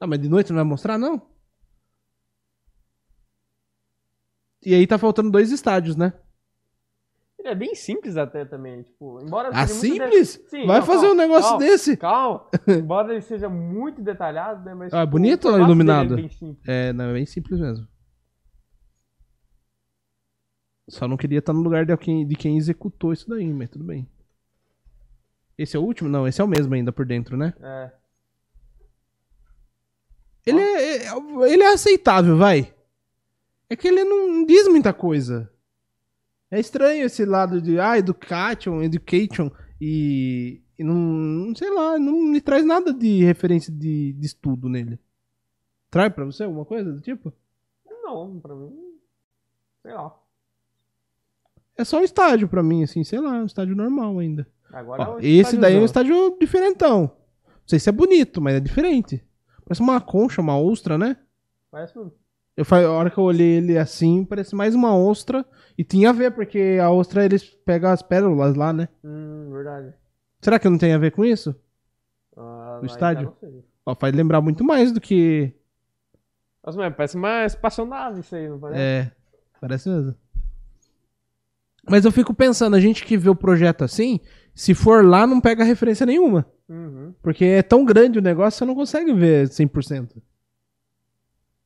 [0.00, 1.22] ah, mas de noite não vai mostrar, não?
[4.64, 6.12] E aí tá faltando dois estádios, né?
[7.44, 10.38] É bem simples até também, tipo, embora Ah, simples?
[10.42, 11.96] de- Sim, vai não, fazer calma, um negócio calma, desse.
[11.98, 16.14] Calma, embora ele seja muito detalhado, né, mas Ah, tipo, bonito o ou iluminado?
[16.14, 16.66] é bem simples.
[16.66, 17.86] É, não, é bem simples mesmo.
[20.88, 23.84] Só não queria estar no lugar de quem, de quem executou isso daí, mas tudo
[23.84, 24.08] bem.
[25.56, 26.08] Esse é o último?
[26.10, 27.54] Não, esse é o mesmo ainda por dentro, né?
[27.60, 27.92] É.
[30.46, 32.74] Ele é, é- ele é aceitável, vai.
[33.70, 35.50] É que ele não diz muita coisa.
[36.50, 42.22] É estranho esse lado de, ah, education, education, e, e não, não sei lá, não
[42.22, 44.98] me traz nada de referência de, de estudo nele.
[45.90, 47.32] Traz pra você alguma coisa do tipo?
[48.02, 48.72] Não, pra mim,
[49.82, 50.14] sei lá.
[51.76, 54.46] É só um estádio pra mim, assim, sei lá, um estádio normal ainda.
[54.72, 57.02] Agora Ó, é um esse daí é um estádio diferentão.
[57.46, 59.24] Não sei se é bonito, mas é diferente.
[59.64, 61.16] Parece uma concha, uma ostra, né?
[61.70, 62.10] Parece um...
[62.56, 65.44] Eu, fa- a hora que eu olhei ele assim, parece mais uma ostra.
[65.76, 68.88] E tinha a ver, porque a ostra eles pegam as pérolas lá, né?
[69.02, 69.92] Hum, verdade.
[70.40, 71.54] Será que não tem a ver com isso?
[72.36, 73.32] Ah, O estádio?
[73.84, 75.52] Ó, faz lembrar muito mais do que.
[76.64, 78.80] Nossa, mas parece uma espaçonave isso aí, não parece?
[78.80, 79.12] É,
[79.60, 80.14] parece mesmo.
[81.88, 84.20] Mas eu fico pensando, a gente que vê o projeto assim,
[84.54, 86.46] se for lá, não pega referência nenhuma.
[86.68, 87.12] Uhum.
[87.22, 90.22] Porque é tão grande o negócio, você não consegue ver 100%.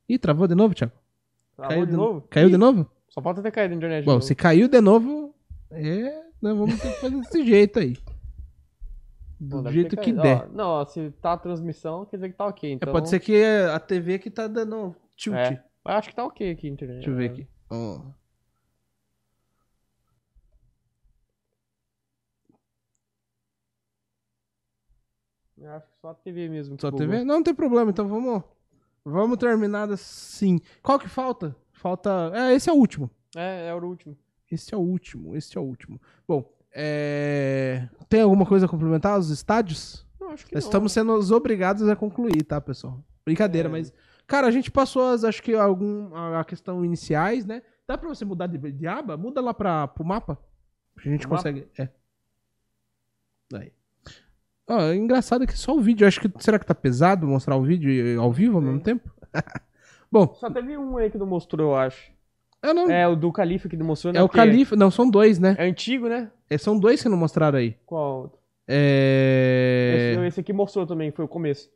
[0.09, 0.93] Ih, travou de novo, Thiago?
[1.55, 2.21] Travou de novo?
[2.29, 2.89] Caiu Ih, de novo?
[3.09, 4.01] Só falta ter caído na internet.
[4.01, 5.35] de Bom, se caiu de novo,
[5.69, 6.23] é.
[6.41, 7.95] Nós vamos ter que fazer desse jeito aí.
[9.39, 10.45] Do deve jeito que der.
[10.45, 12.71] Ó, não, ó, se tá a transmissão, quer dizer que tá ok.
[12.71, 12.91] É, Então...
[12.91, 15.35] pode ser que é a TV que tá dando tilt.
[15.35, 15.63] É.
[15.85, 16.97] Eu acho que tá ok aqui a internet.
[16.97, 17.47] Deixa eu ver aqui.
[17.69, 18.01] Ó.
[25.57, 26.77] Eu acho que só a TV mesmo.
[26.79, 27.05] Só bugou.
[27.05, 27.19] TV?
[27.23, 28.43] Não, não tem problema, então vamos.
[29.03, 30.59] Vamos terminar assim.
[30.81, 31.55] Qual que falta?
[31.71, 32.31] Falta.
[32.33, 33.09] É, esse é o último.
[33.35, 34.17] É, é o último.
[34.51, 36.01] Esse é o último, esse é o último.
[36.27, 37.87] Bom, é...
[38.09, 39.17] tem alguma coisa a complementar?
[39.19, 40.05] Os estádios?
[40.19, 40.69] Não, acho que Nós não.
[40.69, 43.03] estamos sendo obrigados a concluir, tá, pessoal?
[43.23, 43.71] Brincadeira, É.
[43.71, 43.93] mas.
[44.25, 47.63] Cara, a gente passou as, acho que algum, a questão iniciais, né?
[47.87, 49.17] Dá pra você mudar de, de aba?
[49.17, 50.37] Muda lá pra, pro mapa.
[50.97, 51.67] A gente Pro consegue.
[51.77, 51.89] É.
[53.55, 53.71] Aí.
[54.69, 56.07] Ó, é engraçado que só o vídeo.
[56.07, 56.31] Acho que.
[56.43, 59.09] Será que tá pesado mostrar o vídeo ao vivo ao mesmo tempo?
[60.11, 62.11] Bom, Só teve um aí que não mostrou, eu acho.
[62.63, 62.89] eu não.
[62.89, 64.21] É, É, o do Califa que não mostrou, né?
[64.21, 64.75] o Porque Califa.
[64.75, 65.55] Não, são dois, né?
[65.57, 66.31] É antigo, né?
[66.49, 67.75] É, são dois que não mostraram aí.
[67.85, 68.31] Qual?
[68.67, 70.13] É.
[70.15, 71.69] Esse, esse aqui mostrou também, foi o começo.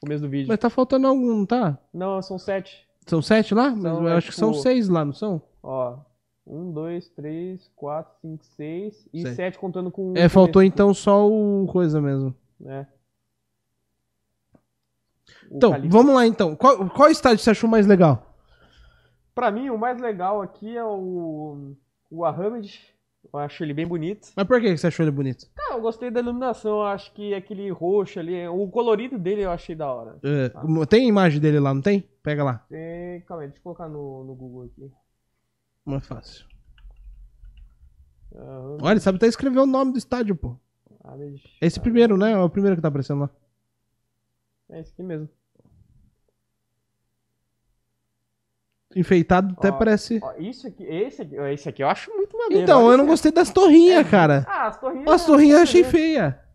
[0.00, 0.48] começo do vídeo.
[0.48, 1.78] Mas tá faltando algum, não tá?
[1.92, 2.86] Não, são sete.
[3.06, 3.70] São sete lá?
[3.70, 5.40] Mas São, eu é, acho que são tipo- seis lá, não são?
[5.62, 5.96] Ó,
[6.46, 9.34] um, dois, três, quatro, cinco, seis e Sete.
[9.34, 12.34] sete contando com É, faltou então só o coisa mesmo.
[12.60, 12.86] né?
[15.50, 15.96] O Então, Calixto.
[15.96, 16.54] vamos lá então.
[16.56, 18.34] Qual, qual estádio você achou mais legal?
[19.34, 21.74] Pra mim, o mais legal aqui é o,
[22.10, 22.80] o Ahamed.
[23.32, 24.28] Eu acho ele bem bonito.
[24.36, 25.46] Mas por que você achou ele bonito?
[25.58, 26.76] Ah, eu gostei da iluminação.
[26.78, 30.16] Eu acho que aquele roxo ali, o colorido dele eu achei da hora.
[30.22, 30.50] É,
[30.86, 32.08] tem imagem dele lá, não tem?
[32.22, 32.64] Pega lá.
[32.68, 33.20] Tem...
[33.22, 34.90] Calma aí, deixa eu colocar no, no Google aqui.
[35.86, 36.44] Mais fácil.
[38.34, 40.56] Ahamed, Olha, sabe até escrever o nome do estádio, pô.
[41.04, 41.42] Ahamed.
[41.60, 42.32] Esse primeiro, né?
[42.32, 43.30] É o primeiro que tá aparecendo lá.
[44.68, 45.28] É esse aqui mesmo.
[48.96, 50.18] Enfeitado até Ó, parece.
[50.22, 52.64] Ó, isso aqui, esse aqui, esse aqui eu acho muito maneiro.
[52.64, 54.44] Então, eu não gostei das torrinhas, cara.
[54.48, 55.08] Ah, as torrinhas.
[55.08, 56.45] As é torrinhas eu achei feia.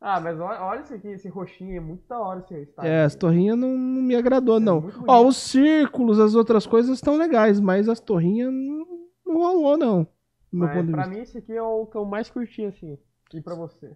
[0.00, 2.90] Ah, mas olha, olha isso aqui, esse roxinho, é muito da hora esse estádio.
[2.90, 4.78] É, as torrinhas não, não me agradou, não.
[4.78, 8.86] É muito Ó, os círculos, as outras coisas estão legais, mas as torrinhas não,
[9.26, 10.06] não rolou, não.
[10.50, 12.98] Mas pra mim esse aqui é o que eu mais curti, assim.
[13.32, 13.94] E pra você?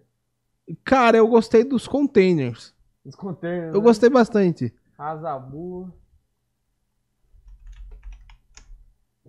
[0.83, 2.73] Cara, eu gostei dos containers.
[3.03, 3.73] Os containers.
[3.73, 3.85] Eu né?
[3.85, 4.73] gostei bastante.
[4.97, 5.91] Azabu.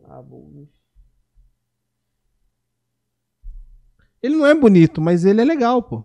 [0.09, 0.69] Abu.
[4.23, 6.05] Ele não é bonito, mas ele é legal, pô.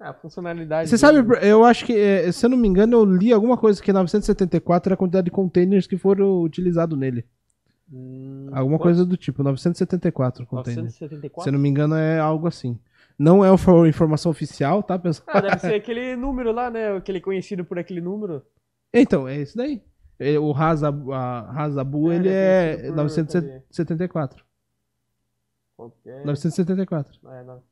[0.00, 0.90] É, a funcionalidade.
[0.90, 1.40] Você sabe, dele.
[1.50, 4.88] eu acho que, eh, se eu não me engano, eu li alguma coisa que 974
[4.90, 7.24] era a quantidade de containers que foram utilizados nele.
[7.90, 10.84] Hum, Alguma coisa do tipo, 974 containers.
[11.00, 11.42] 974?
[11.44, 12.78] Se eu não me engano, é algo assim.
[13.18, 13.48] Não é
[13.88, 15.28] informação oficial, tá, pessoal?
[15.30, 16.94] Ah, deve ser aquele número lá, né?
[16.96, 18.42] Aquele conhecido por aquele número.
[18.92, 19.80] Então, é isso daí.
[20.18, 24.44] É, O Hazabu, Hazabu É, ele é é conhecido por- 974.
[25.76, 26.24] Qualquer.
[26.24, 27.18] 974.
[27.30, 27.62] É, não.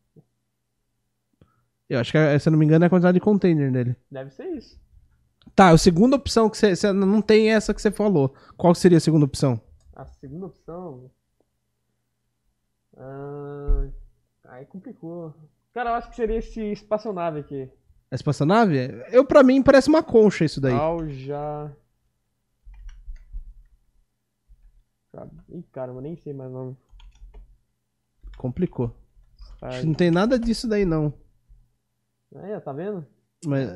[1.88, 3.96] Eu acho que, é, se eu não me engano, é a quantidade de container dele.
[4.10, 4.80] Deve ser isso.
[5.54, 8.34] Tá, a segunda opção que você, não tem essa que você falou.
[8.56, 9.60] Qual seria a segunda opção?
[9.94, 11.10] A segunda opção.
[12.96, 13.88] Ah,
[14.46, 15.34] aí complicou.
[15.72, 17.68] Cara, eu acho que seria esse espaçonave aqui.
[18.10, 18.76] A espaçonave?
[19.10, 20.72] Eu, pra mim, parece uma concha isso daí.
[20.72, 21.76] Alja.
[25.48, 26.76] Ih, caramba, nem sei mais o nome.
[28.36, 28.94] Complicou.
[29.84, 31.12] Não tem nada disso daí, não.
[32.36, 33.06] Aí, ó, tá vendo?
[33.46, 33.68] Mas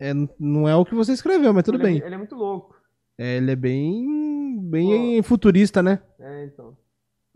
[0.00, 1.98] é, não é o que você escreveu, mas tudo ele, é bem.
[2.00, 2.76] mu- Ele é muito louco.
[3.18, 6.00] É, ele é bem, bem futurista, né?
[6.18, 6.76] É, então.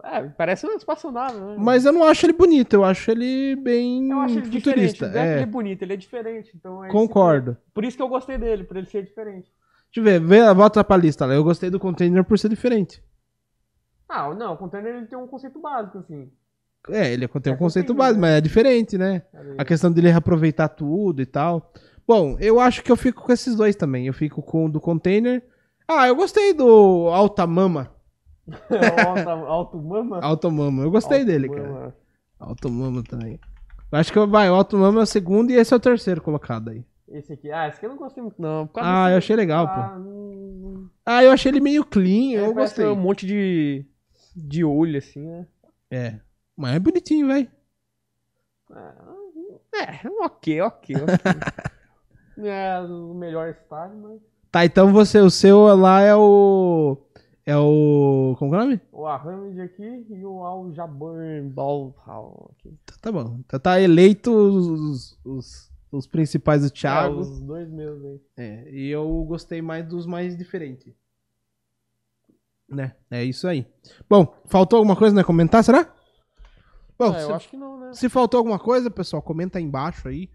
[0.04, 1.56] É, parece uma espaçonave, né?
[1.58, 4.64] Mas eu não acho ele bonito, eu acho ele bem eu acho ele diferente.
[4.98, 5.08] futurista.
[5.08, 6.52] Não é que ele É, é bonito, ele é diferente.
[6.56, 7.56] Então é esse- concordo.
[7.74, 9.52] Por isso que eu gostei dele, por ele ser diferente.
[9.94, 11.34] Deixa eu ver, vê, volta pra lista lá.
[11.34, 13.02] Eu gostei do container por ser diferente.
[14.08, 16.30] Ah, não, o container ele tem um conceito básico, assim.
[16.88, 18.28] É, ele tem um É conceito container, básico, né?
[18.28, 19.22] mas é diferente, né?
[19.56, 21.72] A questão dele reaproveitar tudo e tal.
[22.06, 24.06] Bom, eu acho que eu fico com esses dois também.
[24.06, 25.42] Eu fico com o do container.
[25.86, 27.90] Ah, eu gostei do Alta Mama.
[28.50, 30.18] Alto, alto mama?
[30.22, 30.82] Alta Mama.
[30.82, 31.62] Eu gostei Alto dele, mama.
[31.62, 31.96] cara.
[32.40, 33.38] Alta Mama também.
[33.90, 36.20] Eu acho que vai, o Alto Mama é o segundo e esse é o terceiro
[36.20, 36.84] colocado aí.
[37.08, 37.52] Esse aqui.
[37.52, 38.68] Ah, esse aqui eu não gostei muito, não.
[38.76, 39.68] Ah, eu achei legal, ah,
[40.00, 40.84] pô.
[41.06, 42.86] Ah, eu achei ele meio clean, Ele eu parece gostei.
[42.86, 43.84] Um monte de.
[44.34, 45.46] de olho, assim, né?
[45.90, 46.14] É.
[46.56, 47.48] Mas é bonitinho, velho.
[48.70, 48.94] Ah,
[49.74, 51.12] É, ok, ok, ok.
[52.38, 54.18] É o melhor estádio, mas.
[54.50, 56.96] Tá, então você, o seu lá é o.
[57.44, 58.34] É o.
[58.38, 58.80] Como que é o nome?
[58.90, 62.74] O Ahamid aqui e o Al Jabbar Balhal aqui.
[62.86, 63.40] Tá, tá bom.
[63.46, 67.18] Tá, tá eleito os, os, os principais do É, Thiago.
[67.20, 68.20] os dois meus aí.
[68.38, 70.94] É, e eu gostei mais dos mais diferentes.
[72.66, 72.96] Né?
[73.10, 73.66] É isso aí.
[74.08, 75.22] Bom, faltou alguma coisa, né?
[75.22, 75.94] Comentar, será?
[77.10, 77.92] Bom, Ah, se, eu acho que não, né?
[77.92, 80.28] se faltou alguma coisa, pessoal, comenta aí embaixo aí.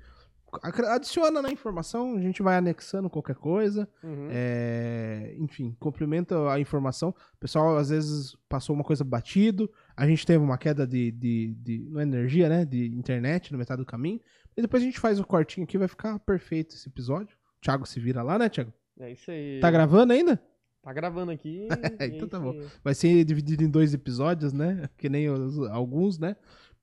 [0.89, 3.87] Adiciona na informação, a gente vai anexando qualquer coisa.
[4.01, 4.29] Uhum.
[4.31, 7.09] É, enfim, complementa a informação.
[7.09, 9.69] O pessoal às vezes passou uma coisa batido.
[9.95, 12.63] A gente teve uma queda de, de, de não é energia, né?
[12.63, 14.21] De internet no metade do caminho.
[14.55, 17.35] E depois a gente faz o cortinho aqui, vai ficar perfeito esse episódio.
[17.57, 18.71] O Thiago se vira lá, né, Thiago?
[18.99, 19.59] É isso aí.
[19.59, 20.41] Tá gravando ainda?
[20.87, 21.67] Tá gravando aqui.
[22.15, 22.53] Então tá bom.
[22.81, 24.89] Vai ser dividido em dois episódios, né?
[24.97, 26.37] Que nem os- alguns, né?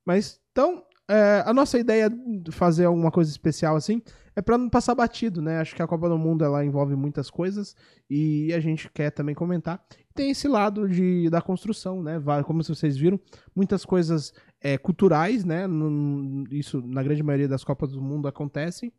[0.05, 4.03] Mas então, é, a nossa ideia de fazer alguma coisa especial assim
[4.35, 5.57] é pra não passar batido, né?
[5.57, 7.75] Acho que a Copa do Mundo ela envolve muitas coisas
[8.07, 9.83] e a gente quer também comentar.
[10.13, 12.21] Tem esse lado de, da construção, né?
[12.45, 13.19] Como vocês viram,
[13.55, 15.63] muitas coisas é, culturais, né?
[16.51, 18.93] Isso na grande maioria das Copas do Mundo acontecem.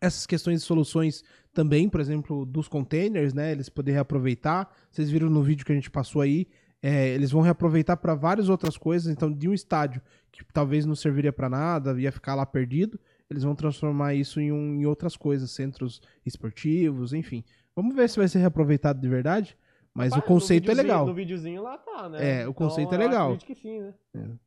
[0.00, 3.52] Essas questões de soluções também, por exemplo, dos containers, né?
[3.52, 4.72] Eles poderem reaproveitar.
[4.90, 6.46] Vocês viram no vídeo que a gente passou aí,
[6.82, 9.12] é, eles vão reaproveitar para várias outras coisas.
[9.12, 10.00] Então, de um estádio
[10.30, 12.98] que talvez não serviria para nada, ia ficar lá perdido,
[13.28, 17.44] eles vão transformar isso em, um, em outras coisas, centros esportivos, enfim.
[17.74, 19.56] Vamos ver se vai ser reaproveitado de verdade.
[19.92, 21.06] Mas Rapaz, o conceito é legal.
[21.06, 22.42] No videozinho lá tá, né?
[22.42, 23.36] É, o conceito é eu legal.
[23.36, 23.94] que sim, né?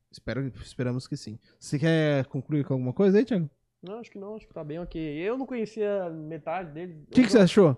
[0.09, 1.37] Espero, esperamos que sim.
[1.59, 3.49] Você quer concluir com alguma coisa aí, Thiago?
[3.81, 5.01] Não, acho que não, acho que tá bem ok.
[5.01, 6.95] Eu não conhecia metade deles.
[7.07, 7.75] O que, que você achou?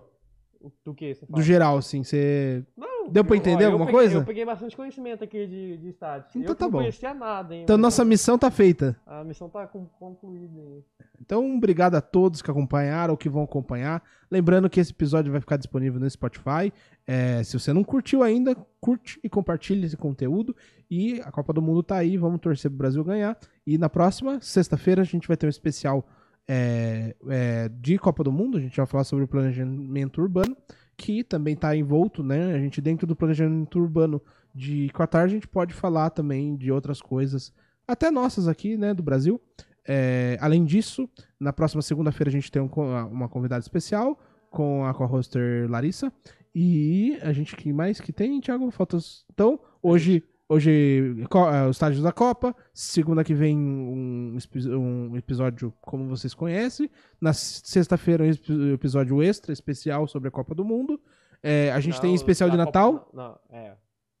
[0.84, 1.42] Do que você Do fala?
[1.42, 2.64] geral, assim, você.
[2.76, 4.16] Não, Deu pra entender ó, alguma peguei- coisa?
[4.18, 6.28] Eu peguei bastante conhecimento aqui de, de estádio.
[6.36, 6.78] Então eu tá não bom.
[6.78, 7.62] conhecia nada, hein?
[7.64, 8.96] Então, nossa missão tá feita.
[9.06, 10.82] A missão tá concluída aí.
[11.20, 14.02] Então, obrigado a todos que acompanharam ou que vão acompanhar.
[14.30, 16.72] Lembrando que esse episódio vai ficar disponível no Spotify.
[17.06, 20.56] É, se você não curtiu ainda, curte e compartilhe esse conteúdo.
[20.90, 23.36] E a Copa do Mundo tá aí, vamos torcer pro Brasil ganhar.
[23.66, 26.06] E na próxima, sexta-feira, a gente vai ter um especial
[26.48, 28.58] é, é, de Copa do Mundo.
[28.58, 30.56] A gente vai falar sobre o planejamento urbano,
[30.96, 32.54] que também tá envolto, né?
[32.54, 34.20] A gente, dentro do planejamento urbano
[34.54, 37.52] de Qatar, a gente pode falar também de outras coisas,
[37.86, 39.40] até nossas aqui, né, do Brasil.
[39.86, 41.08] É, além disso,
[41.38, 42.68] na próxima segunda-feira a gente tem um
[43.10, 44.18] uma convidada especial
[44.50, 46.12] com a co-hoster Larissa.
[46.54, 48.70] E a gente, que mais que tem, Thiago?
[48.70, 49.24] Faltas.
[49.32, 52.54] Então, hoje, hoje é, os estádios da Copa.
[52.72, 54.36] Segunda que vem, um,
[54.78, 56.90] um episódio como vocês conhecem.
[57.20, 61.00] Na sexta-feira, um episódio extra, especial sobre a Copa do Mundo.
[61.42, 63.00] É, a gente tem Não, especial de Natal.
[63.00, 63.70] Copa- Não, é.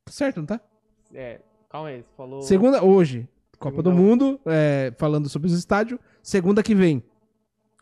[0.04, 0.60] Tá certo, não tá?
[1.14, 1.40] É,
[1.70, 2.42] calma aí, você falou.
[2.42, 3.26] Segunda, hoje,
[3.58, 5.98] Copa do Segunda- Mundo, é, falando sobre os estádios.
[6.22, 7.02] Segunda que vem,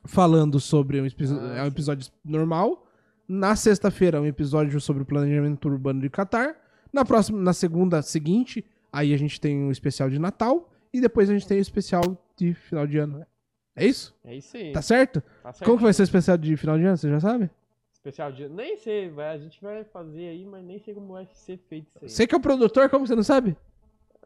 [0.05, 2.87] falando sobre um, Ah, é um episódio normal.
[3.27, 6.55] Na sexta-feira, um episódio sobre o planejamento urbano de Catar.
[6.93, 10.71] Na próxima, na segunda seguinte, aí a gente tem um especial de Natal.
[10.93, 12.03] E depois a gente tem o especial
[12.37, 13.27] de final de ano.
[13.75, 14.15] É isso?
[14.23, 14.73] É isso aí.
[14.73, 15.23] Tá certo?
[15.43, 15.65] Tá certo.
[15.65, 16.97] Como que vai ser o especial de final de ano?
[16.97, 17.51] Você já sabe?
[17.93, 18.49] Especial de.
[18.49, 21.87] Nem sei, vai, a gente vai fazer aí, mas nem sei como vai ser feito
[21.89, 22.09] isso aí.
[22.11, 23.57] Você que é o produtor, como você não sabe?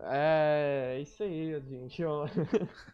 [0.00, 2.02] É, isso aí, gente.
[2.04, 2.26] ó.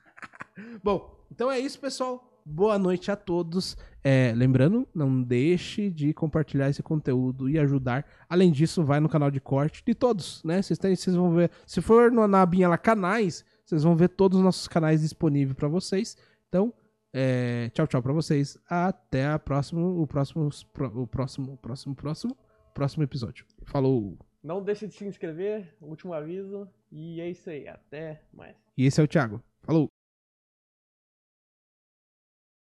[0.85, 2.32] Bom, então é isso, pessoal.
[2.45, 3.77] Boa noite a todos.
[4.03, 8.05] É, lembrando, não deixe de compartilhar esse conteúdo e ajudar.
[8.29, 10.61] Além disso, vai no canal de corte de todos, né?
[10.61, 10.79] Vocês,
[11.15, 11.51] vão ver.
[11.67, 15.57] Se for no- na abinha lá canais, vocês vão ver todos os nossos canais disponíveis
[15.57, 16.17] para vocês.
[16.49, 16.75] Então,
[17.13, 18.59] é, tchau, tchau para vocês.
[18.69, 22.37] Até a próxima, o próximo, o próximo, próximo, próximo,
[22.75, 23.47] próximo episódio.
[23.67, 24.19] Falou.
[24.43, 26.69] Não deixe de se inscrever, último aviso.
[26.91, 28.57] E é isso aí, até mais.
[28.77, 29.41] E esse é o Thiago.
[29.63, 29.89] Falou.